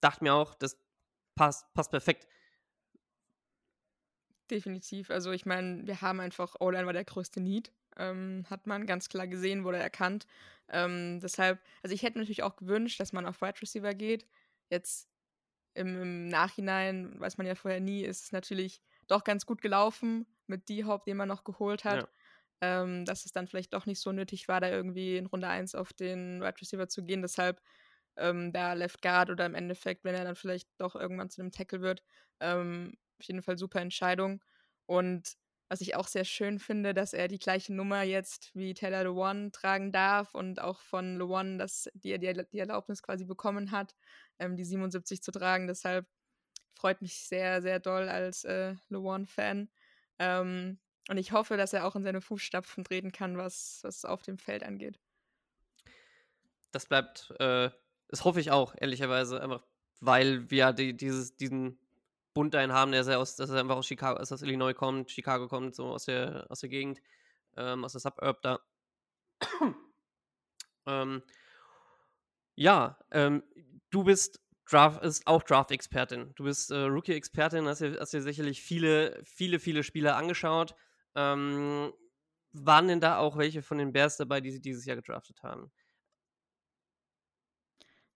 [0.00, 0.78] dachte mir auch, das
[1.34, 2.26] passt, passt perfekt.
[4.50, 5.10] Definitiv.
[5.10, 7.72] Also ich meine, wir haben einfach, O-Line war der größte Need.
[7.96, 10.26] Ähm, hat man ganz klar gesehen, wurde erkannt.
[10.68, 14.26] Ähm, deshalb, also ich hätte natürlich auch gewünscht, dass man auf Wide Receiver geht.
[14.70, 15.08] Jetzt
[15.74, 20.26] im, im, Nachhinein, weiß man ja vorher nie, ist es natürlich doch ganz gut gelaufen
[20.46, 22.02] mit D-Hop, den man noch geholt hat.
[22.02, 22.08] Ja.
[22.60, 25.76] Ähm, dass es dann vielleicht doch nicht so nötig war, da irgendwie in Runde 1
[25.76, 27.22] auf den Wide Receiver zu gehen.
[27.22, 27.62] Deshalb
[28.16, 31.52] ähm, da Left Guard oder im Endeffekt, wenn er dann vielleicht doch irgendwann zu einem
[31.52, 32.02] Tackle wird,
[32.40, 34.42] ähm, auf jeden Fall super Entscheidung.
[34.86, 35.36] Und
[35.68, 39.52] was ich auch sehr schön finde, dass er die gleiche Nummer jetzt wie Taylor Lewan
[39.52, 43.94] tragen darf und auch von Lewan, dass die, die, die Erlaubnis quasi bekommen hat,
[44.38, 45.66] ähm, die 77 zu tragen.
[45.66, 46.06] Deshalb
[46.74, 49.68] freut mich sehr, sehr doll als äh, Lewan-Fan.
[50.18, 50.78] Ähm,
[51.08, 54.38] und ich hoffe, dass er auch in seine Fußstapfen treten kann, was, was auf dem
[54.38, 54.98] Feld angeht.
[56.70, 57.70] Das bleibt, äh,
[58.08, 59.64] das hoffe ich auch, ehrlicherweise, einfach,
[60.00, 61.78] weil wir die, dieses, diesen
[62.34, 65.48] Bund dahin haben, der sehr aus, dass er einfach aus Chicago, aus Illinois kommt, Chicago
[65.48, 67.00] kommt, so aus der, aus der Gegend,
[67.56, 68.60] ähm, aus der Suburb da.
[70.86, 71.22] ähm,
[72.54, 73.42] ja, ähm,
[73.90, 76.32] du bist Draft, ist auch Draft-Expertin.
[76.34, 80.74] Du bist äh, Rookie-Expertin, hast dir, hast dir sicherlich viele, viele, viele Spieler angeschaut.
[81.14, 81.92] Ähm,
[82.52, 85.70] waren denn da auch welche von den Bears dabei, die sie dieses Jahr gedraftet haben?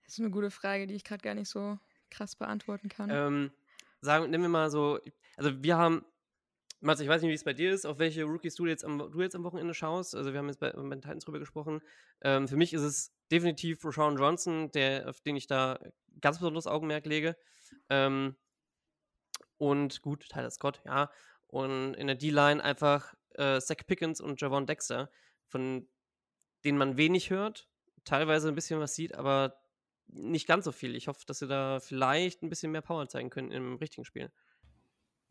[0.04, 1.78] Das ist eine gute Frage, die ich gerade gar nicht so
[2.10, 3.08] krass beantworten kann.
[3.10, 3.50] Ähm,
[4.02, 5.00] sagen, nehmen wir mal so,
[5.36, 6.04] also wir haben,
[6.82, 8.98] Mats, ich weiß nicht, wie es bei dir ist, auf welche Rookies du jetzt am,
[8.98, 10.16] du jetzt am Wochenende schaust.
[10.16, 11.80] Also wir haben jetzt bei, bei den Titans drüber gesprochen.
[12.22, 15.78] Ähm, für mich ist es definitiv Rashawn Johnson, der, auf den ich da
[16.20, 17.36] ganz besonderes Augenmerk lege.
[17.88, 18.36] Ähm,
[19.58, 21.10] und gut, Tyler Scott, ja.
[21.46, 25.08] Und in der D-Line einfach äh, Zach Pickens und Javon Dexter,
[25.46, 25.88] von
[26.64, 27.68] denen man wenig hört,
[28.04, 29.60] teilweise ein bisschen was sieht, aber
[30.08, 30.96] nicht ganz so viel.
[30.96, 34.32] Ich hoffe, dass sie da vielleicht ein bisschen mehr Power zeigen können im richtigen Spiel.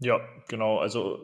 [0.02, 0.80] Ja, genau.
[0.80, 1.24] Also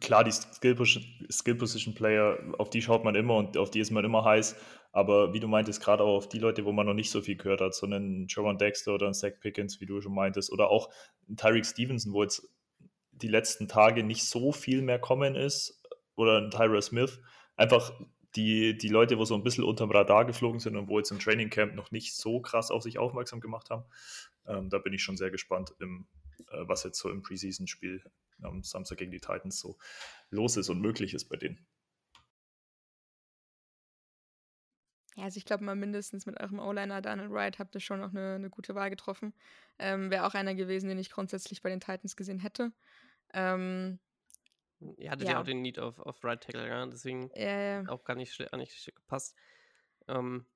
[0.00, 4.04] klar, die Skill Position, Skill auf die schaut man immer und auf die ist man
[4.04, 4.56] immer heiß.
[4.92, 7.36] Aber wie du meintest, gerade auch auf die Leute, wo man noch nicht so viel
[7.36, 10.70] gehört hat, so einen Javon Dexter oder einen Zach Pickens, wie du schon meintest, oder
[10.70, 10.90] auch
[11.36, 12.48] Tyreek Stevenson, wo jetzt
[13.12, 15.82] die letzten Tage nicht so viel mehr kommen ist,
[16.16, 17.20] oder ein Tyra Smith.
[17.56, 17.92] Einfach
[18.36, 21.18] die, die Leute, wo so ein bisschen unterm Radar geflogen sind und wo jetzt im
[21.18, 23.84] Training Camp noch nicht so krass auf sich aufmerksam gemacht haben.
[24.46, 26.06] Ähm, da bin ich schon sehr gespannt, im,
[26.50, 28.02] was jetzt so im Preseason-Spiel
[28.42, 29.78] am Samstag gegen die Titans so
[30.30, 31.66] los ist und möglich ist bei denen.
[35.16, 38.10] Ja, also ich glaube mal mindestens mit eurem O-Liner Daniel Wright habt ihr schon noch
[38.10, 39.34] eine, eine gute Wahl getroffen.
[39.80, 42.72] Ähm, Wäre auch einer gewesen, den ich grundsätzlich bei den Titans gesehen hätte.
[43.34, 43.98] Ähm,
[44.96, 45.34] Ihr hattet ja.
[45.34, 48.58] ja auch den Need auf, auf Right Tackle, ja, deswegen ja, auch gar nicht, gar
[48.58, 49.34] nicht gepasst.
[50.06, 50.46] Ähm,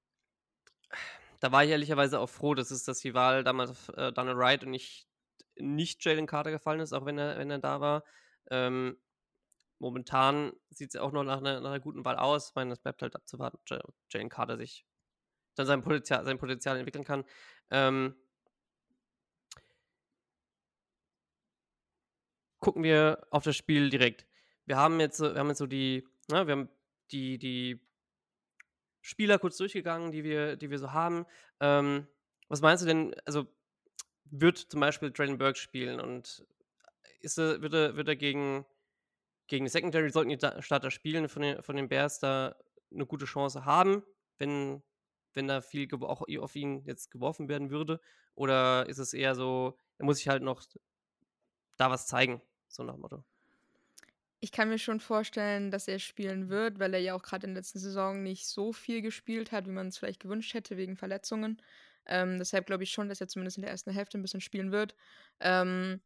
[1.41, 4.37] da war ich ehrlicherweise auch froh, dass es dass die Wahl damals auf äh, Daniel
[4.37, 5.09] Wright und nicht,
[5.57, 8.05] nicht Jalen Carter gefallen ist, auch wenn er, wenn er da war.
[8.51, 8.97] Ähm,
[9.79, 12.51] momentan sieht es auch noch nach einer, nach einer, guten Wahl aus.
[12.51, 14.87] Ich meine, es bleibt halt abzuwarten, ob Jalen Carter sich
[15.55, 17.25] dann sein Potenzial, sein Potenzial entwickeln kann.
[17.71, 18.15] Ähm,
[22.61, 24.27] gucken wir auf das Spiel direkt.
[24.67, 26.69] Wir haben jetzt, wir haben jetzt so die, ne, wir haben
[27.11, 27.81] die, die
[29.01, 31.27] Spieler kurz durchgegangen, die wir, die wir so haben.
[31.61, 32.07] Ähm,
[32.49, 33.47] was meinst du denn, also
[34.33, 36.45] wird zum Beispiel Drayden Burke spielen und
[37.20, 38.64] ist er, wird, er, wird er gegen,
[39.47, 42.57] gegen die Secondary, sollten die Starter spielen, von den, von den Bears da
[42.91, 44.03] eine gute Chance haben,
[44.39, 44.83] wenn,
[45.35, 48.01] wenn da viel auch auf ihn jetzt geworfen werden würde?
[48.35, 50.62] Oder ist es eher so, er muss sich halt noch
[51.76, 52.41] da was zeigen?
[52.68, 53.22] So nach Motto.
[54.41, 57.53] Ich kann mir schon vorstellen, dass er spielen wird, weil er ja auch gerade in
[57.53, 60.97] der letzten Saison nicht so viel gespielt hat, wie man es vielleicht gewünscht hätte, wegen
[60.97, 61.61] Verletzungen.
[62.07, 64.73] Ähm, deshalb glaube ich schon, dass er zumindest in der ersten Hälfte ein bisschen spielen
[64.73, 64.95] wird.
[65.41, 66.01] Ähm,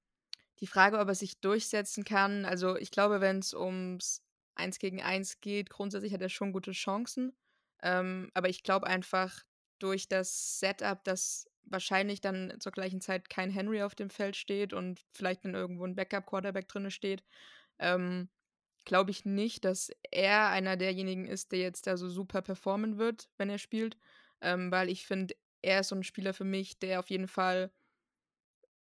[0.60, 4.22] die Frage, ob er sich durchsetzen kann, also ich glaube, wenn es ums
[4.54, 7.36] 1 gegen 1 geht, grundsätzlich hat er schon gute Chancen.
[7.82, 9.42] Ähm, aber ich glaube einfach
[9.78, 14.72] durch das Setup, dass wahrscheinlich dann zur gleichen Zeit kein Henry auf dem Feld steht
[14.72, 17.22] und vielleicht dann irgendwo ein Backup-Quarterback drin steht,
[17.78, 18.30] ähm,
[18.84, 23.28] glaube ich nicht, dass er einer derjenigen ist, der jetzt da so super performen wird,
[23.36, 23.98] wenn er spielt.
[24.40, 25.34] Ähm, weil ich finde,
[25.66, 27.72] er ist so ein Spieler für mich, der auf jeden Fall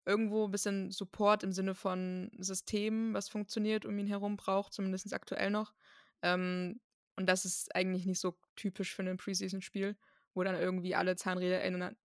[0.05, 5.13] irgendwo ein bisschen Support im Sinne von Systemen, was funktioniert, um ihn herum braucht, zumindest
[5.13, 5.73] aktuell noch.
[6.21, 6.81] Ähm,
[7.15, 9.97] und das ist eigentlich nicht so typisch für ein Preseason-Spiel,
[10.33, 11.63] wo dann irgendwie alle Zahnräder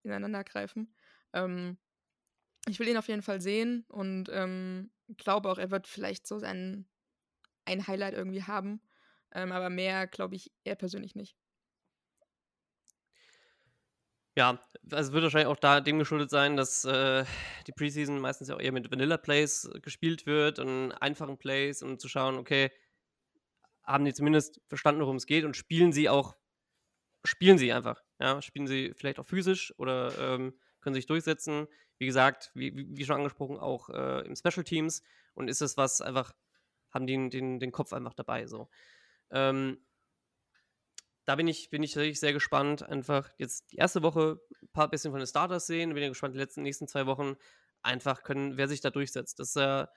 [0.02, 0.94] ineinander greifen.
[1.32, 1.78] Ähm,
[2.68, 6.40] ich will ihn auf jeden Fall sehen und ähm, glaube auch, er wird vielleicht so
[6.40, 6.88] sein
[7.64, 8.82] ein Highlight irgendwie haben.
[9.32, 11.36] Ähm, aber mehr glaube ich er persönlich nicht.
[14.36, 14.60] Ja,
[14.92, 17.24] also wird wahrscheinlich auch da dem geschuldet sein, dass äh,
[17.66, 21.98] die Preseason meistens ja auch eher mit Vanilla Plays gespielt wird und einfachen Plays, um
[21.98, 22.70] zu schauen, okay,
[23.82, 26.36] haben die zumindest verstanden, worum es geht und spielen sie auch,
[27.24, 28.02] spielen sie einfach.
[28.20, 31.66] Ja, spielen sie vielleicht auch physisch oder ähm, können sich durchsetzen.
[31.98, 35.02] Wie gesagt, wie, wie schon angesprochen, auch äh, im Special Teams.
[35.34, 36.32] Und ist es was einfach,
[36.90, 38.46] haben die den, den Kopf einfach dabei.
[38.46, 38.68] So.
[39.30, 39.78] Ähm,
[41.30, 42.82] da bin ich, bin ich wirklich sehr gespannt.
[42.82, 45.94] Einfach jetzt die erste Woche ein paar bisschen von den Starters sehen.
[45.94, 47.36] Bin ich gespannt, die letzten nächsten zwei Wochen
[47.82, 49.38] einfach können, wer sich da durchsetzt.
[49.38, 49.92] Dass er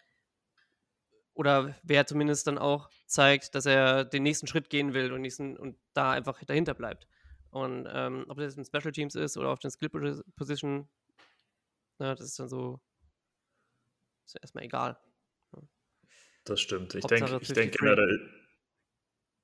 [1.34, 5.58] oder wer zumindest dann auch zeigt, dass er den nächsten Schritt gehen will und, nächsten,
[5.58, 7.08] und da einfach dahinter bleibt.
[7.50, 9.90] Und ähm, ob das jetzt in Special Teams ist oder auf den Skill
[10.36, 10.88] Position,
[11.98, 12.80] na, das ist dann so,
[14.24, 15.00] ist ja erstmal egal.
[16.44, 16.94] Das stimmt.
[16.94, 17.80] Ich denke ich denk 53.
[17.80, 18.43] generell,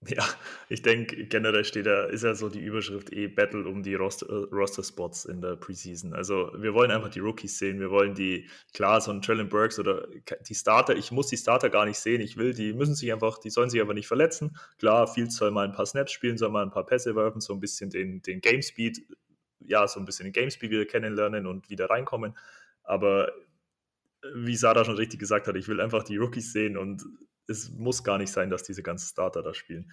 [0.07, 0.25] ja,
[0.69, 3.97] ich denke generell steht da, ist ja so die Überschrift eh Battle um die äh,
[3.97, 6.13] Roster-Spots in der Preseason.
[6.13, 9.77] Also wir wollen einfach die Rookies sehen, wir wollen die, klar, so ein Trellin Burks
[9.77, 10.07] oder
[10.47, 13.39] die Starter, ich muss die Starter gar nicht sehen, ich will, die müssen sich einfach,
[13.39, 14.55] die sollen sich einfach nicht verletzen.
[14.77, 17.53] Klar, Fields soll mal ein paar Snaps spielen, soll mal ein paar Pässe werfen, so
[17.53, 19.05] ein bisschen den, den Game Speed,
[19.59, 22.37] ja, so ein bisschen den Game Speed wieder kennenlernen und wieder reinkommen.
[22.83, 23.33] Aber
[24.33, 27.03] wie Sarah schon richtig gesagt hat, ich will einfach die Rookies sehen und
[27.49, 29.91] es muss gar nicht sein, dass diese ganzen Starter da spielen.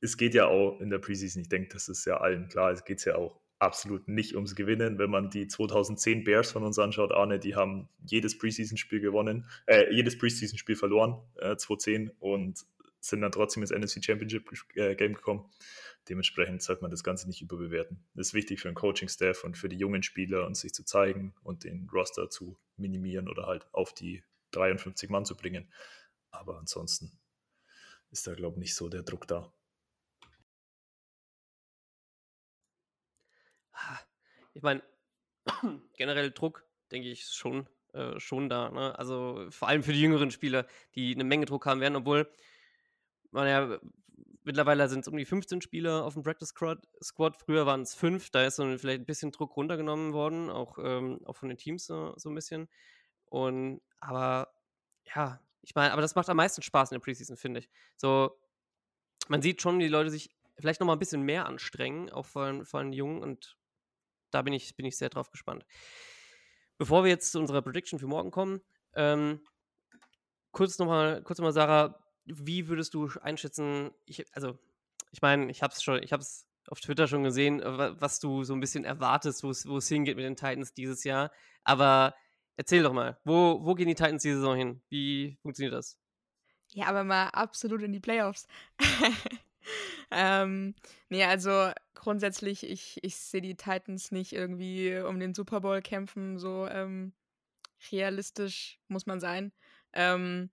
[0.00, 2.84] Es geht ja auch in der Preseason, ich denke, das ist ja allen klar, es
[2.84, 4.98] geht ja auch absolut nicht ums Gewinnen.
[4.98, 9.92] Wenn man die 2010 Bears von uns anschaut, Arne, die haben jedes Preseason-Spiel gewonnen, äh,
[9.92, 12.64] jedes Preseason-Spiel verloren, äh, 2010 und
[13.00, 15.50] sind dann trotzdem ins NFC Championship äh, Game gekommen.
[16.08, 18.04] Dementsprechend sollte man das Ganze nicht überbewerten.
[18.14, 21.34] Das ist wichtig für den Coaching-Staff und für die jungen Spieler und sich zu zeigen
[21.42, 25.68] und den Roster zu minimieren oder halt auf die 53 Mann zu bringen.
[26.30, 27.18] Aber ansonsten
[28.10, 29.52] ist da, glaube ich, nicht so der Druck da.
[33.72, 33.98] Ah,
[34.54, 34.82] Ich meine,
[35.96, 38.70] generell Druck, denke ich, schon, äh, schon da.
[38.70, 38.98] Ne?
[38.98, 42.30] Also vor allem für die jüngeren Spieler, die eine Menge Druck haben werden, obwohl
[43.30, 43.80] man ja
[44.48, 46.82] mittlerweile sind es um die 15 Spieler auf dem Practice Squad.
[47.02, 47.36] Squad.
[47.36, 51.20] Früher waren es fünf, da ist so vielleicht ein bisschen Druck runtergenommen worden, auch, ähm,
[51.26, 52.68] auch von den Teams so, so ein bisschen.
[53.26, 54.48] Und aber
[55.14, 57.68] ja, ich meine, aber das macht am meisten Spaß in der Preseason, finde ich.
[57.96, 58.40] So,
[59.28, 62.24] man sieht schon, wie die Leute sich vielleicht noch mal ein bisschen mehr anstrengen, auch
[62.24, 63.58] vor allem, vor allem die Jungen und
[64.30, 65.66] da bin ich, bin ich sehr drauf gespannt.
[66.78, 68.62] Bevor wir jetzt zu unserer Prediction für morgen kommen,
[68.94, 69.42] ähm,
[70.52, 74.58] kurz nochmal, kurz nochmal, Sarah, wie würdest du einschätzen, ich, also,
[75.10, 78.20] ich meine, ich habe es schon, ich habe es auf Twitter schon gesehen, wa- was
[78.20, 81.30] du so ein bisschen erwartest, wo es wo es hingeht mit den Titans dieses Jahr.
[81.62, 82.14] Aber
[82.58, 84.82] erzähl doch mal, wo, wo gehen die Titans diese Saison hin?
[84.90, 85.96] Wie funktioniert das?
[86.70, 88.46] Ja, aber mal absolut in die Playoffs.
[90.10, 90.74] ähm,
[91.08, 96.38] nee, also grundsätzlich, ich, ich sehe die Titans nicht irgendwie um den Super Bowl kämpfen,
[96.38, 97.14] so ähm,
[97.90, 99.52] realistisch muss man sein.
[99.94, 100.50] Ähm,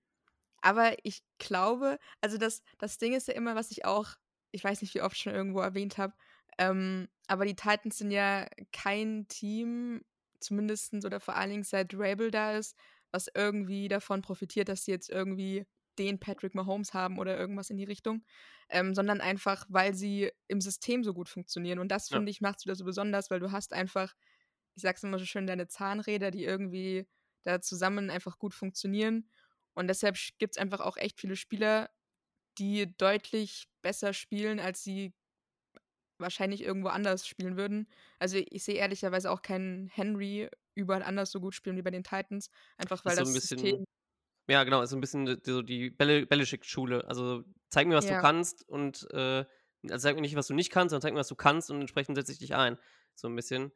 [0.62, 4.12] aber ich glaube, also das, das Ding ist ja immer, was ich auch,
[4.51, 6.14] ich weiß nicht, wie oft schon irgendwo erwähnt habe,
[6.58, 10.01] ähm, aber die Titans sind ja kein Team,
[10.45, 12.77] zumindest oder vor allen Dingen seit Rabel da ist,
[13.11, 15.65] was irgendwie davon profitiert, dass sie jetzt irgendwie
[15.99, 18.25] den Patrick Mahomes haben oder irgendwas in die Richtung,
[18.69, 21.79] ähm, sondern einfach, weil sie im System so gut funktionieren.
[21.79, 22.19] Und das, Ja.
[22.19, 24.13] finde ich, macht es wieder so besonders, weil du hast einfach,
[24.75, 27.07] ich sag's immer so schön, deine Zahnräder, die irgendwie
[27.43, 29.29] da zusammen einfach gut funktionieren.
[29.73, 31.89] Und deshalb gibt es einfach auch echt viele Spieler,
[32.57, 35.13] die deutlich besser spielen, als sie
[36.18, 37.88] wahrscheinlich irgendwo anders spielen würden.
[38.20, 42.03] Also ich sehe ehrlicherweise auch keinen Henry überall anders so gut spielen wie bei den
[42.03, 43.86] Titans, einfach weil Ist so das ein bisschen, System
[44.49, 47.07] ja, genau, ist so ein bisschen die- so die Bälle- Belichick-Schule.
[47.07, 48.22] Also zeig mir, was du Ja.
[48.22, 49.45] kannst und äh,
[49.89, 51.82] also zeig mir nicht, was du nicht kannst, sondern zeig mir, was du kannst und
[51.82, 52.78] entsprechend setze ich dich ein.
[53.16, 53.72] So ein bisschen.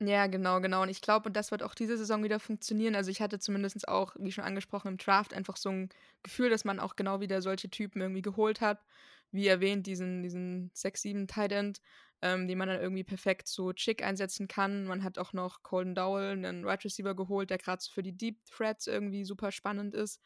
[0.00, 0.82] Ja, genau, genau.
[0.82, 2.94] Und ich glaube, das wird auch diese Saison wieder funktionieren.
[2.94, 5.88] Also ich hatte zumindest auch, wie schon angesprochen, im Draft einfach so ein
[6.22, 8.84] Gefühl, dass man auch genau wieder solche Typen irgendwie geholt hat.
[9.30, 11.80] Wie erwähnt, diesen, diesen 6-7 Tight End,
[12.22, 14.84] ähm, den man dann irgendwie perfekt so chick einsetzen kann.
[14.84, 18.44] Man hat auch noch Colin Dowell, einen Wide Receiver geholt, der gerade für die Deep
[18.46, 20.20] Threats irgendwie super spannend ist.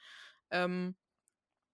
[0.50, 0.96] Ähm,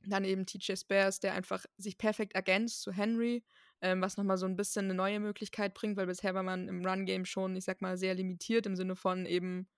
[0.06, 3.44] dann eben TJ Spears, der einfach sich perfekt ergänzt zu Henry,
[3.80, 6.84] ähm, was nochmal so ein bisschen eine neue Möglichkeit bringt, weil bisher war man im
[6.86, 9.68] Run-Game schon, ich sag mal, sehr limitiert im Sinne von eben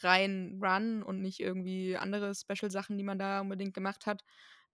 [0.00, 4.24] rein Run und nicht irgendwie andere Special-Sachen, die man da unbedingt gemacht hat.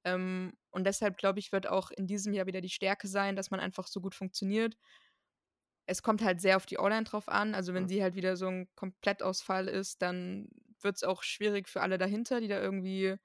[0.04, 3.50] Ähm, und deshalb, glaube ich, wird auch in diesem Jahr wieder die Stärke sein, dass
[3.50, 4.76] man einfach so gut funktioniert.
[5.86, 7.54] Es kommt halt sehr auf die O-Line drauf an.
[7.54, 7.88] Also, wenn Mhm.
[7.88, 10.48] sie halt wieder so ein Komplettausfall ist, dann
[10.80, 13.16] wird es auch schwierig für alle dahinter, die da irgendwie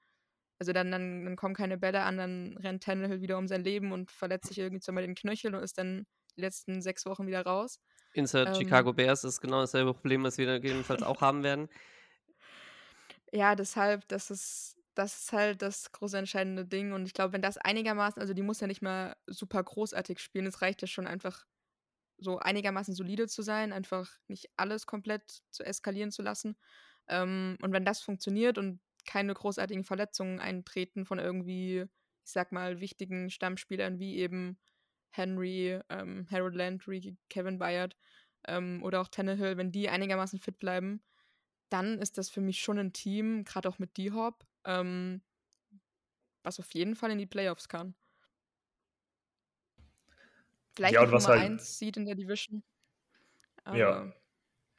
[0.60, 3.92] also dann, dann, dann kommen keine Bälle an, dann rennt Tannehill wieder um sein Leben
[3.92, 7.42] und verletzt sich irgendwie zweimal den Knöchel und ist dann die letzten sechs Wochen wieder
[7.44, 7.80] raus.
[8.12, 8.54] Insert Ähm.
[8.56, 11.68] Chicago Bears ist genau dasselbe Problem, was wir da gegebenenfalls auch haben werden.
[13.32, 16.92] Ja, deshalb, das ist, das ist halt das große entscheidende Ding.
[16.92, 20.46] Und ich glaube, wenn das einigermaßen, also die muss ja nicht mal super großartig spielen,
[20.46, 21.44] es reicht ja schon einfach
[22.18, 26.56] so einigermaßen solide zu sein, einfach nicht alles komplett zu eskalieren zu lassen.
[27.08, 31.86] Ähm, und wenn das funktioniert und keine großartigen Verletzungen eintreten von irgendwie,
[32.24, 34.58] ich sag mal, wichtigen Stammspielern wie eben
[35.10, 37.96] Henry, ähm, Harold Landry, Kevin Bayard
[38.46, 41.02] ähm, oder auch Tannehill, wenn die einigermaßen fit bleiben,
[41.70, 45.22] dann ist das für mich schon ein Team, gerade auch mit D-Hop, ähm,
[46.42, 47.94] was auf jeden Fall in die Playoffs kann.
[50.74, 52.62] Vielleicht Ja, und was Nummer halt- 1 sieht in der Division.
[53.64, 54.12] Aber Ja.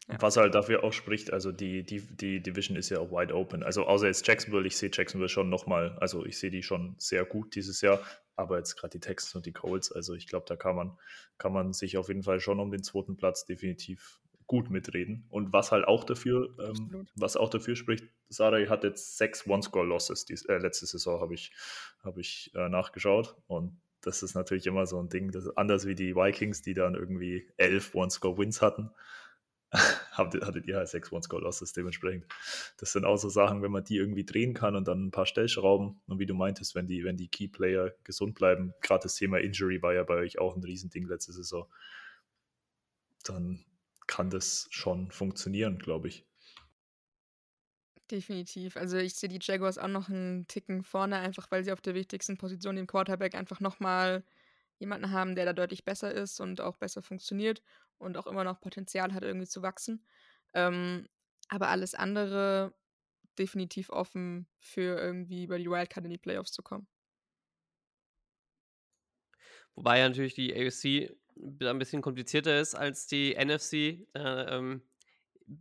[0.07, 0.19] Ja.
[0.19, 3.63] Was halt dafür auch spricht, also die, die, die Division ist ja auch wide open.
[3.63, 7.23] Also außer jetzt Jacksonville, ich sehe Jacksonville schon nochmal, also ich sehe die schon sehr
[7.23, 8.03] gut dieses Jahr,
[8.35, 10.97] aber jetzt gerade die Texans und die Colts, also ich glaube, da kann man,
[11.37, 14.19] kann man sich auf jeden Fall schon um den zweiten Platz definitiv
[14.51, 15.25] gut mitreden.
[15.29, 20.25] Und was halt auch dafür, ähm, was auch dafür spricht, Sarai hat jetzt sechs One-Score-Losses,
[20.49, 21.53] äh, letzte Saison habe ich,
[22.03, 25.95] hab ich äh, nachgeschaut und das ist natürlich immer so ein Ding, das anders wie
[25.95, 28.91] die Vikings, die dann irgendwie elf One-Score-Wins hatten.
[30.11, 32.25] hattet, hattet ihr halt sechs One-Score-Losses dementsprechend.
[32.75, 35.25] Das sind auch so Sachen, wenn man die irgendwie drehen kann und dann ein paar
[35.25, 39.39] Stellschrauben und wie du meintest, wenn die, wenn die Key-Player gesund bleiben, gerade das Thema
[39.39, 41.67] Injury war ja bei euch auch ein Riesending letzte Saison,
[43.23, 43.63] dann
[44.11, 46.27] kann das schon funktionieren, glaube ich.
[48.11, 48.75] Definitiv.
[48.75, 51.95] Also ich sehe die Jaguars auch noch einen Ticken vorne, einfach weil sie auf der
[51.95, 54.25] wichtigsten Position, dem Quarterback, einfach nochmal
[54.79, 57.61] jemanden haben, der da deutlich besser ist und auch besser funktioniert
[57.99, 60.05] und auch immer noch Potenzial hat, irgendwie zu wachsen.
[60.53, 61.07] Ähm,
[61.47, 62.73] aber alles andere
[63.39, 66.87] definitiv offen für irgendwie über die Wildcard in die Playoffs zu kommen.
[69.75, 73.73] Wobei ja natürlich die AFC ein bisschen komplizierter ist als die NFC.
[73.73, 74.81] Äh, ähm,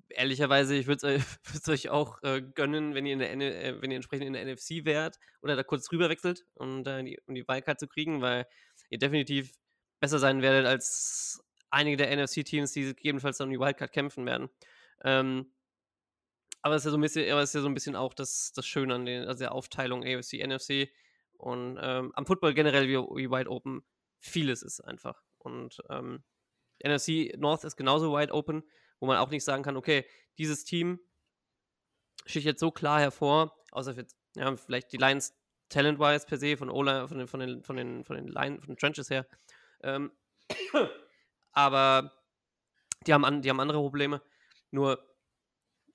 [0.08, 1.22] ehrlicherweise, ich würde
[1.54, 4.44] es euch auch äh, gönnen, wenn ihr, in der äh, wenn ihr entsprechend in der
[4.44, 8.20] NFC wärt oder da kurz rüber wechselt, um, da die, um die Wildcard zu kriegen,
[8.20, 8.46] weil
[8.90, 9.54] ihr definitiv
[10.00, 14.48] besser sein werdet als einige der NFC-Teams, die gegebenenfalls dann um die Wildcard kämpfen werden.
[15.02, 15.52] Ähm,
[16.62, 18.52] aber es ist ja so ein bisschen, es ist ja so ein bisschen auch das,
[18.52, 20.90] das Schöne an den, also der Aufteilung AFC, NFC
[21.38, 23.82] und ähm, am Football generell wie, wie Wide Open
[24.18, 25.22] vieles ist einfach.
[25.40, 26.22] Und ähm,
[26.84, 28.62] NFC North ist genauso wide open,
[28.98, 30.06] wo man auch nicht sagen kann, okay,
[30.38, 31.00] dieses Team
[32.26, 35.34] sticht jetzt so klar hervor, außer jetzt, ja, vielleicht die Lions
[35.68, 38.74] talent-wise per se, von Ola, von den, von den, von den, von den Line, von
[38.74, 39.26] den Trenches her.
[39.82, 40.12] Ähm,
[41.52, 42.12] aber
[43.06, 44.20] die haben, an, die haben andere Probleme.
[44.70, 45.02] Nur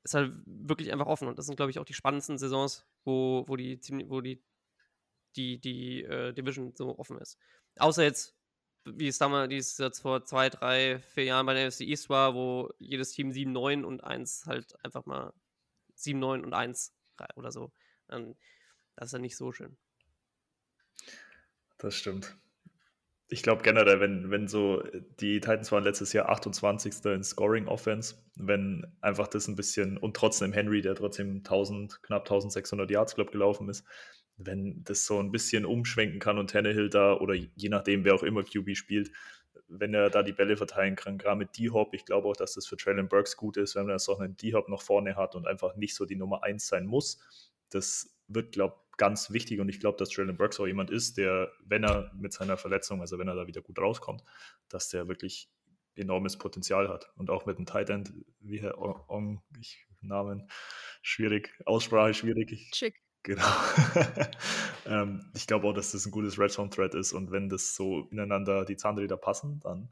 [0.04, 1.28] ist halt wirklich einfach offen.
[1.28, 4.44] Und das sind, glaube ich, auch die spannendsten Saisons, wo, wo die, wo die,
[5.36, 7.38] die, die äh, Division so offen ist.
[7.78, 8.36] Außer jetzt,
[8.86, 12.10] wie es damals, wie es jetzt vor zwei, drei, vier Jahren bei der NFC East
[12.10, 15.34] war, wo jedes Team 7-9 und 1 halt einfach mal
[15.98, 16.94] 7-9 und 1
[17.36, 17.72] oder so.
[18.08, 18.36] Dann,
[18.96, 19.78] das ist ja nicht so schön.
[21.78, 22.38] Das stimmt.
[23.28, 24.84] Ich glaube generell, wenn, wenn so,
[25.20, 27.04] die Titans waren letztes Jahr 28.
[27.06, 32.22] in Scoring Offense, wenn einfach das ein bisschen, und trotzdem Henry, der trotzdem 1000, knapp
[32.22, 33.84] 1600 Yards, glaube gelaufen ist,
[34.38, 38.24] wenn das so ein bisschen umschwenken kann und Tannehill da, oder je nachdem, wer auch
[38.24, 39.12] immer QB spielt,
[39.68, 42.68] wenn er da die Bälle verteilen kann, gerade mit D-Hop, ich glaube auch, dass das
[42.68, 45.76] für Traylon Burks gut ist, wenn er so einen D-Hop noch vorne hat und einfach
[45.76, 47.20] nicht so die Nummer 1 sein muss.
[47.70, 51.18] Das wird, glaube ich, ganz wichtig und ich glaube, dass Traylon Burks auch jemand ist,
[51.18, 54.24] der, wenn er mit seiner Verletzung, also wenn er da wieder gut rauskommt,
[54.70, 55.50] dass der wirklich
[55.96, 57.12] enormes Potenzial hat.
[57.16, 60.48] Und auch mit dem Tight End, wie Herr Ong, ich, Namen
[61.02, 62.70] schwierig, Aussprache schwierig.
[62.72, 63.05] Chick.
[63.26, 63.42] Genau.
[64.86, 67.76] ähm, ich glaube auch, dass das ein gutes Red Zone Thread ist und wenn das
[67.76, 69.90] so ineinander die Zahnräder passen, dann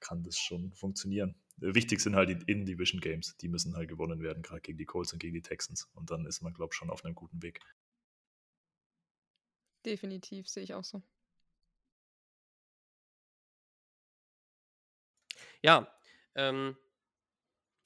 [0.00, 1.34] kann das schon funktionieren.
[1.58, 5.12] Wichtig sind halt die In-Division Games, die müssen halt gewonnen werden, gerade gegen die Colts
[5.12, 5.90] und gegen die Texans.
[5.92, 7.60] Und dann ist man, glaube ich, schon auf einem guten Weg.
[9.84, 11.02] Definitiv, sehe ich auch so.
[15.60, 15.86] Ja,
[16.34, 16.78] ähm,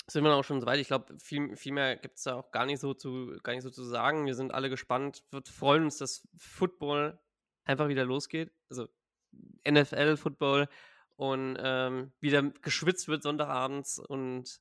[0.07, 0.81] sind wir auch schon so weit.
[0.81, 3.63] Ich glaube, viel, viel mehr gibt es da auch gar nicht, so zu, gar nicht
[3.63, 4.27] so zu sagen.
[4.27, 5.25] Wir sind alle gespannt.
[5.31, 7.19] Wir freuen uns, dass Football
[7.65, 8.53] einfach wieder losgeht.
[8.69, 8.89] Also
[9.67, 10.69] NFL-Football
[11.17, 14.61] und ähm, wieder geschwitzt wird Sonntagabends und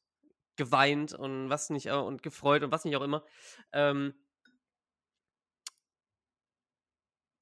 [0.56, 3.26] geweint und was nicht und gefreut und was nicht auch immer.
[3.72, 4.14] Ähm,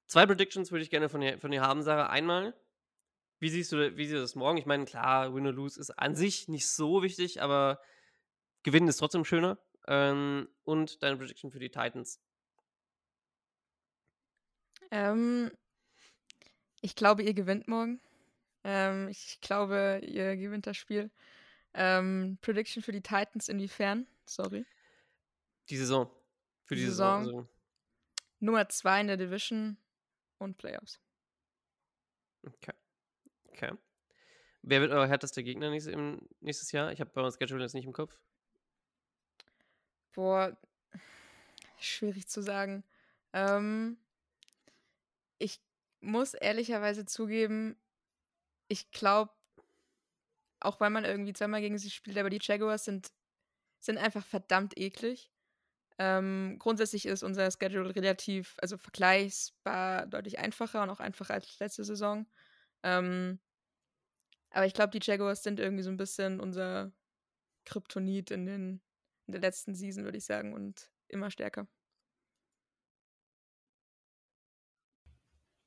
[0.06, 2.06] zwei Predictions würde ich gerne von dir, von dir haben, Sarah.
[2.06, 2.54] Einmal,
[3.42, 4.56] wie siehst du, wie siehst du das morgen?
[4.56, 7.82] Ich meine, klar, Win or Lose ist an sich nicht so wichtig, aber
[8.62, 9.58] Gewinnen ist trotzdem schöner.
[9.88, 12.20] Ähm, und deine Prediction für die Titans?
[14.92, 15.50] Ähm,
[16.82, 18.00] ich glaube, ihr gewinnt morgen.
[18.62, 21.10] Ähm, ich glaube, ihr gewinnt das Spiel.
[21.74, 24.06] Ähm, Prediction für die Titans inwiefern?
[24.24, 24.64] Sorry.
[25.68, 26.08] Die Saison.
[26.62, 27.24] Für die, die Saison.
[27.24, 27.48] Saison.
[28.38, 29.78] Nummer zwei in der Division
[30.38, 31.00] und Playoffs.
[32.46, 32.72] Okay.
[33.52, 33.72] Okay.
[34.62, 35.94] Wer wird euer härtester Gegner nächstes,
[36.40, 36.92] nächstes Jahr?
[36.92, 38.18] Ich habe bei uns Schedule jetzt nicht im Kopf.
[40.12, 40.56] Boah,
[41.80, 42.84] schwierig zu sagen.
[43.32, 43.96] Ähm,
[45.38, 45.60] ich
[46.00, 47.76] muss ehrlicherweise zugeben,
[48.68, 49.32] ich glaube,
[50.60, 53.12] auch weil man irgendwie zweimal gegen sie spielt, aber die Jaguars sind,
[53.80, 55.30] sind einfach verdammt eklig.
[55.98, 61.84] Ähm, grundsätzlich ist unser Schedule relativ, also vergleichsbar deutlich einfacher und auch einfacher als letzte
[61.84, 62.26] Saison.
[62.82, 63.38] Ähm,
[64.50, 66.92] aber ich glaube, die Jaguars sind irgendwie so ein bisschen unser
[67.64, 68.82] Kryptonit in, den,
[69.26, 71.66] in der letzten Season, würde ich sagen, und immer stärker.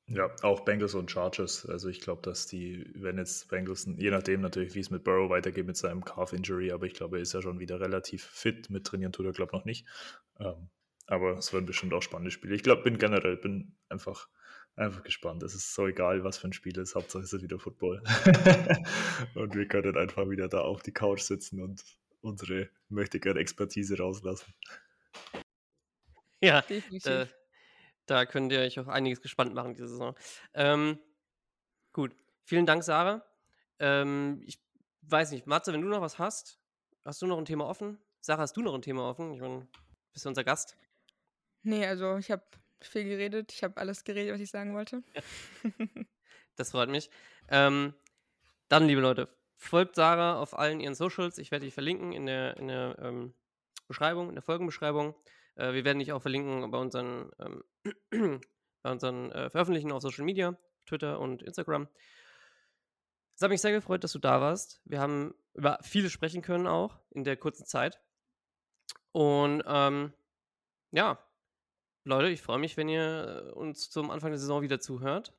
[0.08, 1.66] Ja, auch Bengals und Chargers.
[1.66, 5.30] Also ich glaube, dass die, wenn jetzt Bengals, je nachdem natürlich, wie es mit Burrow
[5.30, 8.70] weitergeht mit seinem Calf-Injury, aber ich glaube, er ist ja schon wieder relativ fit.
[8.70, 9.86] Mit trainieren tut er, glaube ich, noch nicht.
[10.38, 10.70] Ähm,
[11.08, 12.54] aber es werden bestimmt auch spannende Spiele.
[12.54, 14.28] Ich glaube, bin generell, bin einfach,
[14.76, 15.42] einfach gespannt.
[15.42, 16.94] Es ist so egal, was für ein Spiel es ist.
[16.94, 18.02] Hauptsache es ist wieder Football.
[19.34, 21.82] und wir können einfach wieder da auf die Couch sitzen und
[22.20, 24.52] unsere möchte gerne Expertise rauslassen.
[26.40, 27.10] Ja, Definitiv.
[27.10, 27.26] äh,
[28.04, 30.14] da könnt ihr euch auch einiges gespannt machen diese Saison.
[30.54, 30.98] Ähm,
[31.92, 33.24] gut, vielen Dank, Sarah.
[33.78, 34.60] Ähm, ich
[35.02, 36.60] weiß nicht, Matze, wenn du noch was hast,
[37.04, 37.98] hast du noch ein Thema offen?
[38.20, 39.32] Sarah, hast du noch ein Thema offen?
[39.32, 39.66] Ich meine,
[40.12, 40.76] bist du unser Gast?
[41.62, 42.44] Nee, also ich habe
[42.80, 43.52] viel geredet.
[43.52, 45.02] Ich habe alles geredet, was ich sagen wollte.
[46.56, 47.10] Das freut mich.
[47.50, 47.94] Ähm,
[48.68, 51.38] dann, liebe Leute, folgt Sarah auf allen ihren Socials.
[51.38, 53.34] Ich werde die verlinken in der, in der ähm,
[53.86, 55.14] Beschreibung, in der Folgenbeschreibung.
[55.56, 58.40] Äh, wir werden dich auch verlinken bei unseren, ähm,
[58.82, 61.88] bei unseren äh, Veröffentlichungen auf Social Media, Twitter und Instagram.
[63.34, 64.80] Es hat mich sehr gefreut, dass du da warst.
[64.84, 68.00] Wir haben über vieles sprechen können auch in der kurzen Zeit.
[69.12, 70.12] Und ähm,
[70.90, 71.18] ja,
[72.06, 75.32] Leute, ich freue mich, wenn ihr äh, uns zum Anfang der Saison wieder zuhört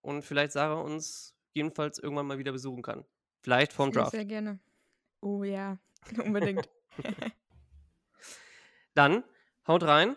[0.00, 3.04] und vielleicht Sarah uns jedenfalls irgendwann mal wieder besuchen kann.
[3.42, 4.12] Vielleicht vorm Sehr, Draft.
[4.12, 4.58] sehr gerne.
[5.20, 5.78] Oh ja,
[6.24, 6.70] unbedingt.
[8.94, 9.24] Dann
[9.66, 10.16] haut rein.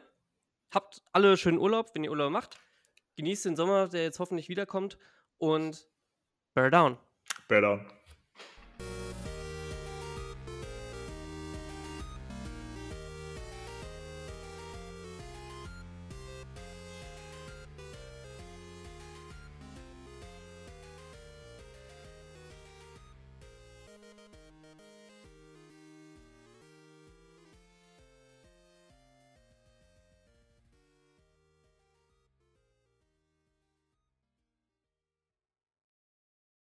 [0.71, 2.57] Habt alle schönen Urlaub, wenn ihr Urlaub macht.
[3.17, 4.97] Genießt den Sommer, der jetzt hoffentlich wiederkommt.
[5.37, 5.85] Und
[6.53, 6.97] bear down.
[7.49, 7.85] Better.